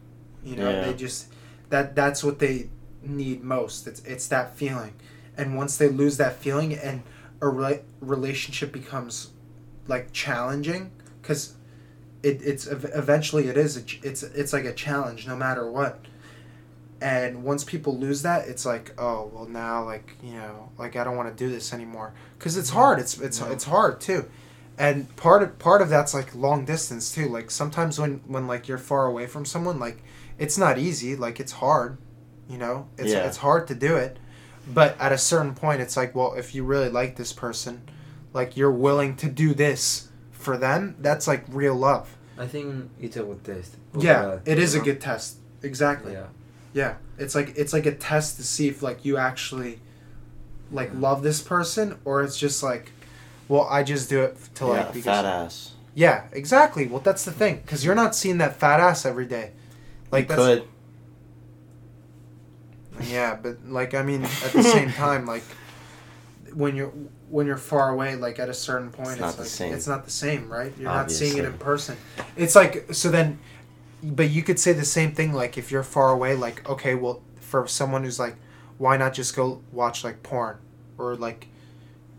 You 0.44 0.56
know, 0.56 0.70
Yeah. 0.70 0.86
they 0.86 0.94
just 0.94 1.28
that 1.70 1.96
that's 1.96 2.24
what 2.24 2.40
they 2.40 2.70
need 3.04 3.44
most. 3.44 3.88
It's 3.88 4.02
it's 4.06 4.28
that 4.30 4.56
feeling, 4.56 4.94
and 5.38 5.56
once 5.58 5.78
they 5.78 5.90
lose 5.90 6.18
that 6.18 6.38
feeling, 6.38 6.74
and 6.74 7.04
a 7.42 7.48
re- 7.48 7.82
relationship 8.02 8.72
becomes 8.72 9.30
like 9.88 10.12
challenging, 10.14 10.92
because 11.22 11.56
it 12.24 12.42
it's 12.42 12.68
eventually 12.68 13.48
it 13.48 13.58
is 13.58 13.78
it's 14.04 14.24
it's 14.24 14.54
like 14.54 14.66
a 14.66 14.74
challenge 14.74 15.28
no 15.28 15.36
matter 15.36 15.70
what. 15.70 16.00
And 17.02 17.44
once 17.46 17.64
people 17.64 17.98
lose 17.98 18.24
that, 18.24 18.48
it's 18.50 18.66
like, 18.66 18.94
oh 18.98 19.30
well, 19.34 19.46
now 19.46 19.86
like 19.86 20.16
you 20.22 20.34
know, 20.34 20.70
like 20.78 20.96
I 20.98 21.04
don't 21.04 21.16
want 21.16 21.30
to 21.30 21.44
do 21.46 21.50
this 21.50 21.74
anymore 21.74 22.14
because 22.38 22.58
it's 22.58 22.70
hard. 22.72 23.00
It's 23.00 23.18
it's 23.20 23.40
Yeah. 23.40 23.52
it's 23.52 23.64
hard 23.66 24.02
too, 24.02 24.26
and 24.80 25.14
part 25.18 25.44
of 25.44 25.60
part 25.60 25.82
of 25.84 25.90
that's 25.90 26.14
like 26.16 26.34
long 26.34 26.66
distance 26.66 27.14
too. 27.14 27.28
Like 27.28 27.52
sometimes 27.52 28.00
when 28.00 28.22
when 28.26 28.48
like 28.48 28.68
you're 28.68 28.78
far 28.80 29.06
away 29.06 29.28
from 29.28 29.46
someone, 29.46 29.78
like 29.80 30.02
it's 30.40 30.58
not 30.58 30.80
easy. 30.80 31.16
Like 31.16 31.40
it's 31.40 31.52
hard, 31.52 31.98
you 32.50 32.58
know. 32.58 32.88
It's 32.98 33.12
Yeah. 33.12 33.28
it's 33.28 33.38
hard 33.38 33.68
to 33.68 33.76
do 33.76 33.96
it, 33.98 34.18
but 34.74 34.96
at 35.00 35.12
a 35.12 35.18
certain 35.18 35.54
point, 35.54 35.82
it's 35.82 35.96
like, 35.98 36.16
well, 36.16 36.34
if 36.34 36.56
you 36.56 36.64
really 36.64 36.90
like 36.90 37.18
this 37.18 37.34
person, 37.34 37.82
like 38.34 38.56
you're 38.58 38.72
willing 38.72 39.16
to 39.18 39.28
do 39.28 39.54
this 39.54 40.08
for 40.32 40.58
them. 40.58 40.96
That's 41.00 41.28
like 41.28 41.44
real 41.50 41.76
love. 41.76 42.16
I 42.38 42.48
think 42.48 42.90
it's 43.02 43.18
a 43.18 43.24
good 43.24 43.44
test. 43.44 43.76
of 43.94 44.02
Yeah, 44.04 44.22
that, 44.26 44.42
it 44.48 44.60
is 44.60 44.74
a 44.76 44.80
good 44.80 45.02
test. 45.02 45.38
Exactly. 45.62 46.14
Yeah. 46.14 46.28
Yeah, 46.72 46.94
it's 47.18 47.36
like 47.36 47.54
it's 47.58 47.74
like 47.74 47.86
a 47.86 47.92
test 47.94 48.38
to 48.38 48.44
see 48.44 48.70
if 48.70 48.82
like 48.82 49.04
you 49.04 49.18
actually 49.18 49.82
like 50.72 50.92
Yeah. 50.94 51.00
love 51.02 51.22
this 51.24 51.42
person 51.42 51.98
or 52.06 52.24
it's 52.24 52.38
just 52.38 52.64
like, 52.64 52.92
well, 53.50 53.68
I 53.70 53.84
just 53.84 54.10
do 54.10 54.22
it 54.22 54.38
to 54.56 54.66
yeah, 54.66 54.72
like 54.72 54.94
because 54.94 55.04
fat 55.04 55.26
ass. 55.26 55.72
yeah, 55.96 56.26
exactly. 56.32 56.88
Well, 56.88 57.02
that's 57.02 57.26
the 57.26 57.32
thing 57.32 57.58
because 57.58 57.84
you're 57.84 57.96
not 57.96 58.16
seeing 58.16 58.38
that 58.38 58.56
fat 58.56 58.80
ass 58.80 59.06
every 59.06 59.26
day. 59.26 59.52
Like 60.12 60.30
you 60.30 60.36
that's 60.36 60.62
could. 60.62 60.68
yeah, 63.10 63.36
but 63.36 63.66
like 63.68 63.96
I 63.96 64.04
mean, 64.04 64.24
at 64.24 64.54
the 64.54 64.64
same 64.64 64.94
time, 64.94 65.26
like 65.26 65.44
when 66.54 66.76
you're 66.76 66.94
when 67.30 67.48
you're 67.48 67.58
far 67.58 67.90
away, 67.90 68.16
like 68.16 68.38
at 68.38 68.50
a 68.50 68.54
certain 68.54 68.92
point, 68.92 69.14
it's, 69.14 69.20
not 69.20 69.34
the 69.34 69.42
like 69.42 69.50
same. 69.50 69.74
it's 69.74 69.88
not 69.88 70.06
the 70.06 70.12
same, 70.12 70.48
right? 70.48 70.72
You're 70.78 70.92
not 70.92 71.12
seeing 71.12 71.38
it 71.38 71.46
in 71.46 71.54
person. 71.54 71.98
It's 72.38 72.56
like 72.56 72.94
so 72.94 73.10
then, 73.10 73.40
but 74.04 74.30
you 74.30 74.44
could 74.44 74.60
say 74.60 74.74
the 74.74 74.86
same 74.86 75.14
thing. 75.14 75.34
Like 75.34 75.58
if 75.58 75.72
you're 75.72 75.84
far 75.84 76.12
away, 76.12 76.36
like 76.36 76.70
okay, 76.70 76.94
well, 76.94 77.24
for 77.40 77.68
someone 77.68 78.04
who's 78.04 78.20
like, 78.20 78.36
why 78.78 78.96
not 78.96 79.16
just 79.16 79.36
go 79.36 79.64
watch 79.72 80.04
like 80.04 80.22
porn 80.22 80.58
or 81.00 81.16
like 81.16 81.48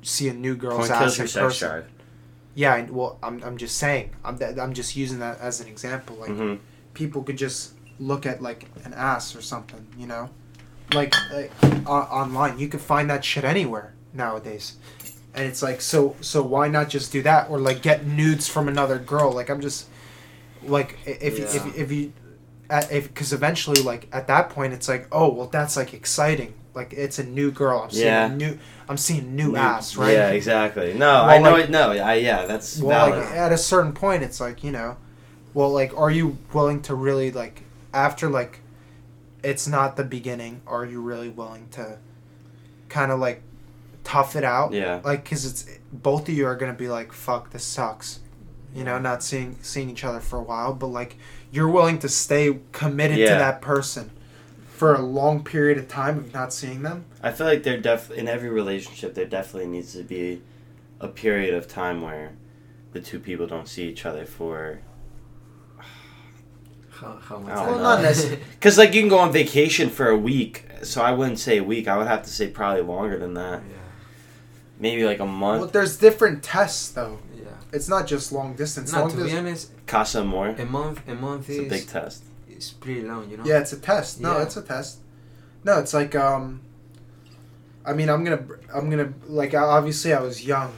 see 0.03 0.29
a 0.29 0.33
new 0.35 0.55
girl's 0.57 0.89
ass 0.91 1.19
in 1.19 1.27
person? 1.43 1.69
drive. 1.69 1.87
Yeah, 2.55 2.75
I- 2.75 2.83
well, 2.91 3.19
I'm 3.23 3.43
I'm 3.45 3.57
just 3.57 3.77
saying. 3.79 4.11
I'm 4.25 4.39
I'm 4.59 4.73
just 4.75 4.97
using 4.97 5.19
that 5.21 5.39
as 5.41 5.61
an 5.61 5.69
example. 5.69 6.17
Like 6.17 6.31
hmm 6.31 6.55
people 6.95 7.23
could 7.23 7.39
just 7.39 7.73
look 8.01 8.27
at 8.27 8.43
like 8.43 8.67
an 8.85 8.93
ass 8.95 9.37
or 9.37 9.41
something, 9.43 9.87
you 9.97 10.07
know, 10.07 10.29
like, 10.93 11.15
like 11.33 11.53
o- 11.87 11.93
online. 11.93 12.59
You 12.59 12.67
could 12.69 12.81
find 12.81 13.09
that 13.11 13.25
shit 13.25 13.45
anywhere 13.45 13.95
nowadays, 14.13 14.77
and 15.35 15.47
it's 15.47 15.63
like 15.63 15.81
so 15.81 16.17
so 16.21 16.43
why 16.43 16.67
not 16.69 16.89
just 16.89 17.13
do 17.13 17.23
that 17.23 17.49
or 17.51 17.61
like 17.61 17.81
get 17.83 18.07
nudes 18.07 18.49
from 18.49 18.67
another 18.69 18.99
girl? 18.99 19.31
Like 19.33 19.49
I'm 19.49 19.61
just 19.61 19.87
like 20.63 20.99
if 21.07 21.39
you 21.39 21.45
Yeah. 21.45 21.57
if 21.69 21.77
if 21.79 21.93
you 21.93 22.13
at, 22.69 22.91
if 22.93 23.09
because 23.09 23.33
eventually 23.33 23.81
like 23.83 24.09
at 24.13 24.27
that 24.27 24.51
point 24.51 24.73
it's 24.73 24.89
like 24.89 25.07
oh 25.13 25.33
well 25.33 25.47
that's 25.47 25.77
like 25.77 25.95
exciting 25.95 26.55
like 26.75 26.93
it's 26.93 27.19
a 27.19 27.25
new 27.25 27.51
girl 27.51 27.81
I'm 27.83 27.91
seeing 27.91 28.07
Yeah. 28.07 28.27
a 28.27 28.37
new 28.37 28.59
I'm 28.89 28.97
seeing 28.97 29.35
new 29.37 29.57
ass 29.57 29.97
right 29.97 30.13
Yeah, 30.13 30.31
exactly. 30.31 30.93
No, 30.95 31.07
Well, 31.07 31.25
I 31.25 31.39
know 31.39 31.51
like- 31.53 31.65
it. 31.65 31.71
No, 31.71 31.91
I 31.93 32.15
yeah, 32.15 32.47
that's 32.47 32.79
well, 32.79 33.11
valid. 33.11 33.25
like 33.25 33.35
at 33.35 33.53
a 33.53 33.59
certain 33.59 33.93
point, 33.93 34.23
it's 34.23 34.41
like 34.41 34.63
you 34.65 34.71
know, 34.73 34.97
well, 35.55 35.71
like, 35.71 35.97
are 35.97 36.11
you 36.11 36.39
willing 36.53 36.81
to 36.83 36.95
really 36.95 37.31
like 37.33 37.63
after 37.93 38.29
like, 38.29 38.61
it's 39.43 39.67
not 39.67 39.97
the 39.97 40.05
beginning? 40.05 40.61
Are 40.67 40.85
you 40.85 41.01
really 41.01 41.29
willing 41.29 41.67
to, 41.73 41.99
kind 42.89 43.11
of 43.11 43.19
like, 43.19 43.43
tough 44.05 44.37
it 44.37 44.45
out? 44.45 44.73
yeah, 44.73 45.01
Like, 45.05 45.29
cause 45.29 45.45
it's 45.45 45.67
both 45.93 46.29
of 46.29 46.35
you 46.35 46.47
are 46.47 46.55
gonna 46.57 46.73
be 46.73 46.89
like, 46.89 47.13
fuck, 47.13 47.51
this 47.51 47.65
sucks, 47.65 48.21
you 48.75 48.85
know, 48.85 48.99
not 48.99 49.23
seeing 49.25 49.57
seeing 49.63 49.91
each 49.91 50.05
other 50.05 50.21
for 50.21 50.39
a 50.39 50.43
while, 50.43 50.73
but 50.73 50.87
like, 50.89 51.17
you're 51.51 51.69
willing 51.69 51.99
to 52.01 52.09
stay 52.09 52.59
committed 52.73 53.17
to 53.19 53.33
that 53.35 53.61
person, 53.61 54.11
for 54.81 54.95
a 54.95 55.03
long 55.03 55.45
period 55.45 55.77
of 55.77 55.87
time 55.89 56.17
of 56.17 56.33
not 56.33 56.55
seeing 56.55 56.81
them. 56.81 57.05
I 57.23 57.33
feel 57.33 57.47
like 57.47 57.65
there 57.65 57.79
def 57.79 58.11
in 58.11 58.27
every 58.27 58.49
relationship 58.49 59.13
there 59.13 59.27
definitely 59.27 59.69
needs 59.69 59.93
to 59.93 60.03
be 60.03 60.41
a 61.01 61.07
period 61.07 61.53
of 61.53 61.69
time 61.69 62.01
where 62.01 62.33
the 62.93 63.01
two 63.03 63.21
people 63.21 63.47
don't 63.47 63.69
see 63.69 63.87
each 63.91 64.07
other 64.07 64.25
for 64.25 64.81
How, 66.93 67.19
how 67.23 67.39
much? 67.41 67.51
I 67.51 67.57
don't 67.57 67.67
Well, 67.75 67.83
not 67.83 68.01
necessarily. 68.01 68.43
because 68.53 68.79
like 68.79 68.95
you 68.95 69.03
can 69.03 69.11
go 69.11 69.19
on 69.19 69.33
vacation 69.33 69.91
for 69.91 70.09
a 70.09 70.17
week. 70.17 70.65
So 70.83 71.03
I 71.03 71.13
wouldn't 71.13 71.39
say 71.39 71.59
a 71.59 71.63
week. 71.63 71.87
I 71.87 71.99
would 71.99 72.07
have 72.07 72.23
to 72.23 72.31
say 72.31 72.49
probably 72.49 72.81
longer 72.81 73.19
than 73.19 73.35
that. 73.35 73.61
yeah. 73.69 73.77
Maybe 74.79 75.05
like 75.05 75.21
a 75.21 75.27
month. 75.27 75.41
Well, 75.43 75.61
month. 75.61 75.73
there's 75.73 75.99
different 75.99 76.43
tests 76.43 76.89
though. 76.89 77.19
Yeah. 77.37 77.49
It's 77.71 77.91
not 77.91 78.07
just 78.07 78.33
long 78.33 78.55
distance. 78.55 78.95
No, 78.95 79.01
long 79.01 79.11
to 79.11 79.25
be 79.25 79.37
honest, 79.37 79.73
Casa 79.87 80.25
more. 80.25 80.49
a 80.49 80.65
month 80.65 81.07
a 81.07 81.15
month 81.15 81.51
It's 81.51 81.59
a 81.59 81.69
big 81.69 81.87
test. 81.87 82.25
Is 82.67 82.71
pretty 82.73 83.03
long, 83.03 83.31
you 83.31 83.37
know. 83.37 83.45
Yeah, 83.45 83.59
it's 83.61 83.73
a 83.73 83.79
test. 83.79 84.21
No, 84.21 84.37
Yeah. 84.37 84.43
it's 84.45 84.57
a 84.57 84.63
test. 84.63 84.99
No, 85.65 85.79
it's 85.79 85.95
like 85.95 86.15
um. 86.15 86.61
I 87.85 87.93
mean, 87.95 88.09
I'm 88.11 88.25
gonna, 88.25 88.45
I'm 88.75 88.91
gonna 88.91 89.13
like. 89.27 89.55
Obviously, 89.55 90.13
I 90.13 90.21
was 90.21 90.45
young, 90.45 90.73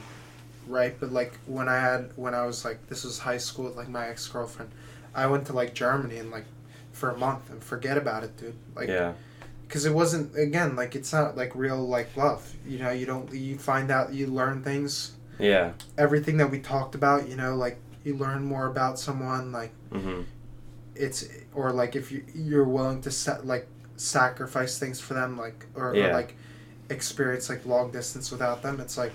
right? 0.67 0.95
But 0.99 1.11
like 1.11 1.33
when 1.45 1.67
I 1.67 1.79
had, 1.79 2.11
when 2.15 2.33
I 2.33 2.45
was 2.45 2.63
like, 2.65 2.87
this 2.87 3.03
was 3.03 3.19
high 3.19 3.37
school 3.37 3.65
with 3.65 3.75
like 3.75 3.89
my 3.89 4.07
ex 4.07 4.27
girlfriend. 4.27 4.71
I 5.13 5.27
went 5.27 5.45
to 5.47 5.53
like 5.53 5.73
Germany 5.75 6.17
and 6.17 6.31
like, 6.31 6.45
for 6.91 7.11
a 7.11 7.17
month 7.17 7.49
and 7.51 7.61
forget 7.63 7.97
about 7.97 8.23
it, 8.23 8.35
dude. 8.37 8.55
Like, 8.75 8.87
yeah, 8.89 9.13
because 9.67 9.85
it 9.85 9.93
wasn't 9.93 10.35
again 10.37 10.75
like 10.75 10.95
it's 10.95 11.11
not 11.13 11.35
like 11.37 11.53
real 11.55 11.85
like 11.87 12.15
love. 12.15 12.51
You 12.65 12.79
know, 12.79 12.91
you 12.91 13.05
don't. 13.05 13.31
You 13.33 13.57
find 13.57 13.91
out, 13.91 14.13
you 14.13 14.27
learn 14.27 14.63
things. 14.63 15.11
yeah. 15.39 15.73
Everything 15.97 16.37
that 16.37 16.49
we 16.49 16.59
talked 16.59 16.95
about, 16.95 17.27
you 17.27 17.35
know, 17.35 17.55
like 17.55 17.77
you 18.05 18.15
learn 18.15 18.43
more 18.45 18.65
about 18.67 18.97
someone. 18.97 19.51
Like 19.51 19.71
hmm 19.91 20.21
it's 20.95 21.25
or 21.53 21.71
like 21.71 21.95
if 21.95 22.11
you 22.11 22.23
you're 22.35 22.63
willing 22.63 23.01
to 23.01 23.11
set 23.11 23.45
like 23.45 23.67
sacrifice 23.95 24.77
things 24.79 24.99
for 24.99 25.13
them 25.13 25.37
like 25.37 25.65
or, 25.75 25.93
or 26.09 26.13
like 26.13 26.35
experience 26.89 27.49
like 27.49 27.65
long 27.65 27.91
distance 27.91 28.31
without 28.31 28.61
them 28.61 28.79
it's 28.79 28.97
like 28.97 29.11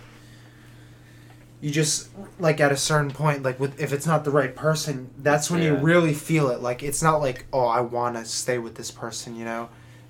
you 1.61 1.71
just 1.71 2.09
like 2.39 2.61
at 2.61 2.71
a 2.71 2.77
certain 2.77 3.11
point 3.11 3.43
like 3.43 3.59
with 3.59 3.81
if 3.81 3.93
it's 3.93 4.07
not 4.07 4.25
the 4.25 4.31
right 4.31 4.55
person 4.55 5.11
that's 5.19 5.51
when 5.51 5.61
you 5.63 5.75
really 5.75 6.15
feel 6.15 6.51
it. 6.51 6.61
Like 6.63 6.83
it's 6.85 7.03
not 7.03 7.17
like 7.19 7.47
oh 7.53 7.67
i 7.67 7.81
want 7.81 8.15
to 8.17 8.25
stay 8.25 8.59
with 8.59 8.77
this 8.77 8.91
person 8.91 9.35
you 9.35 9.45
know? 9.45 9.69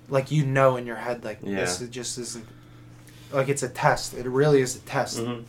Like 0.09 0.31
you 0.31 0.45
know 0.45 0.75
in 0.75 0.85
your 0.85 0.95
head 0.97 1.23
like 1.23 1.41
this 1.41 1.79
Yeah. 1.81 1.85
is 1.87 1.89
just 1.89 2.17
isn't 2.19 2.45
like 3.31 3.49
it's 3.49 3.63
a 3.63 3.69
test. 3.69 4.13
It 4.13 4.25
really 4.27 4.61
is 4.61 4.75
a 4.75 4.79
test. 4.79 5.19
Hmm 5.19 5.41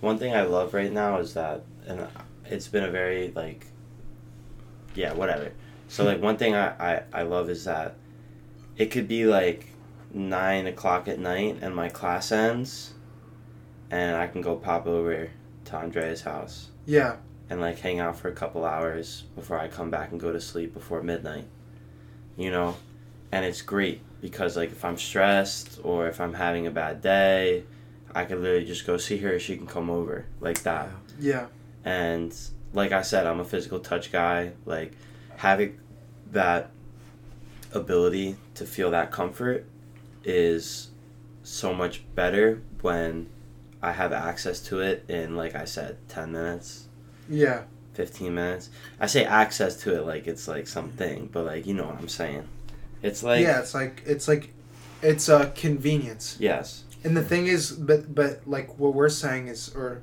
One 0.00 0.18
thing 0.18 0.34
I 0.34 0.42
love 0.42 0.74
right 0.74 0.92
now 0.92 1.18
is 1.18 1.32
that, 1.34 1.62
and 1.86 2.06
it's 2.44 2.68
been 2.68 2.84
a 2.84 2.90
very 2.90 3.32
like, 3.34 3.66
yeah, 4.94 5.12
whatever. 5.14 5.52
So 5.88 6.04
like 6.04 6.20
one 6.20 6.36
thing 6.36 6.54
I 6.54 6.68
I, 6.96 7.02
I 7.12 7.22
love 7.22 7.48
is 7.50 7.64
that 7.64 7.96
it 8.76 8.86
could 8.90 9.08
be 9.08 9.24
like 9.24 9.68
nine 10.12 10.66
o'clock 10.66 11.08
at 11.08 11.18
night 11.18 11.58
and 11.60 11.74
my 11.74 11.88
class 11.88 12.32
ends, 12.32 12.94
and 13.90 14.16
I 14.16 14.26
can 14.26 14.40
go 14.40 14.56
pop 14.56 14.86
over 14.86 15.30
to 15.66 15.76
Andrea's 15.76 16.22
house. 16.22 16.68
yeah 16.86 17.16
and 17.48 17.60
like 17.60 17.78
hang 17.78 18.00
out 18.00 18.18
for 18.18 18.28
a 18.28 18.32
couple 18.32 18.64
hours 18.64 19.24
before 19.34 19.58
I 19.58 19.68
come 19.68 19.90
back 19.90 20.10
and 20.10 20.20
go 20.20 20.32
to 20.32 20.40
sleep 20.40 20.74
before 20.74 21.02
midnight. 21.02 21.46
You 22.36 22.50
know, 22.50 22.76
and 23.32 23.44
it's 23.44 23.62
great 23.62 24.02
because 24.20 24.56
like 24.56 24.72
if 24.72 24.84
I'm 24.84 24.98
stressed 24.98 25.78
or 25.82 26.08
if 26.08 26.20
I'm 26.20 26.34
having 26.34 26.66
a 26.66 26.70
bad 26.70 27.00
day, 27.02 27.64
I 28.14 28.24
could 28.24 28.40
literally 28.40 28.64
just 28.64 28.86
go 28.86 28.96
see 28.96 29.18
her. 29.18 29.38
She 29.38 29.56
can 29.56 29.66
come 29.66 29.90
over 29.90 30.26
like 30.40 30.62
that. 30.62 30.88
Yeah. 31.20 31.46
And 31.84 32.36
like 32.72 32.92
I 32.92 33.02
said, 33.02 33.26
I'm 33.26 33.40
a 33.40 33.44
physical 33.44 33.78
touch 33.78 34.10
guy. 34.12 34.52
Like 34.64 34.92
having 35.36 35.78
that 36.32 36.70
ability 37.72 38.36
to 38.54 38.64
feel 38.64 38.90
that 38.90 39.10
comfort 39.10 39.66
is 40.24 40.88
so 41.42 41.72
much 41.74 42.02
better 42.14 42.62
when 42.80 43.28
I 43.82 43.92
have 43.92 44.12
access 44.12 44.60
to 44.62 44.80
it 44.80 45.04
in 45.08 45.36
like 45.36 45.54
I 45.54 45.64
said 45.64 45.98
10 46.08 46.32
minutes, 46.32 46.86
Yeah. 47.28 47.62
15 47.94 48.34
minutes. 48.34 48.68
I 49.00 49.06
say 49.06 49.24
access 49.24 49.76
to 49.82 49.96
it 49.96 50.04
like 50.06 50.26
it's 50.26 50.46
like 50.48 50.66
something, 50.66 51.28
but 51.32 51.44
like 51.46 51.66
you 51.66 51.74
know 51.74 51.86
what 51.86 51.96
I'm 51.98 52.08
saying. 52.08 52.46
It's 53.02 53.22
like 53.22 53.42
yeah, 53.42 53.60
it's 53.60 53.74
like 53.74 54.02
it's 54.06 54.28
like 54.28 54.52
it's 55.02 55.28
a 55.28 55.52
convenience. 55.54 56.36
yes. 56.40 56.82
And 57.04 57.16
the 57.16 57.22
thing 57.22 57.46
is, 57.46 57.70
but 57.72 58.14
but 58.14 58.40
like 58.46 58.78
what 58.78 58.92
we're 58.94 59.08
saying 59.08 59.48
is, 59.48 59.72
or 59.74 60.02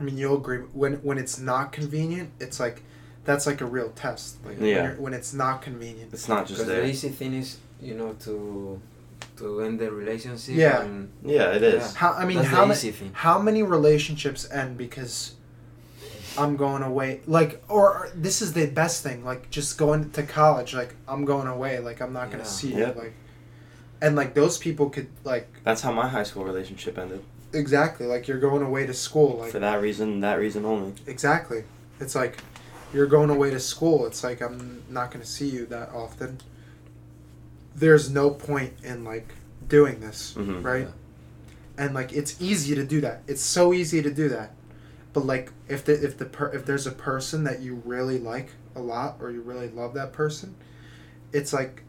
I 0.00 0.02
mean, 0.04 0.16
you'll 0.16 0.38
agree 0.38 0.58
when 0.72 0.94
when 1.02 1.18
it's 1.18 1.38
not 1.38 1.70
convenient, 1.70 2.30
it's 2.40 2.58
like 2.58 2.82
that's 3.24 3.46
like 3.46 3.60
a 3.60 3.66
real 3.66 3.90
test. 3.90 4.36
Like 4.44 4.58
when, 4.58 4.68
Yeah. 4.68 4.82
you're, 4.84 4.94
when 4.96 5.14
it's 5.14 5.32
not 5.34 5.62
convenient. 5.62 6.12
It's 6.12 6.28
not 6.28 6.46
just 6.46 6.60
Because 6.60 6.74
the 6.74 6.86
easy 6.86 7.08
thing 7.08 7.34
is, 7.34 7.58
you 7.80 7.94
know, 7.94 8.12
to 8.24 8.80
to 9.38 9.60
end 9.62 9.80
the 9.80 9.90
relationship. 9.90 10.54
Yeah. 10.54 10.82
And 10.82 11.08
Yeah, 11.24 11.52
it 11.52 11.62
is. 11.62 11.82
Yeah. 11.82 11.92
How 11.98 12.12
I 12.12 12.24
mean, 12.24 12.36
that's 12.38 12.48
how 12.48 12.60
the 12.62 12.66
many 12.68 12.78
easy 12.78 12.90
thing. 12.92 13.10
how 13.14 13.38
many 13.40 13.62
relationships 13.62 14.48
end 14.50 14.76
because 14.78 15.34
I'm 16.36 16.56
going 16.56 16.82
away? 16.82 17.20
Like, 17.26 17.62
or, 17.68 17.90
or 17.98 18.10
this 18.14 18.42
is 18.42 18.52
the 18.52 18.66
best 18.66 19.02
thing. 19.02 19.24
Like, 19.24 19.50
just 19.50 19.78
going 19.78 20.10
to 20.12 20.22
college. 20.24 20.74
Like, 20.74 20.94
I'm 21.08 21.24
going 21.24 21.46
away. 21.46 21.78
Like, 21.78 22.00
I'm 22.02 22.12
not 22.12 22.30
gonna 22.30 22.42
Yeah. 22.42 22.48
see 22.48 22.74
you. 22.74 22.86
Like, 22.86 23.14
and 24.02 24.16
like 24.16 24.34
those 24.34 24.58
people 24.58 24.90
could 24.90 25.08
like 25.24 25.48
That's 25.64 25.80
how 25.80 25.92
my 25.92 26.08
high 26.08 26.24
school 26.24 26.44
relationship 26.44 26.98
ended. 26.98 27.22
exactly 27.54 28.06
like 28.06 28.26
you're 28.28 28.40
going 28.40 28.62
away 28.62 28.84
to 28.86 28.92
school. 28.92 29.38
Like 29.38 29.50
For 29.52 29.60
that 29.60 29.80
reason, 29.80 30.20
that 30.20 30.34
reason 30.38 30.64
only. 30.64 30.92
Exactly. 31.06 31.64
It's 32.00 32.14
like 32.14 32.38
you're 32.94 33.06
going 33.06 33.28
away 33.30 33.50
to 33.50 33.60
school. 33.60 34.06
It's 34.06 34.22
like 34.24 34.40
I'm 34.40 34.82
not 34.88 35.10
going 35.10 35.22
to 35.24 35.30
see 35.30 35.48
you 35.48 35.66
that 35.66 35.90
often. 35.90 36.38
There's 37.74 38.08
no 38.10 38.30
point 38.30 38.74
in 38.84 39.04
like 39.04 39.34
doing 39.68 40.00
this, 40.00 40.34
Mhm. 40.36 40.62
right? 40.64 40.88
And 41.76 41.94
like 41.94 42.12
it's 42.12 42.40
easy 42.40 42.74
to 42.76 42.84
do 42.84 43.00
that. 43.00 43.22
It's 43.26 43.42
so 43.42 43.72
easy 43.72 44.00
to 44.02 44.10
do 44.12 44.28
that. 44.28 44.54
But 45.12 45.26
like 45.26 45.52
if 45.68 45.84
the 45.84 45.92
if 46.04 46.16
the 46.18 46.24
per, 46.26 46.48
if 46.52 46.64
there's 46.66 46.86
a 46.86 46.92
person 46.92 47.44
that 47.44 47.60
you 47.60 47.82
really 47.84 48.18
like 48.18 48.50
a 48.76 48.80
lot 48.80 49.16
or 49.20 49.30
you 49.30 49.40
really 49.40 49.68
love 49.68 49.94
that 49.94 50.12
person, 50.12 50.54
it's 51.32 51.52
like 51.52 51.82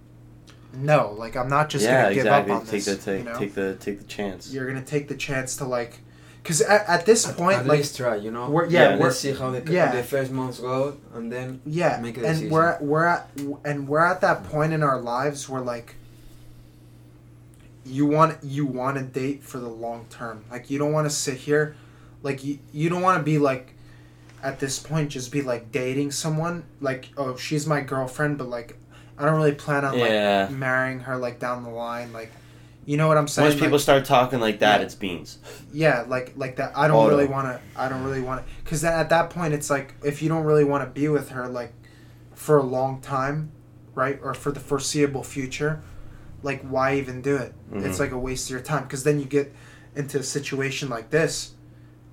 no, 0.73 1.15
like 1.17 1.37
I'm 1.37 1.47
not 1.47 1.69
just 1.69 1.85
yeah, 1.85 2.01
going 2.03 2.09
to 2.09 2.15
give 2.15 2.25
exactly. 2.25 2.51
up 2.53 2.59
on 2.59 2.65
take 2.65 2.83
this. 2.83 2.97
the 2.97 3.11
take, 3.11 3.19
you 3.19 3.31
know? 3.31 3.39
take 3.39 3.53
the 3.53 3.75
take 3.75 3.99
the 3.99 4.05
chance. 4.05 4.51
you're 4.51 4.69
going 4.69 4.83
to 4.83 4.85
take 4.89 5.07
the 5.07 5.15
chance 5.15 5.55
to 5.57 5.65
like 5.65 5.99
cuz 6.45 6.61
at, 6.61 6.87
at 6.87 7.05
this 7.05 7.27
At, 7.27 7.35
point 7.37 7.57
at 7.59 7.65
like 7.65 7.79
least 7.79 7.97
try, 7.97 8.15
you 8.15 8.31
know. 8.31 8.49
we're, 8.49 8.65
yeah, 8.67 8.81
Yeah, 8.91 8.97
we're, 8.97 9.07
Let's 9.07 9.19
see 9.19 9.33
how 9.33 9.49
the, 9.51 9.61
yeah. 9.71 9.91
the 9.95 10.03
first 10.03 10.31
months 10.31 10.59
go, 10.59 10.95
and 11.13 11.31
then 11.31 11.59
Yeah, 11.65 11.99
Make 12.01 12.17
a 12.19 12.25
and 12.27 12.51
we're 12.51 12.77
we're 12.81 13.05
at 13.05 13.29
and 13.65 13.87
we're 13.89 14.05
at 14.13 14.21
that 14.21 14.43
point 14.45 14.71
in 14.71 14.81
our 14.83 14.99
lives 15.01 15.49
where 15.49 15.61
like 15.61 15.95
you 17.85 18.05
want 18.05 18.37
you 18.43 18.65
want 18.65 18.97
to 18.97 19.03
date 19.03 19.43
for 19.43 19.59
the 19.59 19.67
long 19.69 20.05
term. 20.09 20.43
Like 20.51 20.69
you 20.69 20.77
don't 20.79 20.91
want 20.91 21.05
to 21.09 21.15
sit 21.15 21.37
here, 21.37 21.75
like 22.23 22.43
you 22.43 22.59
you 22.71 22.89
don't 22.89 23.01
want 23.01 23.17
to 23.19 23.23
be 23.23 23.37
like 23.37 23.73
at 24.43 24.59
this 24.59 24.79
point 24.79 25.09
just 25.09 25.31
be 25.31 25.41
like 25.41 25.71
dating 25.71 26.11
someone 26.11 26.63
like 26.79 27.09
oh 27.17 27.35
she's 27.35 27.65
my 27.65 27.81
girlfriend 27.81 28.37
but 28.37 28.47
like 28.47 28.77
I 29.17 29.25
don't 29.25 29.35
really 29.37 29.53
plan 29.53 29.83
on 29.85 29.97
Yeah. 29.97 30.47
like 30.49 30.55
marrying 30.55 30.99
her 31.01 31.17
like 31.17 31.39
down 31.39 31.63
the 31.63 31.69
line 31.69 32.13
like 32.13 32.31
you 32.85 32.97
know 32.97 33.07
what 33.07 33.17
I'm 33.17 33.27
saying 33.27 33.47
Once 33.47 33.55
people 33.55 33.71
Like, 33.73 33.81
start 33.81 34.05
talking 34.05 34.39
like 34.39 34.59
that, 34.59 34.79
Yeah. 34.79 34.85
it's 34.85 34.95
beans. 34.95 35.39
yeah 35.73 36.05
like 36.07 36.33
like 36.35 36.55
that 36.57 36.71
i 36.77 36.87
don't 36.87 36.97
Auto. 36.97 37.09
really 37.17 37.25
want 37.27 37.47
to 37.47 37.59
i 37.75 37.89
don't 37.89 38.03
really 38.03 38.21
want 38.21 38.45
to 38.45 38.53
because 38.63 38.81
then 38.81 38.93
at 38.93 39.09
that 39.09 39.29
point 39.29 39.53
it's 39.53 39.69
like 39.69 39.95
if 40.03 40.21
you 40.21 40.29
don't 40.29 40.43
really 40.45 40.63
want 40.63 40.83
to 40.83 40.89
be 41.01 41.07
with 41.07 41.29
her 41.29 41.47
like 41.47 41.73
for 42.33 42.57
a 42.57 42.63
long 42.63 43.01
time 43.01 43.51
right 43.95 44.19
or 44.21 44.33
for 44.33 44.51
the 44.51 44.59
foreseeable 44.59 45.23
future 45.23 45.81
like 46.43 46.61
why 46.63 46.95
even 46.95 47.21
do 47.21 47.35
it 47.35 47.53
it's 47.73 47.97
Mhm. 47.97 47.99
like 47.99 48.11
a 48.11 48.17
waste 48.19 48.47
of 48.47 48.51
your 48.51 48.59
time 48.61 48.83
because 48.83 49.03
then 49.03 49.19
you 49.19 49.25
get 49.25 49.53
into 49.95 50.19
a 50.19 50.23
situation 50.23 50.89
like 50.89 51.09
this 51.09 51.53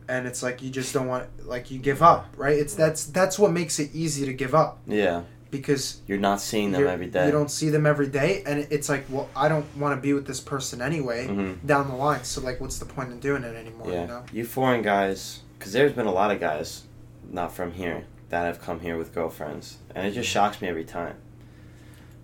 and 0.09 0.27
it's 0.27 0.43
like 0.43 0.63
you 0.63 0.71
just 0.71 0.93
don't 0.95 1.07
want 1.07 1.27
like 1.47 1.71
you 1.71 1.79
give 1.79 2.03
up 2.03 2.27
right 2.37 2.57
it's 2.57 2.75
that's 2.75 3.05
that's 3.07 3.39
what 3.39 3.53
makes 3.53 3.79
it 3.79 3.91
easy 3.95 4.25
to 4.27 4.33
give 4.33 4.55
up 4.55 4.79
Yeah, 4.87 5.23
because 5.53 6.01
you're 6.09 6.19
not 6.19 6.41
seeing 6.41 6.73
them 6.73 6.87
every 6.89 7.07
day. 7.07 7.27
you 7.27 7.31
don't 7.31 7.51
see 7.51 7.69
them 7.69 7.87
every 7.87 8.09
day 8.09 8.43
and 8.47 8.67
it's 8.71 8.89
like 8.89 9.05
well 9.11 9.29
i 9.37 9.49
don't 9.49 9.67
want 9.77 9.95
to 9.97 10.01
be 10.01 10.13
with 10.15 10.27
this 10.27 10.41
person 10.41 10.83
anyway 10.83 11.29
hmm 11.29 11.53
down 11.65 11.87
the 11.89 11.95
line. 11.95 12.25
So 12.25 12.41
like, 12.41 12.61
what's 12.61 12.79
the 12.79 12.87
point 12.87 13.13
in 13.13 13.21
doing 13.21 13.45
it 13.45 13.55
anymore? 13.55 13.87
Yeah, 13.93 14.01
You 14.01 14.07
know? 14.09 14.25
you 14.33 14.45
foreign 14.45 14.83
guys, 14.83 15.43
because 15.59 15.73
there's 15.73 15.93
been 15.93 16.07
a 16.07 16.13
lot 16.13 16.31
of 16.33 16.41
guys, 16.41 16.85
not 17.31 17.55
from 17.55 17.73
here, 17.73 18.05
that 18.31 18.47
have 18.47 18.61
come 18.61 18.81
here 18.81 18.97
with 18.97 19.15
girlfriends, 19.15 19.77
and 19.95 20.07
it 20.07 20.13
just 20.13 20.29
shocks 20.29 20.61
me 20.63 20.67
every 20.69 20.85
time. 20.85 21.17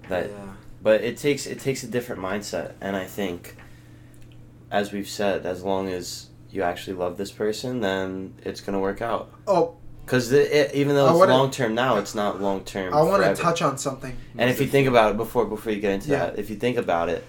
That, 0.08 0.30
yeah. 0.30 0.52
but 0.82 1.02
it 1.02 1.18
takes 1.18 1.46
it 1.46 1.60
takes 1.60 1.82
a 1.84 1.86
different 1.86 2.20
mindset, 2.22 2.72
and 2.80 2.96
I 2.96 3.04
think, 3.04 3.56
as 4.70 4.90
we've 4.92 5.08
said, 5.08 5.44
as 5.46 5.62
long 5.62 5.88
as 5.88 6.28
you 6.50 6.62
actually 6.62 6.96
love 6.96 7.16
this 7.18 7.30
person, 7.30 7.80
then 7.80 8.34
it's 8.42 8.60
gonna 8.62 8.80
work 8.80 9.02
out. 9.02 9.30
Oh, 9.46 9.76
Because 10.08 10.32
even 10.32 10.94
though 10.94 11.10
it's 11.10 11.18
wanna- 11.18 11.36
long 11.36 11.50
term 11.50 11.74
now, 11.74 11.98
it's 11.98 12.14
not 12.14 12.40
long 12.40 12.62
term. 12.64 12.94
I 12.94 13.02
want 13.02 13.22
to 13.22 13.34
touch 13.42 13.60
on 13.60 13.76
something. 13.76 14.16
And 14.38 14.48
if 14.48 14.58
you 14.58 14.66
think 14.66 14.88
about 14.88 15.10
it 15.10 15.16
before 15.18 15.44
before 15.44 15.70
you 15.70 15.80
get 15.82 15.92
into 15.92 16.08
Yeah. 16.08 16.18
that, 16.30 16.38
if 16.38 16.48
you 16.48 16.56
think 16.56 16.78
about 16.78 17.10
it, 17.10 17.24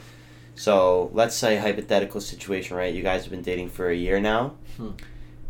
so 0.56 1.12
let's 1.14 1.36
say 1.36 1.58
hypothetical 1.58 2.22
situation, 2.22 2.78
right? 2.78 2.94
You 2.94 3.04
guys 3.04 3.24
have 3.24 3.32
been 3.32 3.42
dating 3.42 3.70
for 3.70 3.90
a 3.90 3.96
year 3.96 4.22
now, 4.22 4.54
Hmm. 4.78 4.92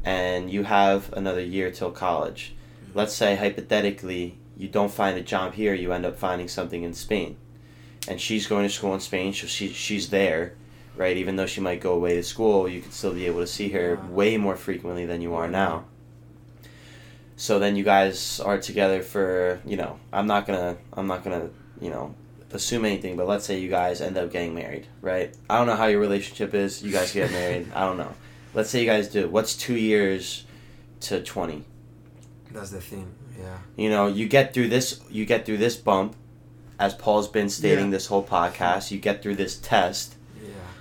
and 0.03 0.49
you 0.49 0.63
have 0.63 1.13
another 1.13 1.41
year 1.41 1.69
till 1.69 1.91
college. 1.91 2.55
Let's 2.95 3.13
say 3.13 3.35
hypothetically 3.35 4.39
you 4.57 4.67
don't 4.67 4.91
find 4.91 5.15
a 5.15 5.21
job 5.21 5.53
here, 5.53 5.75
you 5.75 5.91
end 5.93 6.07
up 6.07 6.17
finding 6.17 6.47
something 6.47 6.81
in 6.81 6.95
Spain, 6.95 7.35
and 8.07 8.19
she's 8.19 8.47
going 8.47 8.67
to 8.67 8.73
school 8.73 8.95
in 8.95 8.99
Spain, 9.01 9.33
so 9.35 9.45
she 9.45 9.67
she's 9.69 10.09
there, 10.09 10.53
right? 10.97 11.15
Even 11.15 11.35
though 11.35 11.45
she 11.45 11.61
might 11.61 11.79
go 11.79 11.93
away 11.93 12.15
to 12.15 12.23
school, 12.23 12.67
you 12.67 12.81
could 12.81 12.93
still 12.93 13.13
be 13.13 13.27
able 13.27 13.39
to 13.41 13.47
see 13.47 13.69
her 13.69 13.99
Yeah. 14.01 14.09
way 14.09 14.35
more 14.37 14.55
frequently 14.55 15.05
than 15.05 15.21
you 15.21 15.35
are 15.35 15.47
now. 15.47 15.83
So 17.39 17.57
then 17.57 17.77
you 17.77 17.85
guys 17.85 18.41
are 18.41 18.57
together 18.57 19.01
for 19.01 19.61
you 19.65 19.77
know 19.77 19.97
I'm 20.11 20.27
not 20.27 20.45
gonna 20.45 20.75
I'm 20.91 21.07
not 21.07 21.23
gonna 21.23 21.49
you 21.79 21.89
know 21.89 22.13
assume 22.51 22.83
anything, 22.83 23.15
but 23.15 23.27
let's 23.27 23.45
say 23.45 23.59
you 23.59 23.69
guys 23.69 24.01
end 24.01 24.17
up 24.17 24.29
getting 24.29 24.53
married, 24.53 24.87
right? 25.01 25.33
I 25.49 25.57
don't 25.57 25.65
know 25.65 25.77
how 25.77 25.85
your 25.85 26.01
relationship 26.01 26.53
is. 26.53 26.83
You 26.83 26.91
guys 26.91 27.13
get 27.13 27.31
married. 27.31 27.71
I 27.75 27.85
don't 27.85 27.95
know. 27.95 28.11
Let's 28.53 28.69
say 28.69 28.81
you 28.81 28.85
guys 28.85 29.07
do. 29.07 29.29
What's 29.29 29.55
two 29.55 29.77
years 29.77 30.43
to 31.07 31.23
twenty? 31.23 31.63
That's 32.51 32.71
the 32.71 32.81
thing. 32.81 33.07
Yeah. 33.39 33.57
You 33.77 33.89
know, 33.89 34.07
you 34.07 34.27
get 34.27 34.53
through 34.53 34.67
this. 34.67 34.99
You 35.09 35.25
get 35.25 35.45
through 35.45 35.59
this 35.59 35.77
bump, 35.77 36.17
as 36.77 36.93
Paul's 36.93 37.29
been 37.29 37.47
stating 37.47 37.85
Yeah. 37.85 37.91
this 37.91 38.07
whole 38.07 38.25
podcast. 38.25 38.91
You 38.91 38.99
get 38.99 39.23
through 39.23 39.35
this 39.37 39.57
test. 39.57 40.15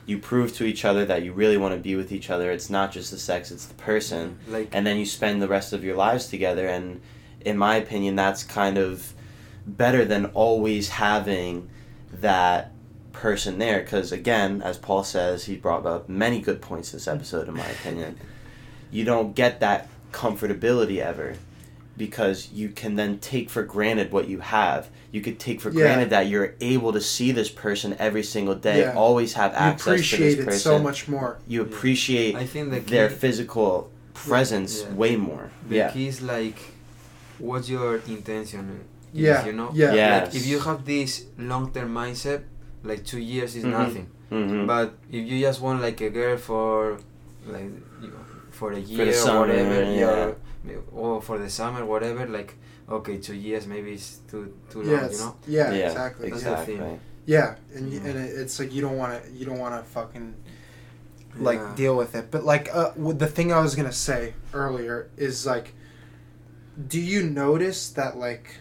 You 0.08 0.18
prove 0.18 0.56
to 0.56 0.64
each 0.64 0.84
other 0.84 1.04
that 1.04 1.22
you 1.22 1.32
really 1.32 1.56
want 1.56 1.74
to 1.74 1.80
be 1.80 1.94
with 1.94 2.10
each 2.10 2.30
other. 2.30 2.50
It's 2.50 2.70
not 2.70 2.92
just 2.92 3.10
the 3.10 3.18
sex; 3.18 3.50
it's 3.50 3.66
the 3.66 3.74
person. 3.74 4.38
Like 4.48 4.70
and 4.72 4.86
then 4.86 4.96
you 4.96 5.06
spend 5.06 5.40
the 5.40 5.48
rest 5.48 5.72
of 5.72 5.84
your 5.84 5.96
lives 5.96 6.26
together 6.26 6.66
and 6.66 7.00
in 7.40 7.56
my 7.56 7.76
opinion 7.76 8.16
that's 8.16 8.42
kind 8.42 8.78
of 8.78 9.12
better 9.66 10.04
than 10.04 10.26
always 10.26 10.88
having 10.88 11.68
that 12.12 12.72
person 13.12 13.58
there 13.58 13.80
because 13.80 14.12
again 14.12 14.62
as 14.62 14.78
paul 14.78 15.02
says 15.02 15.44
he 15.44 15.56
brought 15.56 15.84
up 15.84 16.08
many 16.08 16.40
good 16.40 16.62
points 16.62 16.92
this 16.92 17.08
episode 17.08 17.48
in 17.48 17.54
my 17.54 17.66
opinion 17.66 18.16
you 18.90 19.04
don't 19.04 19.34
get 19.34 19.60
that 19.60 19.88
comfortability 20.12 20.98
ever 20.98 21.34
because 21.98 22.48
you 22.52 22.68
can 22.68 22.94
then 22.94 23.18
take 23.18 23.50
for 23.50 23.62
granted 23.62 24.12
what 24.12 24.28
you 24.28 24.38
have 24.40 24.88
you 25.10 25.20
could 25.20 25.38
take 25.38 25.58
for 25.60 25.70
Yeah. 25.70 25.82
granted 25.82 26.10
that 26.10 26.24
you're 26.28 26.54
able 26.60 26.92
to 26.92 27.00
see 27.00 27.30
this 27.32 27.50
person 27.50 27.96
every 27.98 28.22
single 28.22 28.54
day 28.54 28.80
Yeah. 28.80 28.94
always 29.04 29.32
have 29.34 29.52
You 29.52 29.58
access 29.58 29.84
to 29.84 29.90
appreciate 29.92 30.18
this 30.36 30.38
it 30.38 30.44
person 30.44 30.60
so 30.60 30.78
much 30.78 31.00
more. 31.08 31.30
you 31.46 31.60
Yeah. 31.60 31.66
appreciate 31.68 32.34
I 32.36 32.46
think 32.46 32.70
the 32.70 32.80
key, 32.80 32.90
their 32.96 33.10
physical 33.10 33.90
presence 34.14 34.72
Yeah. 34.82 34.94
way 35.02 35.16
more. 35.16 35.50
the 35.68 35.76
yeah. 35.76 35.90
key 35.90 36.06
is 36.08 36.20
like, 36.22 36.58
what's 37.38 37.68
your 37.68 37.96
intention? 38.16 38.62
is, 39.14 39.20
Yeah. 39.20 39.46
You 39.46 39.52
know. 39.58 39.70
Yeah. 39.74 39.94
Yes. 39.94 40.26
Like 40.26 40.34
if 40.40 40.46
you 40.46 40.58
have 40.60 40.84
this 40.84 41.10
long-term 41.38 41.90
mindset, 42.02 42.40
like 42.90 43.04
two 43.04 43.20
years 43.32 43.50
is 43.56 43.64
Mhm. 43.64 43.70
nothing. 43.80 44.06
hmm 44.30 44.66
But 44.66 44.86
if 45.10 45.22
you 45.30 45.36
just 45.46 45.60
want 45.64 45.80
like 45.80 46.00
a 46.02 46.10
girl 46.10 46.36
for, 46.36 46.98
like, 47.54 47.70
you 48.02 48.08
know, 48.12 48.22
for 48.50 48.72
a 48.72 48.78
year 48.90 49.04
the 49.06 49.10
or 49.10 49.14
summer, 49.14 49.40
whatever, 49.40 49.78
yeah. 50.02 50.30
Or 50.92 51.20
for 51.22 51.38
the 51.38 51.48
summer, 51.50 51.84
whatever, 51.84 52.26
like, 52.26 52.54
okay, 52.88 53.18
two 53.18 53.34
years 53.34 53.66
maybe 53.66 53.92
it's 53.92 54.18
too 54.30 54.54
too 54.70 54.82
long, 54.82 54.90
Yeah, 54.92 55.10
you 55.10 55.18
know. 55.18 55.36
yeah, 55.46 55.72
yeah, 55.72 55.86
exactly. 55.88 56.30
That's 56.30 56.42
the 56.42 56.50
exactly. 56.52 56.76
thing. 56.78 57.00
Yeah, 57.26 57.56
and 57.74 57.92
you, 57.92 58.00
Yeah. 58.00 58.08
and 58.10 58.18
it's 58.18 58.58
like 58.58 58.72
you 58.72 58.80
don't 58.82 58.96
want 58.96 59.22
to 59.22 59.30
you 59.32 59.44
don't 59.46 59.58
want 59.58 59.74
to 59.82 59.90
fucking 59.90 60.34
like 61.36 61.58
Yeah. 61.58 61.74
deal 61.76 61.96
with 61.96 62.14
it. 62.14 62.30
But 62.30 62.44
like 62.44 62.68
uh, 62.72 62.92
the 62.96 63.26
thing 63.26 63.52
I 63.52 63.60
was 63.60 63.74
gonna 63.74 63.92
say 63.92 64.34
earlier 64.54 65.10
is 65.16 65.44
like 65.46 65.74
do 66.88 67.00
you 67.00 67.22
notice 67.24 67.90
that 67.90 68.16
like 68.16 68.54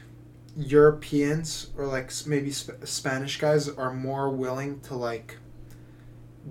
Europeans 0.58 1.68
or 1.78 1.86
like 1.86 2.12
maybe 2.26 2.52
sp- 2.52 2.82
Spanish 2.86 3.40
guys 3.40 3.70
are 3.70 3.94
more 3.94 4.30
willing 4.30 4.80
to 4.82 4.96
like 4.96 5.38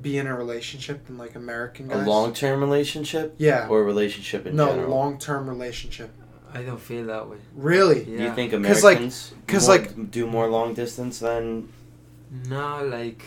be 0.01 0.19
in 0.19 0.27
a 0.27 0.37
relationship 0.37 1.07
than 1.07 1.17
like 1.19 1.35
American 1.35 1.91
A 1.91 2.05
long 2.07 2.33
term 2.35 2.61
relationship 2.61 3.35
yeah. 3.39 3.67
or 3.69 3.81
a 3.81 3.85
relationship 3.85 4.47
in 4.47 4.57
no, 4.57 4.69
general? 4.69 4.91
long 4.91 5.19
term 5.19 5.49
relationship. 5.49 6.11
I 6.53 6.63
don't 6.63 6.81
feel 6.81 7.07
that 7.07 7.29
way. 7.29 7.39
Really? 7.55 8.01
Yeah. 8.05 8.17
Do 8.19 8.23
you 8.25 8.33
think 8.35 8.53
'Cause, 8.53 8.83
like- 8.85 8.97
Americans 8.99 9.33
'cause, 9.47 9.69
more- 9.69 9.77
like- 9.79 10.11
do 10.11 10.27
more 10.27 10.49
long 10.49 10.75
distance 10.75 11.19
than 11.21 11.69
No, 12.49 12.85
like 12.85 13.23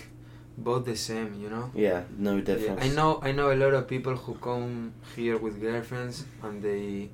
both 0.57 0.85
the 0.85 0.95
same, 0.95 1.33
you 1.41 1.49
know. 1.49 1.71
yeah, 1.75 2.03
no 2.17 2.35
Yeah, 2.35 2.41
difference. 2.41 2.81
I 2.83 2.89
know. 2.89 3.19
I 3.21 3.31
know 3.31 3.51
a 3.51 3.55
lot 3.63 3.73
of 3.73 3.87
people 3.87 4.15
who 4.15 4.33
come 4.35 4.93
here 5.15 5.37
with 5.37 5.59
girlfriends 5.61 6.25
and 6.43 6.61
they, 6.61 7.09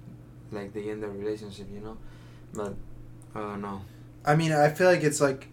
like, 0.51 0.73
they 0.73 0.89
end 0.89 1.03
a 1.03 1.07
relationship, 1.09 1.67
you 1.73 1.79
know. 1.81 1.97
But 2.53 2.73
I 3.35 3.39
don't 3.41 3.61
know. 3.61 3.81
I 4.25 4.35
mean, 4.35 4.51
I 4.51 4.69
feel 4.69 4.87
like 4.87 5.03
it's 5.03 5.21
like, 5.21 5.47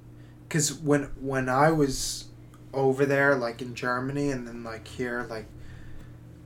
cause 0.48 0.72
when 0.74 1.02
when 1.20 1.48
I 1.48 1.70
was 1.72 2.24
over 2.72 3.04
there, 3.06 3.34
like 3.34 3.60
in 3.62 3.74
Germany, 3.74 4.30
and 4.30 4.46
then 4.46 4.64
like 4.64 4.86
here, 4.88 5.26
like, 5.28 5.46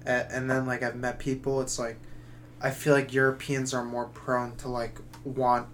and 0.04 0.50
then 0.50 0.66
like 0.66 0.82
I've 0.82 0.96
met 0.96 1.18
people. 1.18 1.60
It's 1.60 1.78
like, 1.78 1.98
I 2.60 2.70
feel 2.70 2.94
like 2.94 3.12
Europeans 3.12 3.74
are 3.74 3.84
more 3.84 4.06
prone 4.06 4.56
to 4.56 4.68
like 4.68 4.98
want 5.24 5.68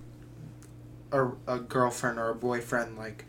a 1.10 1.28
a 1.46 1.58
girlfriend 1.58 2.18
or 2.18 2.30
a 2.30 2.34
boyfriend. 2.34 2.96
Like, 2.98 3.24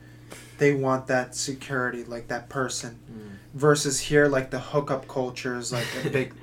they 0.58 0.74
want 0.74 1.08
that 1.08 1.36
security, 1.36 2.04
like 2.04 2.28
that 2.28 2.50
person. 2.50 3.00
Mm. 3.12 3.38
Versus 3.54 4.00
here, 4.00 4.28
like 4.28 4.50
the 4.50 4.60
hookup 4.60 5.08
culture 5.08 5.58
is 5.58 5.72
like 5.72 5.88
a 6.04 6.10
big. 6.12 6.34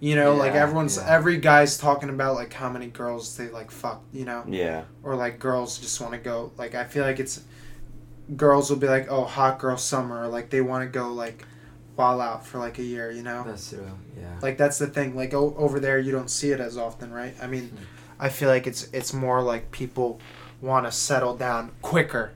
You 0.00 0.16
know, 0.16 0.34
like 0.34 0.54
everyone's 0.54 0.96
yeah. 0.96 1.06
every 1.08 1.36
guy's 1.36 1.78
talking 1.78 2.08
about 2.08 2.34
like 2.34 2.52
how 2.52 2.68
many 2.68 2.88
girls 2.88 3.36
they 3.36 3.50
like 3.50 3.70
fuck, 3.70 4.02
you 4.12 4.24
know 4.24 4.42
yeah, 4.48 4.82
or 5.04 5.14
like 5.14 5.38
girls 5.38 5.78
just 5.78 6.00
want 6.00 6.12
to 6.12 6.18
go 6.18 6.50
like 6.58 6.74
i 6.74 6.82
feel 6.82 7.04
like 7.04 7.20
it's 7.20 7.40
girls 8.36 8.70
will 8.70 8.76
be 8.78 8.86
like 8.88 9.06
oh 9.10 9.24
hot 9.24 9.58
girl 9.58 9.76
summer 9.76 10.26
like 10.28 10.50
they 10.50 10.60
want 10.60 10.82
to 10.84 10.88
go 10.88 11.12
like 11.12 11.44
while 11.96 12.20
out 12.20 12.46
for 12.46 12.58
like 12.58 12.78
a 12.78 12.82
year 12.82 13.10
you 13.10 13.22
know 13.22 13.42
That's 13.44 13.70
true. 13.70 13.86
Yeah. 14.18 14.38
like 14.40 14.56
that's 14.56 14.78
the 14.78 14.86
thing 14.86 15.14
like 15.14 15.34
o- 15.34 15.54
over 15.58 15.78
there 15.80 15.98
you 15.98 16.12
don't 16.12 16.30
see 16.30 16.50
it 16.50 16.60
as 16.60 16.76
often 16.78 17.12
right 17.12 17.34
i 17.42 17.46
mean 17.46 17.76
i 18.18 18.28
feel 18.30 18.48
like 18.48 18.66
it's 18.66 18.84
it's 18.92 19.12
more 19.12 19.42
like 19.42 19.70
people 19.72 20.20
want 20.62 20.86
to 20.86 20.92
settle 20.92 21.36
down 21.36 21.72
quicker 21.82 22.32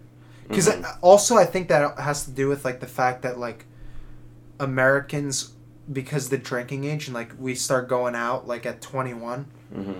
because 0.49 0.69
Mhm. 0.69 0.85
also 1.01 1.37
i 1.37 1.45
think 1.45 1.69
that 1.69 1.99
has 1.99 2.25
to 2.25 2.31
do 2.31 2.49
with 2.49 2.65
like 2.65 2.81
the 2.81 2.87
fact 2.87 3.23
that 3.23 3.39
like 3.39 3.65
americans 4.61 5.53
because 5.93 6.29
the 6.29 6.39
drinking 6.39 6.85
age 6.85 7.07
and 7.07 7.15
like 7.15 7.31
we 7.39 7.55
start 7.55 7.89
going 7.89 8.15
out 8.15 8.47
like 8.47 8.67
at 8.67 8.81
21 8.83 9.47
hmm 9.73 9.91
f- 9.91 9.97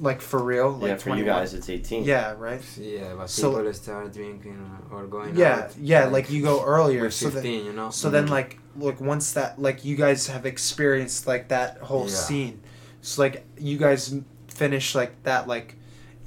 like 0.00 0.20
for 0.20 0.42
real 0.42 0.70
like 0.70 0.88
yeah. 0.88 0.96
For 0.96 1.10
21. 1.10 1.18
you 1.18 1.24
guys, 1.24 1.54
it's 1.54 1.68
eighteen. 1.68 2.04
yeah 2.04 2.34
right 2.38 2.62
Yeah, 2.78 3.14
but 3.16 3.28
So- 3.30 3.56
people 3.56 3.72
start 3.74 4.12
drinking 4.12 4.58
or 4.90 5.06
going 5.06 5.36
yeah 5.36 5.52
out. 5.64 5.76
yeah 5.78 6.04
Yeah, 6.04 6.06
like 6.06 6.30
you 6.30 6.42
go 6.42 6.62
earlier 6.64 7.02
with 7.04 7.14
so 7.14 7.26
that 7.30 7.42
15, 7.42 7.64
you 7.66 7.72
know. 7.72 7.90
so 7.90 8.10
then 8.10 8.26
Mhm. 8.26 8.30
like 8.30 8.58
look 8.76 9.00
once 9.00 9.32
that 9.32 9.60
like 9.60 9.84
you 9.84 9.96
guys 9.96 10.28
have 10.28 10.46
experienced 10.46 11.26
like 11.26 11.48
that 11.48 11.78
whole 11.78 12.06
Yeah. 12.08 12.14
scene 12.14 12.60
so 13.02 13.22
like 13.22 13.44
you 13.58 13.76
guys 13.78 14.14
finish 14.48 14.94
like 14.94 15.22
that 15.24 15.48
like 15.48 15.74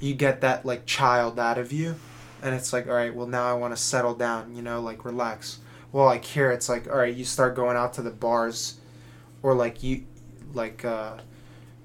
you 0.00 0.14
get 0.14 0.40
that 0.42 0.64
like 0.66 0.84
child 0.86 1.38
out 1.38 1.58
of 1.58 1.72
you 1.72 1.94
and 2.42 2.54
it's 2.54 2.72
like 2.72 2.86
all 2.88 2.94
right 2.94 3.14
well 3.14 3.26
now 3.26 3.44
i 3.48 3.52
want 3.52 3.74
to 3.74 3.80
settle 3.80 4.14
down 4.14 4.54
you 4.56 4.62
know 4.62 4.80
like 4.80 5.04
relax 5.04 5.58
well 5.92 6.06
like 6.06 6.24
here 6.24 6.50
it's 6.50 6.68
like 6.68 6.88
all 6.90 6.98
right 6.98 7.14
you 7.14 7.24
start 7.24 7.54
going 7.54 7.76
out 7.76 7.92
to 7.94 8.02
the 8.02 8.10
bars 8.10 8.74
or 9.42 9.54
like 9.54 9.82
you 9.82 10.02
like 10.54 10.84
uh 10.84 11.16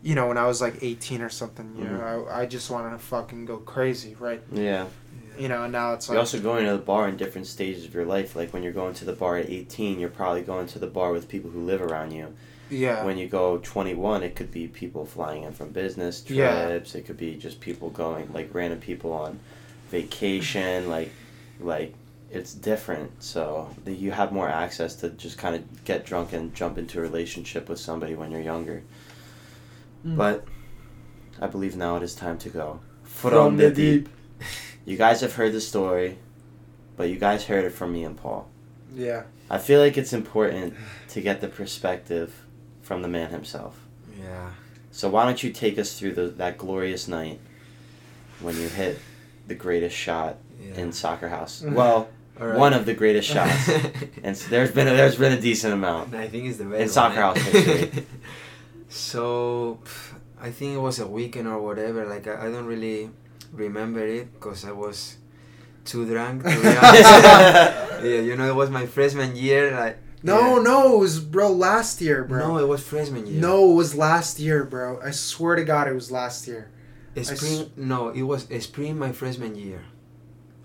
you 0.04 0.16
know 0.16 0.28
when 0.28 0.38
i 0.38 0.46
was 0.46 0.62
like 0.62 0.78
18 0.82 1.22
or 1.22 1.30
something 1.30 1.74
you 1.78 1.84
know 1.84 1.98
mm-hmm. 2.00 2.30
I, 2.32 2.42
I 2.42 2.46
just 2.46 2.70
wanted 2.70 2.92
to 2.92 3.00
fucking 3.00 3.46
go 3.46 3.58
crazy 3.58 4.16
right 4.20 4.42
Yeah. 4.52 4.86
you 5.38 5.48
know 5.48 5.64
and 5.64 5.72
now 5.72 5.94
it's 5.94 6.08
like. 6.08 6.14
You're 6.14 6.20
also 6.22 6.40
going 6.40 6.66
to 6.66 6.72
the 6.74 6.78
bar 6.78 7.08
in 7.10 7.18
different 7.18 7.48
stages 7.48 7.86
of 7.86 7.94
your 7.94 8.06
life. 8.06 8.36
Like 8.36 8.54
when 8.54 8.64
you're 8.64 8.74
going 8.74 8.94
to 8.96 9.06
the 9.06 9.14
bar 9.14 9.38
at 9.38 9.50
18, 9.50 10.00
you're 10.00 10.10
probably 10.10 10.42
going 10.42 10.68
to 10.68 10.80
the 10.80 10.88
bar 10.88 11.12
with 11.12 11.28
people 11.28 11.50
who 11.52 11.62
live 11.62 11.82
around 11.82 12.12
you. 12.12 12.34
yeah 12.70 13.04
When 13.06 13.18
you 13.18 13.28
go 13.28 13.58
21, 13.60 14.24
it 14.24 14.36
could 14.36 14.52
be 14.52 14.68
people 14.68 15.06
flying 15.06 15.44
in 15.44 15.54
from 15.54 15.70
business 15.72 16.22
trips. 16.22 16.94
Yeah. 16.94 17.00
It 17.00 17.06
could 17.06 17.18
be 17.18 17.36
just 17.36 17.60
people 17.60 17.90
going, 17.90 18.32
like 18.34 18.54
random 18.54 18.80
people 18.80 19.12
on 19.14 19.40
vacation. 19.90 20.90
like, 20.90 21.12
like 21.60 21.94
it's 22.32 22.54
different. 22.54 23.24
So 23.24 23.70
you 23.86 24.12
have 24.12 24.32
more 24.32 24.50
access 24.50 24.96
to 24.98 25.10
just 25.12 25.38
kind 25.38 25.56
of 25.56 25.86
get 25.86 26.06
drunk 26.06 26.34
and 26.34 26.54
jump 26.54 26.78
into 26.78 27.00
a 27.00 27.02
relationship 27.02 27.70
with 27.70 27.80
somebody 27.80 28.16
when 28.16 28.32
you're 28.32 28.42
younger. 28.42 28.84
Mm. 30.06 30.16
But 30.18 30.46
I 31.42 31.48
believe 31.48 31.76
now 31.76 31.98
it 31.98 32.04
is 32.04 32.16
time 32.16 32.38
to 32.40 32.50
go 32.50 32.80
From 33.04 33.32
from, 33.32 33.58
the 33.58 33.70
the 33.70 33.76
deep. 33.76 34.10
You 34.86 34.98
guys 34.98 35.22
have 35.22 35.34
heard 35.36 35.54
the 35.54 35.62
story, 35.62 36.18
but 36.96 37.10
you 37.10 37.18
guys 37.18 37.46
heard 37.46 37.66
it 37.66 37.72
from 37.74 37.92
me 37.94 38.04
and 38.04 38.16
Paul. 38.18 38.48
yeah 38.96 39.24
I 39.50 39.58
feel 39.60 39.80
like 39.80 39.98
it's 39.98 40.14
important 40.14 40.74
to 41.10 41.22
get 41.22 41.40
the 41.42 41.48
perspective 41.48 42.44
from 42.82 43.02
the 43.02 43.08
man 43.08 43.30
himself. 43.32 43.80
Yeah. 44.20 44.52
So 44.92 45.10
why 45.10 45.26
don't 45.26 45.42
you 45.42 45.52
take 45.52 45.78
us 45.80 45.98
through 45.98 46.14
the, 46.14 46.28
that 46.28 46.58
glorious 46.58 47.08
night 47.08 47.40
when 48.42 48.56
you 48.58 48.68
hit 48.68 49.00
the 49.48 49.56
greatest 49.56 49.96
shot 49.96 50.38
yeah. 50.62 50.76
in 50.82 50.92
Soccer 50.92 51.30
House? 51.30 51.64
Well, 51.68 52.10
All 52.40 52.48
right. 52.48 52.58
one 52.58 52.74
of 52.74 52.86
the 52.86 52.94
greatest 52.94 53.28
shots, 53.30 53.70
and 54.24 54.36
s- 54.36 54.48
there's 54.48 54.72
been 54.72 54.88
a, 54.88 54.92
there's 54.92 55.16
been 55.18 55.34
a 55.34 55.42
decent 55.42 55.74
amount. 55.74 56.14
I 56.14 56.28
think 56.28 56.46
it's 56.50 56.58
the 56.58 56.66
best. 56.66 56.82
In 56.82 56.90
soccer 56.90 57.22
one, 57.22 57.36
house 57.36 57.38
eh? 57.38 57.52
history. 57.62 58.06
so, 58.90 59.80
I 60.40 60.52
think 60.52 60.76
it 60.76 60.80
was 60.80 61.00
a 61.00 61.08
weekend 61.08 61.48
or 61.48 61.62
whatever. 61.62 62.06
Like 62.06 62.28
I, 62.28 62.48
I 62.48 62.52
don't 62.52 62.66
really 62.66 63.10
remember 63.52 64.06
it 64.06 64.34
because 64.34 64.66
I 64.66 64.72
was 64.72 65.18
too 65.86 66.06
drunk. 66.06 66.44
To 66.44 66.50
be 66.50 66.56
honest. 66.56 66.84
yeah, 68.04 68.22
you 68.22 68.36
know, 68.36 68.48
it 68.48 68.56
was 68.56 68.70
my 68.70 68.86
freshman 68.86 69.36
year. 69.36 69.72
Like 69.72 69.98
No, 70.24 70.58
yeah. 70.58 70.64
no, 70.64 70.96
it 70.96 71.00
was 71.00 71.20
bro 71.20 71.52
last 71.52 72.02
year, 72.02 72.24
bro. 72.24 72.48
no, 72.48 72.58
it 72.60 72.68
was 72.68 72.84
freshman 72.84 73.26
year. 73.26 73.42
No, 73.42 73.72
it 73.72 73.76
was 73.76 73.96
last 73.96 74.40
year, 74.40 74.64
bro. 74.64 75.00
I 75.04 75.12
swear 75.12 75.56
to 75.56 75.64
God, 75.64 75.88
it 75.88 75.94
was 75.94 76.12
last 76.12 76.48
year. 76.48 76.70
I 77.16 77.22
spring. 77.24 77.72
No, 77.76 78.10
it 78.10 78.22
was 78.22 78.48
spring 78.64 78.98
my 78.98 79.12
freshman 79.12 79.56
year. 79.56 79.82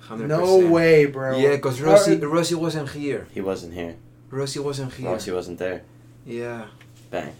100%. 0.06 0.26
No 0.26 0.68
way, 0.68 1.06
bro. 1.06 1.38
Yeah, 1.38 1.52
because 1.56 1.80
Rossi, 1.80 2.16
Rossi 2.16 2.54
wasn't 2.54 2.90
here. 2.90 3.26
he 3.32 3.40
wasn't 3.40 3.72
here. 3.72 3.96
Rossi 4.30 4.58
wasn't 4.58 4.92
here. 4.94 5.10
Rossi 5.10 5.30
wasn't 5.30 5.58
there. 5.58 5.82
Yeah, 6.26 6.66
Bang. 7.10 7.32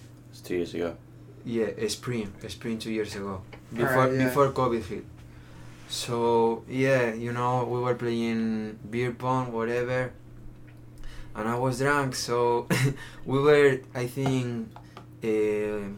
It's 0.42 0.48
two 0.48 0.56
years 0.56 0.74
ago. 0.74 0.96
yeah, 1.44 1.88
spring, 1.88 2.32
spring 2.48 2.78
two 2.78 2.90
years 2.90 3.14
ago, 3.14 3.42
before 3.72 3.88
Alright, 3.88 4.18
yeah. 4.18 4.24
before 4.24 4.50
COVID 4.50 4.84
hit. 4.84 5.04
So 5.88 6.64
yeah, 6.68 7.14
you 7.14 7.32
know, 7.32 7.64
we 7.64 7.78
were 7.78 7.94
playing 7.94 8.78
beer 8.90 9.12
pong, 9.12 9.52
whatever, 9.52 10.12
and 11.36 11.48
I 11.48 11.56
was 11.56 11.78
drunk. 11.78 12.14
So 12.16 12.66
we 13.24 13.38
were, 13.40 13.80
I 13.94 14.06
think, 14.06 14.68
uh, 15.22 15.28
uh, 15.28 15.90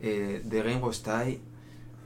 the 0.00 0.62
game 0.64 0.80
was 0.80 0.98
tied. 0.98 1.40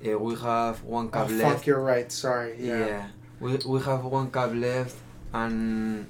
Uh, 0.07 0.19
we 0.19 0.35
have 0.37 0.85
one 0.85 1.07
oh, 1.07 1.09
cup 1.09 1.31
fuck, 1.31 1.39
left. 1.39 1.67
you're 1.67 1.81
right. 1.83 2.13
Sorry. 2.13 2.57
Yeah. 2.61 2.87
Yeah. 2.87 3.07
We, 3.41 3.57
we 3.67 3.81
have 3.81 4.05
one 4.05 4.31
cup 4.31 4.55
left, 4.55 4.97
and 5.33 6.07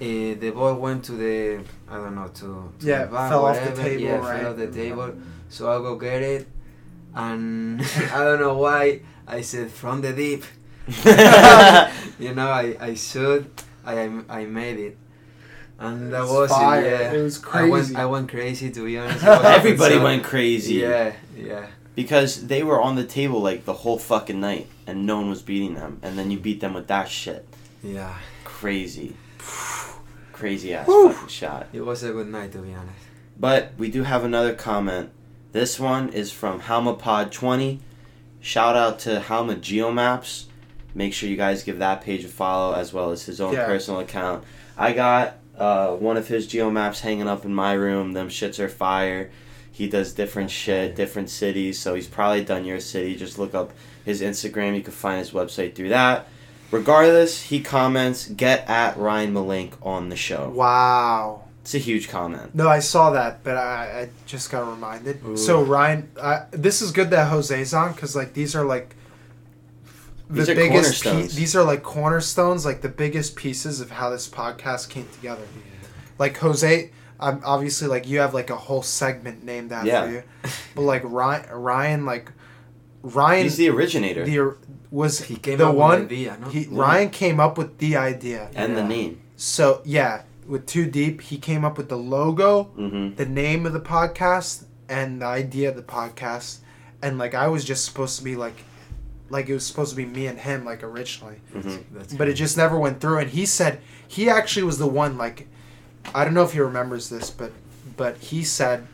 uh, 0.00 0.04
the 0.40 0.50
ball 0.54 0.74
went 0.74 1.04
to 1.04 1.12
the 1.12 1.60
I 1.88 1.96
don't 1.96 2.14
know 2.14 2.28
to, 2.28 2.72
to 2.80 2.86
Yeah, 2.86 3.04
the 3.06 3.12
back, 3.12 3.30
fell 3.30 3.44
off 3.46 3.56
the 3.56 3.60
whatever. 3.70 3.82
table, 3.82 4.02
Yeah, 4.02 4.16
right? 4.18 4.40
fell 4.42 4.50
off 4.52 4.56
the 4.58 4.66
table. 4.72 5.14
So 5.48 5.70
I 5.70 5.78
go 5.78 5.96
get 5.96 6.22
it, 6.22 6.46
and 7.14 7.80
I 8.12 8.24
don't 8.24 8.40
know 8.40 8.56
why 8.58 9.00
I 9.26 9.40
said 9.42 9.70
from 9.70 10.00
the 10.02 10.12
deep. 10.12 10.44
you 12.18 12.34
know, 12.34 12.48
I 12.48 12.76
I 12.80 12.94
should 12.94 13.50
I 13.84 14.10
I 14.28 14.44
made 14.44 14.78
it, 14.78 14.96
and 15.78 16.12
that 16.12 16.22
It's 16.22 16.30
was 16.32 16.50
fire. 16.50 16.84
it. 16.84 16.90
Yeah, 16.90 17.12
It 17.12 17.22
was 17.22 17.42
I 17.52 17.64
went 17.64 17.72
crazy. 17.72 17.96
I 17.96 18.04
went 18.06 18.28
crazy 18.30 18.70
to 18.70 18.84
be 18.84 18.98
honest. 18.98 19.24
Everybody 19.58 19.96
so- 19.96 20.02
went 20.04 20.24
crazy. 20.24 20.74
Yeah, 20.74 21.12
yeah. 21.36 21.66
Because 21.94 22.46
they 22.48 22.62
were 22.62 22.78
on 22.80 22.94
the 22.94 23.04
table 23.04 23.40
like 23.40 23.64
the 23.64 23.72
whole 23.72 23.98
fucking 23.98 24.38
night 24.38 24.66
and 24.86 25.06
no 25.06 25.16
one 25.16 25.30
was 25.30 25.40
beating 25.40 25.74
them. 25.76 25.98
And 26.02 26.18
then 26.18 26.30
you 26.30 26.38
beat 26.38 26.60
them 26.60 26.74
with 26.74 26.88
that 26.88 27.08
shit. 27.08 27.48
Yeah, 27.82 28.14
Crazy. 28.44 29.16
Crazy 30.36 30.74
ass 30.74 30.86
Whew. 30.86 31.12
fucking 31.12 31.28
shot. 31.28 31.66
it 31.72 31.80
was 31.80 32.02
a 32.02 32.12
good 32.12 32.28
night 32.28 32.52
to 32.52 32.58
be 32.58 32.74
honest. 32.74 32.94
But 33.38 33.72
we 33.78 33.90
do 33.90 34.02
have 34.04 34.24
another 34.24 34.54
comment. 34.54 35.10
This 35.52 35.80
one 35.80 36.10
is 36.10 36.30
from 36.32 36.60
HalmaPod20. 36.62 37.78
Shout 38.40 38.76
out 38.76 38.98
to 39.00 39.20
Halma 39.20 39.56
Geomaps. 39.56 40.44
Make 40.94 41.12
sure 41.12 41.28
you 41.28 41.36
guys 41.36 41.62
give 41.62 41.78
that 41.80 42.00
page 42.02 42.24
a 42.24 42.28
follow 42.28 42.74
as 42.74 42.92
well 42.92 43.10
as 43.10 43.24
his 43.24 43.40
own 43.40 43.54
Yeah. 43.54 43.66
personal 43.66 44.00
account. 44.00 44.44
I 44.76 44.92
got 44.92 45.36
uh, 45.58 45.92
one 45.96 46.16
of 46.18 46.28
his 46.28 46.46
geomaps 46.46 47.00
hanging 47.00 47.28
up 47.28 47.44
in 47.46 47.54
my 47.54 47.72
room. 47.72 48.12
Them 48.12 48.28
shits 48.28 48.58
are 48.58 48.68
fire. 48.68 49.30
He 49.72 49.88
does 49.88 50.12
different 50.12 50.50
shit, 50.50 50.94
different 50.96 51.28
cities. 51.30 51.78
So 51.78 51.94
he's 51.94 52.06
probably 52.06 52.44
done 52.44 52.64
your 52.64 52.80
city. 52.80 53.14
Just 53.16 53.38
look 53.38 53.54
up 53.54 53.72
his 54.04 54.20
Instagram. 54.22 54.74
You 54.76 54.82
can 54.82 54.92
find 54.92 55.18
his 55.18 55.30
website 55.32 55.74
through 55.74 55.90
that. 55.90 56.28
Regardless, 56.70 57.42
he 57.44 57.60
comments, 57.60 58.26
get 58.28 58.68
at 58.68 58.96
Ryan 58.96 59.32
Malink 59.34 59.74
on 59.82 60.08
the 60.08 60.16
show. 60.16 60.50
Wow. 60.50 61.42
It's 61.62 61.74
a 61.74 61.78
huge 61.78 62.08
comment. 62.08 62.54
No, 62.54 62.68
I 62.68 62.78
saw 62.78 63.10
that, 63.10 63.42
but 63.42 63.56
I, 63.56 64.02
I 64.02 64.08
just 64.26 64.50
got 64.50 64.68
reminded. 64.70 65.20
Ooh. 65.24 65.36
So 65.36 65.62
Ryan, 65.62 66.08
I, 66.22 66.44
this 66.52 66.80
is 66.80 66.92
good 66.92 67.10
that 67.10 67.28
Jose's 67.28 67.74
on 67.74 67.92
because 67.92 68.14
like 68.14 68.34
these 68.34 68.54
are 68.54 68.64
like 68.64 68.94
the 70.28 70.44
These 70.44 70.46
biggest. 70.54 71.02
Pe- 71.04 71.26
these 71.26 71.56
are 71.56 71.64
like 71.64 71.82
cornerstones, 71.82 72.64
like 72.64 72.82
the 72.82 72.88
biggest 72.88 73.34
pieces 73.36 73.80
of 73.80 73.90
how 73.90 74.10
this 74.10 74.28
podcast 74.28 74.90
came 74.90 75.08
together. 75.14 75.42
Like 76.20 76.36
Jose, 76.38 76.90
I'm 77.18 77.40
obviously 77.44 77.88
like 77.88 78.06
you 78.06 78.20
have 78.20 78.32
like 78.32 78.50
a 78.50 78.56
whole 78.56 78.82
segment 78.82 79.42
named 79.44 79.72
after 79.72 79.88
Yeah. 79.88 80.08
you, 80.10 80.22
but 80.76 80.82
like 80.82 81.02
Ryan, 81.04 81.50
Ryan, 81.50 82.06
like 82.06 82.30
Ryan, 83.02 83.42
He's 83.44 83.56
the 83.56 83.70
originator 83.70 84.24
the 84.24 84.56
was 84.90 85.20
He 85.20 85.36
came 85.36 85.58
the 85.58 85.68
up 85.68 85.74
one. 85.74 86.00
with 86.00 86.08
the 86.08 86.14
idea, 86.30 86.38
no? 86.40 86.48
He, 86.48 86.60
Yeah. 86.60 86.68
Ryan 86.80 87.10
came 87.10 87.40
up 87.40 87.58
with 87.58 87.78
the 87.78 87.96
idea. 87.96 88.50
and 88.54 88.76
the 88.76 88.84
name. 88.84 89.20
So 89.36 89.82
yeah, 89.84 90.22
with 90.46 90.66
Too 90.66 90.86
Deep, 90.86 91.20
he 91.20 91.38
came 91.38 91.64
up 91.64 91.76
with 91.76 91.88
the 91.88 91.96
logo, 91.98 92.64
hmm 92.64 93.14
the 93.16 93.26
name 93.26 93.66
of 93.66 93.72
the 93.72 93.80
podcast, 93.80 94.64
and 94.88 95.20
the 95.22 95.26
idea 95.26 95.68
of 95.70 95.76
the 95.76 95.82
podcast. 95.82 96.58
And 97.02 97.18
like 97.18 97.34
I 97.34 97.48
was 97.48 97.64
just 97.64 97.84
supposed 97.84 98.16
to 98.18 98.24
be 98.24 98.36
like, 98.36 98.56
like 99.28 99.48
it 99.48 99.54
was 99.54 99.66
supposed 99.66 99.90
to 99.90 99.96
be 99.96 100.04
me 100.06 100.26
and 100.28 100.38
him 100.38 100.64
like 100.64 100.82
originally, 100.82 101.36
hmm 101.52 101.76
That's 101.92 102.14
but 102.14 102.28
it 102.28 102.34
just 102.34 102.56
never 102.56 102.78
went 102.78 103.00
through. 103.00 103.18
And 103.18 103.30
he 103.30 103.44
said 103.46 103.80
he 104.08 104.30
actually 104.30 104.62
was 104.62 104.78
the 104.78 104.86
one 104.86 105.18
like, 105.18 105.48
I 106.14 106.24
don't 106.24 106.32
know 106.34 106.44
if 106.44 106.52
he 106.52 106.60
remembers 106.60 107.08
this, 107.10 107.28
but 107.30 107.52
but 107.96 108.16
he 108.18 108.44
said 108.44 108.86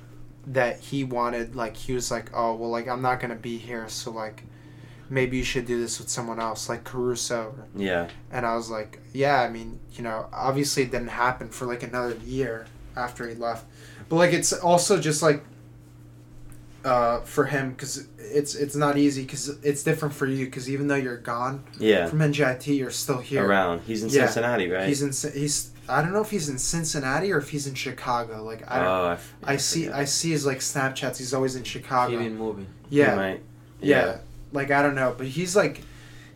that 0.46 0.80
he 0.80 1.04
wanted 1.04 1.54
like 1.54 1.76
he 1.76 1.92
was 1.92 2.10
like 2.10 2.30
oh 2.34 2.54
well 2.54 2.70
like 2.70 2.88
I'm 2.88 3.02
not 3.02 3.20
gonna 3.20 3.36
be 3.36 3.58
here 3.58 3.88
so 3.88 4.10
like 4.10 4.42
maybe 5.10 5.36
you 5.36 5.44
should 5.44 5.66
do 5.66 5.80
this 5.80 5.98
with 5.98 6.08
someone 6.08 6.40
else 6.40 6.68
like 6.68 6.84
Caruso 6.84 7.54
Yeah. 7.76 8.08
and 8.30 8.46
I 8.46 8.54
was 8.56 8.70
like, 8.70 8.98
yeah, 9.12 9.40
I 9.42 9.48
mean, 9.50 9.78
you 9.94 10.02
know, 10.02 10.26
obviously 10.32 10.84
it 10.84 10.90
didn't 10.90 11.08
happen 11.08 11.48
for 11.50 11.66
like 11.66 11.82
another 11.82 12.16
year 12.24 12.66
after 12.96 13.28
he 13.28 13.34
left. 13.34 13.66
But 14.08 14.16
like 14.16 14.32
it's 14.32 14.52
also 14.52 14.98
just 15.00 15.22
like 15.22 15.42
uh 16.84 17.20
for 17.20 17.44
him 17.44 17.76
cuz 17.76 18.08
it's 18.18 18.54
it's 18.56 18.74
not 18.74 18.96
easy 18.98 19.24
cuz 19.24 19.48
it's 19.62 19.82
different 19.84 20.12
for 20.14 20.26
you 20.26 20.48
cuz 20.48 20.68
even 20.68 20.88
though 20.88 20.96
you're 20.96 21.16
gone 21.16 21.62
Yeah. 21.78 22.06
from 22.06 22.18
NJIT, 22.20 22.66
you're 22.76 22.90
still 22.90 23.18
here. 23.18 23.46
Around. 23.46 23.82
He's 23.86 24.02
in 24.02 24.08
Yeah. 24.08 24.26
Cincinnati, 24.26 24.68
right? 24.68 24.88
He's 24.88 25.00
in 25.02 25.12
he's 25.32 25.70
I 25.88 26.00
don't 26.02 26.12
know 26.12 26.22
if 26.22 26.30
he's 26.30 26.48
in 26.48 26.58
Cincinnati 26.58 27.32
or 27.32 27.38
if 27.38 27.50
he's 27.50 27.66
in 27.66 27.74
Chicago. 27.74 28.42
Like 28.44 28.62
I 28.68 28.78
don't 28.78 28.86
oh, 28.86 29.04
I, 29.04 29.12
f- 29.12 29.34
I 29.44 29.56
see. 29.56 29.88
I 29.90 30.04
see 30.04 30.30
his 30.30 30.46
like 30.46 30.58
Snapchats. 30.60 31.18
He's 31.18 31.34
always 31.34 31.54
in 31.56 31.64
Chicago. 31.64 32.10
He 32.18 32.24
been 32.24 32.38
moving. 32.38 32.66
He 32.88 32.98
yeah. 32.98 33.14
might. 33.14 33.42
yeah. 33.80 34.18
Like 34.52 34.70
I 34.70 34.82
don't 34.82 34.94
know, 34.94 35.14
but 35.16 35.26
he's 35.26 35.54
like 35.56 35.80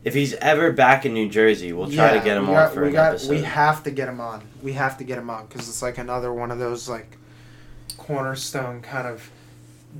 If 0.04 0.14
he's 0.14 0.34
ever 0.34 0.72
back 0.72 1.04
in 1.04 1.14
New 1.14 1.28
Jersey, 1.28 1.72
we'll 1.72 1.90
try 1.90 2.16
to 2.16 2.24
get 2.24 2.36
him 2.36 2.44
we 2.48 2.54
on 2.54 2.66
got- 2.66 2.74
for 2.74 2.82
we 2.82 2.88
an 2.88 2.92
got, 2.94 3.10
episode. 3.14 3.30
We 3.30 3.42
have 3.42 3.82
to 3.84 3.90
get 3.90 4.08
him 4.08 4.20
on. 4.20 4.42
We 4.62 4.72
have 4.74 4.98
to 4.98 5.04
get 5.04 5.18
him 5.18 5.28
on 5.30 5.46
because 5.46 5.68
it's 5.68 5.82
like 5.82 5.98
another 5.98 6.32
one 6.32 6.50
of 6.50 6.58
those 6.58 6.88
like 6.88 7.16
cornerstone 7.98 8.82
kind 8.82 9.06
of 9.06 9.30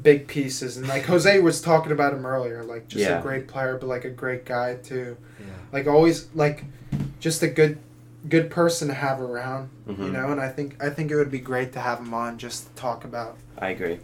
big 0.03 0.27
pieces. 0.29 0.77
And 0.77 0.87
like 0.89 1.05
Jose 1.05 1.39
was 1.41 1.61
talking 1.61 1.93
about 1.93 2.13
him 2.13 2.27
earlier, 2.27 2.63
like 2.63 2.89
just 2.89 3.05
Yeah. 3.05 3.19
a 3.19 3.23
great 3.23 3.49
player, 3.49 3.77
but 3.79 3.87
like 3.87 4.05
a 4.05 4.11
great 4.11 4.45
guy 4.45 4.75
too. 4.77 5.17
Yeah. 5.41 5.47
Like 5.73 5.87
always, 5.87 6.29
like 6.35 6.65
just 7.21 7.43
a 7.43 7.49
good 7.49 7.79
good 8.29 8.51
person 8.51 8.89
to 8.89 8.95
have 8.95 9.21
around. 9.21 9.69
You 9.87 9.95
Mhm. 9.95 10.13
know, 10.13 10.33
and 10.33 10.41
I 10.41 10.49
think 10.49 10.83
I 10.83 10.91
think 10.91 11.11
it 11.11 11.17
would 11.17 11.31
be 11.31 11.39
great 11.39 11.73
to 11.75 11.81
have 11.81 11.99
him 12.01 12.13
on 12.13 12.39
just 12.39 12.69
to 12.69 12.81
talk 12.81 13.05
about. 13.05 13.37
I 13.59 13.69
agree. 13.71 13.99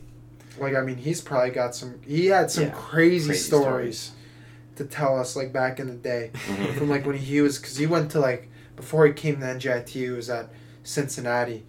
Like 0.58 0.74
I 0.74 0.80
mean, 0.82 0.96
he's 0.96 1.20
probably 1.20 1.50
got 1.50 1.74
some. 1.74 2.00
He 2.06 2.26
had 2.26 2.50
some 2.50 2.64
Yeah, 2.64 2.70
crazy, 2.74 3.26
crazy 3.28 3.40
stories, 3.42 4.10
to 4.76 4.84
tell 4.84 5.18
us, 5.18 5.34
like 5.36 5.52
back 5.52 5.80
in 5.80 5.86
the 5.88 5.94
day 5.94 6.30
Mhm. 6.34 6.74
from 6.78 6.88
like 6.90 7.06
when 7.06 7.16
he 7.16 7.40
was 7.40 7.58
because 7.58 7.76
he 7.76 7.86
went 7.86 8.10
to 8.12 8.20
like 8.20 8.48
before 8.76 9.06
he 9.06 9.12
came 9.12 9.40
to 9.40 9.46
NJIT 9.46 9.88
he 9.90 10.08
was 10.10 10.28
at 10.30 10.48
Cincinnati, 10.82 11.64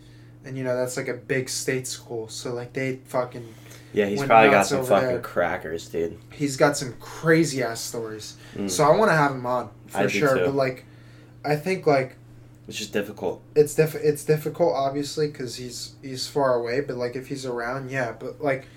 and 0.45 0.57
you 0.57 0.63
know 0.63 0.75
that's 0.75 0.97
like 0.97 1.07
a 1.07 1.13
big 1.13 1.47
state 1.49 1.87
school 1.87 2.27
so 2.27 2.53
like 2.53 2.73
they 2.73 2.99
fucking 3.05 3.53
Yeah, 3.93 4.05
he's 4.07 4.23
probably 4.23 4.49
got 4.51 4.65
some 4.65 4.85
fucking 4.85 5.07
there. 5.07 5.19
crackers, 5.19 5.87
dude. 5.87 6.17
he's 6.31 6.57
got 6.57 6.75
some 6.77 6.93
crazy 6.99 7.61
ass 7.63 7.79
stories 7.81 8.35
Mm. 8.57 8.69
so 8.69 8.83
I 8.83 8.95
want 8.97 9.11
to 9.11 9.15
have 9.15 9.31
him 9.31 9.45
on 9.45 9.69
for 9.87 9.99
I 9.99 10.07
sure 10.07 10.35
but 10.35 10.55
like 10.55 10.85
I 11.45 11.55
think 11.55 11.85
like 11.85 12.15
It's 12.67 12.77
just 12.77 12.93
difficult. 12.93 13.41
it's 13.55 13.75
diff- 13.75 13.95
it's 13.95 14.23
difficult 14.23 14.73
obviously 14.73 15.27
because 15.27 15.57
he's 15.57 15.93
he's 16.01 16.27
far 16.27 16.55
away 16.55 16.79
but 16.79 16.95
like 16.95 17.15
if 17.15 17.27
he's 17.27 17.45
around 17.45 17.91
yeah 17.91 18.13
but 18.17 18.41
like 18.41 18.67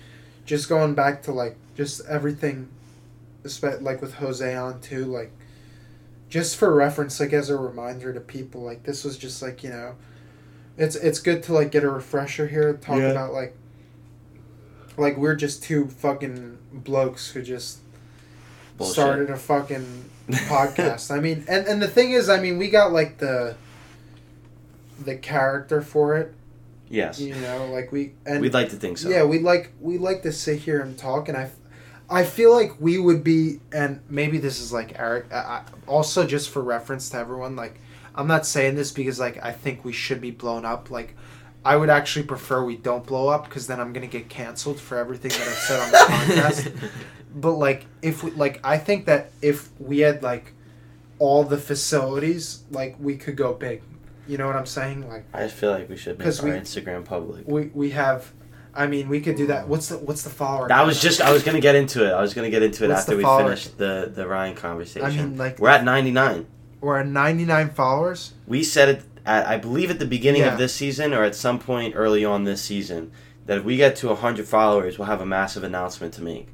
just 0.45 0.67
going 0.67 0.93
back 0.93 1.23
to 1.23 1.31
like 1.31 1.55
just 1.75 2.01
everything 2.07 2.67
espe- 3.43 3.81
like 3.81 4.01
with 4.01 4.15
Jose 4.15 4.53
on 4.55 4.81
too 4.81 5.05
like 5.05 5.31
just 6.29 6.57
for 6.57 6.73
reference 6.75 7.19
like 7.21 7.31
as 7.31 7.49
a 7.49 7.55
reminder 7.55 8.13
to 8.13 8.19
people 8.19 8.61
like 8.61 8.83
this 8.83 9.05
was 9.05 9.17
just 9.17 9.41
like 9.41 9.63
you 9.63 9.69
know 9.69 9.95
it's 10.77 10.95
it's 10.97 11.19
good 11.19 11.41
to 11.43 11.53
like 11.53 11.71
get 11.71 11.83
a 11.85 11.89
refresher 11.89 12.47
here 12.47 12.73
talk 12.73 12.97
Yeah. 12.99 13.11
about 13.11 13.31
like 13.33 13.55
like 14.97 15.15
we're 15.17 15.35
just 15.35 15.63
two 15.63 15.87
fucking 15.87 16.57
blokes 16.73 17.29
who 17.31 17.41
just 17.41 17.79
Bullshit. 18.77 18.93
started 18.93 19.29
a 19.29 19.37
fucking 19.37 20.05
podcast. 20.29 21.09
I 21.15 21.19
mean, 21.19 21.45
and 21.47 21.67
and 21.67 21.81
the 21.81 21.87
thing 21.87 22.11
is, 22.11 22.29
I 22.29 22.39
mean, 22.39 22.57
we 22.57 22.69
got 22.69 22.91
like 22.91 23.17
the 23.19 23.55
the 24.99 25.15
character 25.15 25.81
for 25.81 26.15
it. 26.15 26.33
Yes. 26.89 27.19
You 27.19 27.35
know, 27.35 27.69
like 27.71 27.91
we 27.91 28.13
and 28.25 28.41
We'd 28.41 28.53
like 28.53 28.69
to 28.69 28.75
think 28.77 28.97
so. 28.97 29.09
yeah, 29.09 29.23
we 29.23 29.39
like 29.39 29.71
we 29.81 29.97
like 29.97 30.23
to 30.23 30.31
sit 30.31 30.59
here 30.59 30.79
and 30.79 30.97
talk, 30.97 31.27
and 31.27 31.37
I, 31.37 31.49
I 32.09 32.23
feel 32.23 32.53
like 32.53 32.79
we 32.79 32.97
would 32.97 33.23
be, 33.23 33.59
and 33.73 33.99
maybe 34.09 34.37
this 34.37 34.61
is 34.61 34.71
like 34.71 34.97
Eric. 34.97 35.31
I, 35.33 35.63
also, 35.85 36.25
just 36.25 36.49
for 36.49 36.61
reference 36.61 37.09
to 37.09 37.17
everyone, 37.17 37.55
like 37.57 37.79
I'm 38.15 38.27
not 38.27 38.45
saying 38.45 38.75
this 38.75 38.91
because 38.91 39.19
like 39.19 39.43
I 39.43 39.51
think 39.51 39.83
we 39.83 39.91
should 39.91 40.21
be 40.21 40.31
blown 40.31 40.63
up. 40.63 40.89
Like 40.89 41.15
I 41.65 41.75
would 41.75 41.89
actually 41.89 42.25
prefer 42.25 42.63
we 42.63 42.77
don't 42.77 43.05
blow 43.05 43.27
up 43.27 43.45
because 43.45 43.67
then 43.67 43.81
I'm 43.81 43.91
gonna 43.91 44.07
get 44.07 44.29
canceled 44.29 44.79
for 44.79 44.97
everything 44.97 45.31
that 45.31 45.41
I've 45.41 45.53
said 45.55 45.79
on 45.81 45.91
the 45.91 45.97
podcast. 45.97 46.89
But 47.35 47.51
like 47.51 47.85
if 48.01 48.23
we 48.23 48.31
like, 48.31 48.59
I 48.63 48.79
think 48.79 49.05
that 49.05 49.29
if 49.43 49.69
we 49.77 49.99
had 49.99 50.23
like 50.23 50.53
all 51.19 51.43
the 51.43 51.57
facilities, 51.57 52.63
like 52.71 52.95
we 52.99 53.15
could 53.15 53.35
go 53.35 53.53
big. 53.53 53.83
You 54.27 54.37
know 54.37 54.47
what 54.47 54.55
I'm 54.55 54.65
saying? 54.65 55.07
Like 55.07 55.25
I 55.33 55.47
feel 55.47 55.71
like 55.71 55.89
we 55.89 55.97
should 55.97 56.19
make 56.19 56.27
our 56.27 56.45
we- 56.45 56.51
Instagram 56.51 57.05
public. 57.05 57.47
we 57.47 57.67
we 57.73 57.89
have. 57.91 58.31
I 58.75 58.85
mean, 58.85 59.09
we 59.09 59.21
could 59.21 59.35
do 59.37 59.47
that. 59.47 59.67
What's 59.67 59.89
the 59.89 59.97
what's 59.97 60.21
the 60.23 60.29
follower? 60.29 60.67
That 60.67 60.85
was 60.85 61.01
just 61.01 61.19
I 61.21 61.31
was 61.31 61.43
gonna 61.43 61.59
get 61.61 61.75
into 61.75 62.05
it. 62.07 62.11
I 62.11 62.21
was 62.21 62.33
gonna 62.33 62.49
get 62.51 62.61
into 62.61 62.85
it 62.85 62.89
What's 62.89 63.01
after 63.01 63.17
we 63.17 63.23
finished 63.23 63.77
the 63.77 64.11
the 64.13 64.27
Ryan 64.27 64.55
conversation. 64.55 65.03
I 65.07 65.09
mean, 65.11 65.37
like 65.37 65.57
We're 65.59 65.69
at 65.69 65.83
99. 65.83 66.45
we're 66.81 66.99
at 66.99 67.07
99 67.07 67.69
followers. 67.71 68.33
We 68.45 68.63
said 68.63 68.89
it 68.89 69.03
at 69.25 69.47
I 69.47 69.57
believe 69.57 69.89
at 69.89 69.97
the 69.99 70.05
beginning 70.05 70.41
Yeah. 70.41 70.51
of 70.53 70.59
this 70.59 70.75
season 70.75 71.13
or 71.13 71.23
at 71.23 71.33
some 71.35 71.57
point 71.57 71.93
early 71.95 72.23
on 72.23 72.43
this 72.43 72.61
season 72.61 73.11
that 73.47 73.57
if 73.59 73.63
we 73.63 73.77
get 73.77 73.95
to 73.97 74.09
100 74.09 74.45
followers, 74.45 74.99
we'll 74.99 75.07
have 75.07 75.21
a 75.21 75.25
massive 75.25 75.63
announcement 75.63 76.13
to 76.15 76.21
make. 76.21 76.49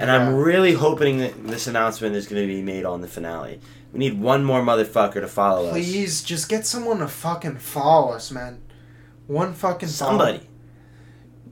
And 0.00 0.10
I'm 0.10 0.34
really 0.34 0.72
hoping 0.72 1.18
that 1.18 1.46
this 1.46 1.66
announcement 1.66 2.16
is 2.16 2.26
going 2.26 2.40
to 2.40 2.48
be 2.48 2.62
made 2.62 2.86
on 2.86 3.02
the 3.02 3.06
finale. 3.08 3.60
We 3.92 3.98
need 3.98 4.18
one 4.18 4.44
more 4.44 4.62
motherfucker 4.62 5.20
to 5.20 5.28
follow 5.28 5.66
us. 5.66 5.72
please 5.72 6.22
just 6.22 6.48
get 6.48 6.66
someone 6.66 6.98
to 6.98 7.08
fucking 7.08 7.58
follow 7.58 8.12
us, 8.12 8.30
man. 8.30 8.62
One 9.26 9.52
fucking 9.52 9.88
follow. 9.88 10.18
Somebody. 10.18 10.48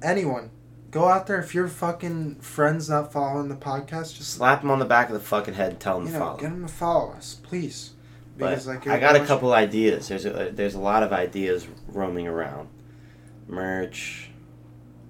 anyone, 0.03 0.51
go 0.91 1.07
out 1.09 1.27
there. 1.27 1.39
If 1.39 1.55
your 1.55 1.69
fucking 1.69 2.37
friends 2.37 2.89
not 2.89 3.13
following 3.13 3.49
the 3.49 3.57
podcast, 3.57 4.17
just 4.17 4.35
Slap 4.35 4.63
him 4.63 4.71
on 4.71 4.79
the 4.79 4.85
back 4.87 5.09
of 5.09 5.15
the 5.15 5.21
fucking 5.21 5.55
head 5.55 5.73
and 5.73 5.81
tell 5.81 5.99
him 5.99 6.07
you 6.07 6.13
to 6.13 6.19
know 6.19 6.25
follow. 6.25 6.39
get 6.39 6.51
them 6.51 6.67
to 6.67 6.73
follow 6.73 7.13
us, 7.13 7.37
please. 7.43 7.93
But 8.39 8.65
like 8.65 8.87
I 8.87 8.99
got 8.99 9.17
a 9.17 9.27
couple 9.27 9.53
ideas. 9.53 10.09
There's 10.09 10.25
a, 10.25 10.51
there's 10.51 10.75
a 10.75 10.81
lot 10.81 11.03
of 11.03 11.13
ideas 11.13 11.67
roaming 11.89 12.27
around. 12.27 12.69
Merch, 13.47 14.31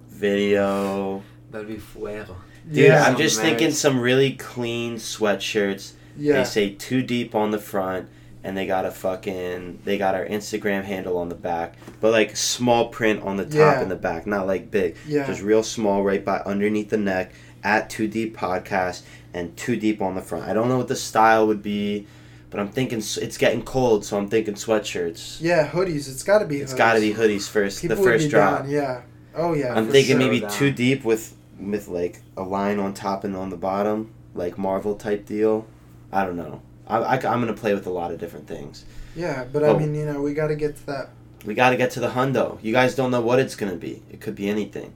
video. 0.08 1.22
That'll 1.50 1.68
be 1.68 1.78
fuego. 1.78 2.36
Dude, 2.66 2.76
yeah, 2.76 3.04
I'm 3.04 3.16
just 3.16 3.38
merch. 3.38 3.46
thinking 3.46 3.70
some 3.70 4.00
really 4.00 4.32
clean 4.32 4.96
sweatshirts. 4.96 5.92
Yeah. 6.20 6.34
They 6.34 6.44
say 6.44 6.70
too 6.74 7.02
deep 7.02 7.34
on 7.34 7.50
the 7.50 7.58
front, 7.58 8.08
and 8.44 8.56
they 8.56 8.66
got 8.66 8.84
a 8.84 8.90
fucking 8.90 9.80
they 9.84 9.98
got 9.98 10.14
our 10.14 10.24
Instagram 10.26 10.84
handle 10.84 11.16
on 11.18 11.28
the 11.28 11.34
back, 11.34 11.74
but 12.00 12.12
like 12.12 12.36
small 12.36 12.88
print 12.88 13.22
on 13.22 13.36
the 13.36 13.44
top 13.44 13.54
Yeah. 13.54 13.80
and 13.80 13.90
the 13.90 13.96
back, 13.96 14.26
not 14.26 14.46
like 14.46 14.70
big, 14.70 14.96
yeah. 15.06 15.26
just 15.26 15.42
real 15.42 15.62
small 15.62 16.02
right 16.02 16.24
by 16.24 16.38
underneath 16.40 16.90
the 16.90 16.96
neck. 16.98 17.32
At 17.62 17.90
Too 17.90 18.08
Deep 18.08 18.34
Podcast 18.34 19.02
and 19.34 19.54
Too 19.54 19.76
Deep 19.76 20.00
on 20.00 20.14
the 20.14 20.22
front. 20.22 20.48
I 20.48 20.54
don't 20.54 20.68
know 20.68 20.78
what 20.78 20.88
the 20.88 20.96
style 20.96 21.46
would 21.46 21.62
be, 21.62 22.06
but 22.48 22.58
I'm 22.58 22.68
thinking 22.70 23.00
it's 23.00 23.36
getting 23.36 23.62
cold, 23.62 24.02
so 24.02 24.16
I'm 24.16 24.28
thinking 24.28 24.54
sweatshirts. 24.54 25.42
yeah, 25.42 25.68
hoodies. 25.68 26.08
It's 26.08 26.22
got 26.22 26.38
to 26.38 26.46
be. 26.46 26.62
It's 26.62 26.72
hoodies. 26.72 26.76
got 26.78 26.94
to 26.94 27.00
be 27.00 27.12
hoodies 27.12 27.46
first, 27.46 27.82
People 27.82 27.96
the 27.96 28.02
would 28.02 28.08
first 28.12 28.24
be 28.24 28.30
drop. 28.30 28.60
down, 28.62 28.70
Yeah. 28.70 29.02
Oh 29.34 29.52
yeah. 29.52 29.74
I'm 29.74 29.88
thinking 29.88 30.12
sure. 30.12 30.18
maybe 30.18 30.40
down. 30.40 30.50
too 30.50 30.70
deep 30.72 31.04
with 31.04 31.36
with 31.60 31.88
like 31.88 32.20
a 32.38 32.42
line 32.42 32.78
on 32.78 32.94
top 32.94 33.24
and 33.24 33.36
on 33.36 33.50
the 33.50 33.58
bottom, 33.58 34.10
like 34.34 34.56
Marvel 34.56 34.94
type 34.94 35.26
deal. 35.26 35.66
I 36.12 36.24
don't 36.24 36.36
know. 36.36 36.62
I, 36.86 36.98
I, 36.98 37.14
am 37.14 37.40
gonna 37.40 37.52
play 37.52 37.72
with 37.74 37.86
a 37.86 37.90
lot 37.90 38.10
of 38.10 38.18
different 38.18 38.46
things. 38.48 38.84
Yeah, 39.14 39.44
but 39.52 39.62
I 39.62 39.68
Oh. 39.68 39.78
mean, 39.78 39.94
you 39.94 40.06
know, 40.06 40.20
we 40.20 40.34
got 40.34 40.48
to 40.48 40.56
get 40.56 40.76
to 40.76 40.86
that. 40.86 41.10
We 41.44 41.54
got 41.54 41.70
to 41.70 41.76
get 41.76 41.92
to 41.92 42.00
the 42.00 42.08
hundo. 42.10 42.58
You 42.62 42.72
guys 42.72 42.94
don't 42.94 43.10
know 43.10 43.20
what 43.20 43.38
it's 43.38 43.54
gonna 43.56 43.76
be. 43.76 44.02
It 44.10 44.20
could 44.20 44.34
be 44.34 44.48
anything. 44.48 44.92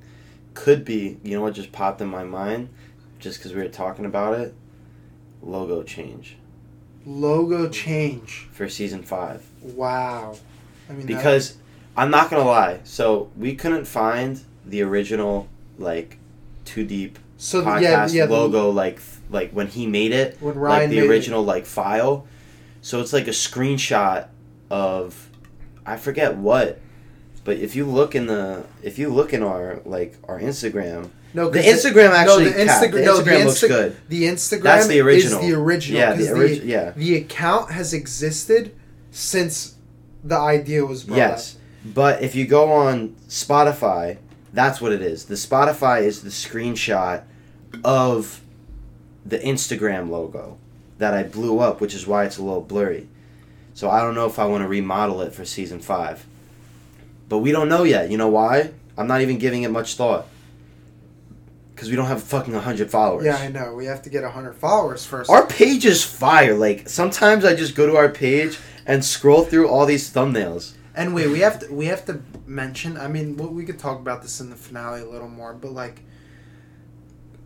Could 0.54 0.84
be. 0.84 1.18
You 1.22 1.36
know 1.36 1.42
what 1.42 1.54
just 1.54 1.72
popped 1.72 2.00
in 2.00 2.08
my 2.08 2.24
mind, 2.24 2.68
just 3.18 3.38
because 3.38 3.54
we 3.54 3.62
were 3.62 3.68
talking 3.68 4.04
about 4.04 4.38
it. 4.38 4.54
Logo 5.42 5.82
change 5.82 6.36
Logo 7.04 7.68
change. 7.68 8.48
for 8.50 8.66
season 8.68 9.02
five 9.02 9.44
Wow. 9.62 10.36
I 10.88 10.94
mean, 10.94 11.06
because 11.06 11.56
I'm 11.96 12.10
not 12.10 12.30
gonna 12.30 12.44
lie. 12.44 12.80
So 12.84 13.30
we 13.36 13.54
couldn't 13.54 13.84
find 13.84 14.40
the 14.64 14.82
original 14.82 15.48
like 15.78 16.18
Too 16.64 16.84
Deep 16.84 17.18
So 17.44 17.60
the- 17.60 17.66
podcast 17.70 17.82
yeah, 17.82 18.06
yeah. 18.10 18.26
the- 18.26 18.32
logo 18.32 18.70
like 18.70 19.00
like 19.30 19.50
when 19.52 19.66
he 19.66 19.86
made 19.86 20.12
it 20.12 20.38
when 20.40 20.58
like 20.58 20.88
the 20.88 20.96
made 20.96 21.04
it- 21.04 21.10
original 21.10 21.44
like 21.44 21.66
file. 21.66 22.26
So 22.80 23.00
it's 23.00 23.12
like 23.12 23.26
a 23.26 23.32
screenshot 23.32 24.28
of 24.70 25.28
I 25.86 25.96
forget 25.96 26.36
what, 26.36 26.80
but 27.44 27.58
if 27.58 27.76
you 27.76 27.84
look 27.84 28.14
in 28.14 28.26
the 28.26 28.64
if 28.82 28.98
you 28.98 29.10
look 29.10 29.32
in 29.34 29.42
our 29.42 29.80
like 29.84 30.16
our 30.26 30.40
Instagram, 30.40 31.10
no, 31.34 31.50
the 31.50 31.60
Instagram 31.60 32.10
actually 32.10 32.44
no, 32.44 32.50
the, 32.50 32.64
Instagram, 32.64 32.92
the 32.92 33.04
no, 33.04 33.20
the 33.20 33.30
Instagram 33.30 33.44
looks 33.44 33.60
good. 33.60 33.96
The 34.08 34.24
Instagram 34.24 34.62
That's 34.62 34.86
the 34.86 35.00
original. 35.00 35.40
is 35.40 35.46
the 35.46 35.54
original. 35.54 36.00
Yeah, 36.00 36.12
the 36.14 36.24
origi- 36.24 36.64
yeah. 36.64 36.90
the 36.96 37.16
account 37.16 37.70
has 37.72 37.92
existed 37.92 38.74
since 39.10 39.74
the 40.22 40.36
idea 40.38 40.84
was 40.86 41.04
brought 41.04 41.18
Yes, 41.18 41.56
but 41.84 42.22
if 42.22 42.34
you 42.34 42.46
go 42.46 42.72
on 42.72 43.16
Spotify, 43.28 44.16
that's 44.54 44.80
what 44.80 44.92
it 44.92 45.02
is. 45.02 45.26
The 45.26 45.34
Spotify 45.34 46.02
is 46.02 46.22
the 46.22 46.30
screenshot 46.30 47.24
of 47.82 48.40
the 49.24 49.38
Instagram 49.38 50.10
logo 50.10 50.58
that 50.98 51.14
I 51.14 51.22
blew 51.22 51.58
up, 51.58 51.80
which 51.80 51.94
is 51.94 52.06
why 52.06 52.24
it's 52.24 52.38
a 52.38 52.42
little 52.42 52.60
blurry. 52.60 53.08
So 53.72 53.90
I 53.90 54.00
don't 54.00 54.14
know 54.14 54.26
if 54.26 54.38
I 54.38 54.46
want 54.46 54.62
to 54.62 54.68
remodel 54.68 55.20
it 55.22 55.32
for 55.32 55.44
season 55.44 55.80
five. 55.80 56.24
But 57.28 57.38
we 57.38 57.52
don't 57.52 57.68
know 57.68 57.82
yet. 57.82 58.10
You 58.10 58.18
know 58.18 58.28
why? 58.28 58.70
I'm 58.96 59.06
not 59.06 59.20
even 59.20 59.38
giving 59.38 59.62
it 59.62 59.70
much 59.70 59.96
thought. 59.96 60.26
Because 61.74 61.90
we 61.90 61.96
don't 61.96 62.06
have 62.06 62.22
fucking 62.22 62.54
100 62.54 62.90
followers. 62.90 63.24
Yeah, 63.24 63.36
I 63.36 63.48
know. 63.48 63.74
We 63.74 63.86
have 63.86 64.02
to 64.02 64.10
get 64.10 64.22
hundred 64.22 64.54
followers 64.54 65.04
first. 65.04 65.28
Our 65.28 65.44
page 65.44 65.84
is 65.84 66.04
fire. 66.04 66.54
Like, 66.54 66.88
sometimes 66.88 67.44
I 67.44 67.56
just 67.56 67.74
go 67.74 67.86
to 67.86 67.96
our 67.96 68.08
page 68.08 68.58
and 68.86 69.04
scroll 69.04 69.42
through 69.44 69.68
all 69.68 69.84
these 69.84 70.12
thumbnails. 70.12 70.74
And 70.94 71.12
wait, 71.12 71.28
we 71.28 71.40
have 71.40 71.58
to 71.58 71.72
we 71.72 71.86
have 71.86 72.04
to 72.06 72.22
mention. 72.46 72.96
I 72.96 73.08
mean, 73.08 73.36
we 73.36 73.64
could 73.64 73.80
talk 73.80 73.98
about 73.98 74.22
this 74.22 74.40
in 74.40 74.50
the 74.50 74.56
finale 74.56 75.00
a 75.00 75.10
little 75.10 75.28
more, 75.28 75.52
but 75.52 75.72
like, 75.72 76.00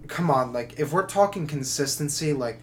come 0.09 0.31
on, 0.31 0.53
like 0.53 0.79
if 0.79 0.93
we're 0.93 1.07
talking 1.07 1.47
consistency, 1.47 2.33
like 2.33 2.59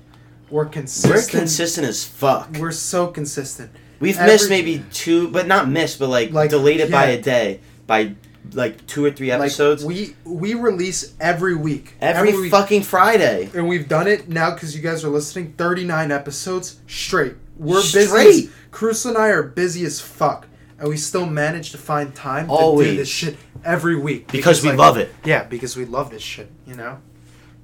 we're 0.49 0.65
consistent. 0.65 1.13
We're 1.33 1.39
consistent 1.39 1.87
as 1.87 2.03
fuck. 2.03 2.49
We're 2.57 2.71
so 2.71 3.07
consistent. 3.07 3.71
We've 3.99 4.17
every- 4.17 4.33
missed 4.33 4.49
maybe 4.49 4.83
two, 4.91 5.29
but 5.29 5.47
not 5.47 5.69
missed, 5.69 5.99
but 5.99 6.09
like, 6.09 6.31
Like, 6.31 6.49
delayed 6.49 6.81
it 6.81 6.91
by 6.91 7.05
a 7.05 7.21
day, 7.21 7.61
by 7.87 8.15
like 8.53 8.85
two 8.85 9.03
or 9.03 9.09
three 9.11 9.31
episodes. 9.31 9.83
Like 9.83 9.95
we 9.95 10.15
we 10.25 10.53
release 10.53 11.15
every 11.19 11.55
week. 11.55 11.95
every 12.01 12.33
week. 12.37 12.51
fucking 12.51 12.83
Friday. 12.83 13.49
and 13.55 13.67
we've 13.67 13.87
done 13.87 14.07
it 14.07 14.29
now 14.29 14.51
because 14.53 14.75
you 14.75 14.81
guys 14.83 15.03
are 15.03 15.09
listening. 15.09 15.53
Thirty 15.57 15.83
nine 15.85 16.11
episodes 16.11 16.79
straight. 16.87 17.35
We're 17.57 17.81
Straight. 17.81 18.11
busy. 18.11 18.49
Cruz 18.71 19.05
and 19.05 19.17
I 19.17 19.29
are 19.29 19.41
busy 19.41 19.85
as 19.85 20.01
fuck, 20.01 20.45
and 20.77 20.89
we 20.89 20.97
still 20.97 21.25
manage 21.25 21.71
to 21.71 21.77
find 21.77 22.13
time 22.13 22.49
to 22.49 22.75
do 22.83 22.95
this 22.97 23.07
shit 23.07 23.37
every 23.63 23.95
week 23.95 24.27
Because 24.29 24.61
we 24.61 24.69
like, 24.69 24.77
love 24.77 24.97
it. 24.97 25.11
Yeah, 25.23 25.45
because 25.45 25.77
we 25.77 25.85
love 25.85 26.09
this 26.11 26.21
shit. 26.21 26.51
You 26.67 26.75
know, 26.75 26.99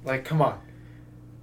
like 0.04 0.24
come 0.24 0.42
on. 0.42 0.58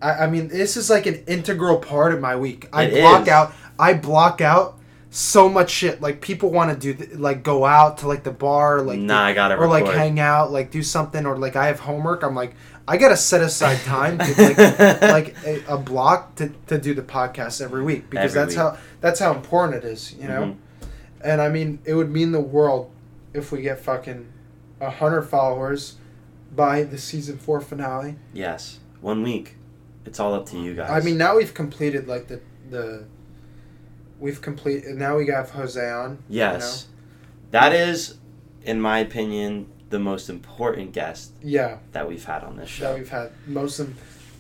I, 0.02 0.12
I 0.26 0.28
mean, 0.30 0.48
this 0.48 0.78
is 0.78 0.90
like 0.90 1.06
an 1.06 1.24
integral 1.28 1.78
part 1.78 2.14
of 2.14 2.22
my 2.22 2.36
week. 2.36 2.68
I 2.72 2.84
It 2.84 3.02
block 3.02 3.24
is. 3.24 3.28
out. 3.30 3.54
I 3.78 3.94
block 3.94 4.40
out 4.42 4.78
so 5.10 5.50
much 5.50 5.70
shit. 5.72 6.02
Like 6.02 6.22
people 6.22 6.52
want 6.52 6.72
to 6.72 6.78
do, 6.80 6.94
th- 6.94 7.18
like 7.20 7.44
go 7.44 7.66
out 7.66 7.98
to 8.00 8.08
like 8.08 8.24
the 8.24 8.32
bar, 8.32 8.82
like 8.82 9.00
nah, 9.00 9.22
I 9.24 9.34
gotta 9.34 9.56
or 9.58 9.68
like 9.68 9.86
hang 9.88 10.20
out, 10.20 10.52
like 10.52 10.72
do 10.72 10.82
something, 10.84 11.26
or 11.26 11.38
like 11.38 11.56
I 11.56 11.68
have 11.68 11.80
homework. 11.82 12.24
I'm 12.24 12.36
like, 12.36 12.54
I 12.88 12.98
gotta 12.98 13.18
set 13.18 13.42
aside 13.42 13.80
time 13.82 14.18
to 14.20 14.42
like, 14.42 15.02
like 15.02 15.36
a, 15.46 15.64
a 15.74 15.78
block 15.78 16.36
to, 16.36 16.50
to 16.68 16.78
do 16.78 16.94
the 16.94 17.02
podcast 17.02 17.62
every 17.62 17.84
week 17.84 18.10
because 18.10 18.36
Every 18.36 18.40
that's 18.42 18.56
week. 18.56 18.58
how 18.58 18.78
that's 19.02 19.20
how 19.20 19.34
important 19.34 19.84
it 19.84 19.88
is, 19.88 20.14
you 20.14 20.28
know. 20.28 20.42
Mhm. 20.44 20.56
And 21.22 21.42
I 21.42 21.50
mean, 21.50 21.80
it 21.84 21.94
would 21.96 22.10
mean 22.10 22.32
the 22.32 22.40
world 22.40 22.90
if 23.34 23.52
we 23.52 23.62
get 23.62 23.80
fucking 23.82 24.26
a 24.80 24.90
hundred 24.90 25.24
followers 25.24 25.96
by 26.56 26.84
the 26.84 26.98
season 26.98 27.38
four 27.38 27.62
finale. 27.62 28.16
Yes, 28.34 28.80
one 29.02 29.24
week. 29.24 29.56
It's 30.06 30.20
all 30.20 30.34
up 30.34 30.46
to 30.48 30.60
you 30.60 30.74
guys. 30.76 30.90
I 30.90 31.06
mean, 31.06 31.18
now 31.18 31.38
we've 31.38 31.54
completed 31.54 32.08
like 32.08 32.28
the 32.28 32.42
the. 32.70 33.06
We've 34.20 34.42
completed. 34.42 34.96
Now 34.96 35.18
we 35.18 35.26
got 35.26 35.50
Jose 35.50 35.90
on. 35.90 36.18
yes, 36.28 36.88
that 37.52 37.74
is, 37.74 38.18
in 38.64 38.82
my 38.82 39.00
opinion, 39.00 39.68
the 39.90 40.00
most 40.00 40.30
important 40.30 40.92
guest 40.92 41.32
Yeah, 41.42 41.78
that 41.94 42.08
we've 42.08 42.26
had 42.26 42.44
on 42.44 42.58
this 42.58 42.70
show. 42.70 42.86
that 42.90 42.98
we've 42.98 43.10
had 43.10 43.32
most 43.48 43.80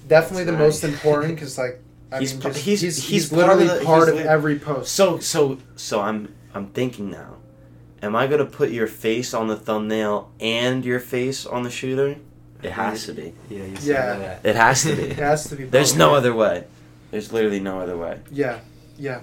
definitely 0.07 0.43
the 0.43 0.51
That's 0.51 0.61
most 0.61 0.83
important 0.83 1.35
because 1.35 1.57
like 1.57 1.81
I 2.11 2.19
He's 2.19 2.33
mean, 2.33 2.41
just, 2.41 2.59
he's- 2.59 2.81
he's, 2.81 2.97
he's 2.97 3.07
he's 3.07 3.29
part 3.29 3.51
of 3.53 3.57
literally 3.59 3.79
the- 3.79 3.85
part 3.85 4.09
of 4.09 4.17
every 4.19 4.59
post. 4.59 4.93
So 4.93 5.19
so 5.19 5.57
so 5.75 6.01
I'm 6.01 6.33
I'm 6.53 6.67
thinking 6.67 7.09
now. 7.11 7.35
Am 8.01 8.15
I 8.15 8.27
gonna 8.27 8.45
put 8.45 8.69
your 8.71 8.87
face 8.87 9.33
on 9.33 9.47
the 9.47 9.55
thumbnail 9.55 10.31
and 10.39 10.85
your 10.85 10.99
face 10.99 11.45
on 11.45 11.63
the 11.63 11.69
shooter? 11.69 12.15
It 12.63 12.71
has 12.71 13.05
to 13.05 13.13
be. 13.13 13.33
Yeah, 13.49 13.63
you 13.65 13.75
said 13.77 13.87
Yeah. 13.87 14.17
that. 14.17 14.45
It 14.45 14.55
has 14.55 14.83
to 14.83 14.95
be. 14.95 15.03
it 15.11 15.17
has 15.17 15.49
to 15.49 15.55
be. 15.55 15.65
There's 15.65 15.91
both. 15.91 15.99
no 15.99 16.15
other 16.15 16.33
way. 16.33 16.63
There's 17.11 17.31
literally 17.33 17.59
no 17.59 17.79
other 17.79 17.97
way. 17.97 18.19
Yeah, 18.31 18.59
yeah, 18.97 19.21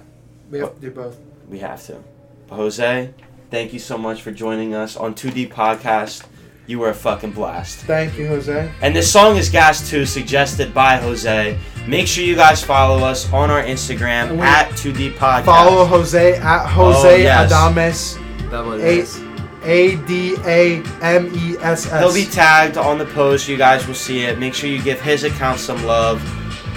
we 0.51 0.59
have 0.59 0.75
to 0.75 0.81
do 0.81 0.91
both. 0.91 1.17
We 1.49 1.59
have 1.59 1.83
to. 1.87 2.03
Jose, 2.49 3.13
thank 3.51 3.73
you 3.73 3.79
so 3.79 3.97
much 3.97 4.21
for 4.21 4.31
joining 4.31 4.73
us 4.73 4.95
on 4.97 5.15
Too 5.15 5.31
Deep 5.31 5.53
Podcast. 5.53 6.25
You 6.65 6.79
were 6.79 6.89
a 6.89 6.93
fucking 6.93 7.31
blast. 7.31 7.77
Thank 7.79 8.17
you, 8.17 8.27
Jose. 8.27 8.69
And 8.81 8.93
this 8.93 9.09
song 9.09 9.37
is 9.37 9.49
Gas 9.49 9.89
2, 9.89 10.05
suggested 10.05 10.73
by 10.73 10.97
Jose. 10.97 11.57
Make 11.87 12.07
sure 12.07 12.25
you 12.25 12.35
guys 12.35 12.61
follow 12.61 13.05
us 13.05 13.31
on 13.31 13.49
our 13.49 13.63
Instagram 13.63 14.37
at 14.39 14.75
Too 14.75 14.91
Deep 14.91 15.13
Podcast. 15.15 15.45
Follow 15.45 15.85
Jose 15.85 16.33
at 16.35 16.65
Jose 16.67 17.13
Oh, 17.13 17.15
yes. 17.15 17.53
Adames. 17.53 18.21
Double 18.49 18.81
Eight. 18.81 19.01
S. 19.01 19.21
A 19.63 19.97
D 20.05 20.35
A 20.45 20.81
M 21.01 21.31
E 21.35 21.57
S 21.59 21.85
He'll 21.85 22.13
be 22.13 22.25
tagged 22.25 22.77
on 22.77 22.97
the 22.97 23.05
post. 23.05 23.47
You 23.47 23.57
guys 23.57 23.85
will 23.87 23.95
see 23.95 24.21
it. 24.21 24.39
Make 24.39 24.53
sure 24.53 24.69
you 24.69 24.81
give 24.81 25.01
his 25.01 25.23
account 25.23 25.59
some 25.59 25.83
love. 25.83 26.21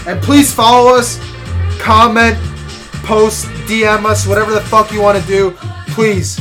And 0.06 0.20
please 0.22 0.52
follow 0.52 0.94
us, 0.94 1.20
comment, 1.78 2.36
post, 3.04 3.46
DM 3.66 4.04
us, 4.06 4.26
whatever 4.26 4.50
the 4.52 4.62
fuck 4.62 4.92
you 4.92 5.00
want 5.02 5.20
to 5.20 5.26
do. 5.26 5.52
Please. 5.88 6.36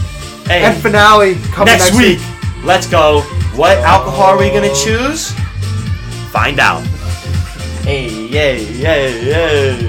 Hey, 0.48 0.64
And 0.64 0.82
finale 0.82 1.36
coming 1.52 1.78
next, 1.78 1.96
week, 1.96 2.20
let's 2.64 2.88
go. 2.88 3.22
What 3.56 3.78
alcohol 3.80 4.28
are 4.28 4.38
we 4.38 4.50
gonna 4.50 4.74
choose? 4.74 5.32
Find 6.32 6.60
out. 6.60 6.82
Hey, 7.84 8.10
yay, 8.10 8.64
yay, 8.66 9.26
yay. 9.26 9.89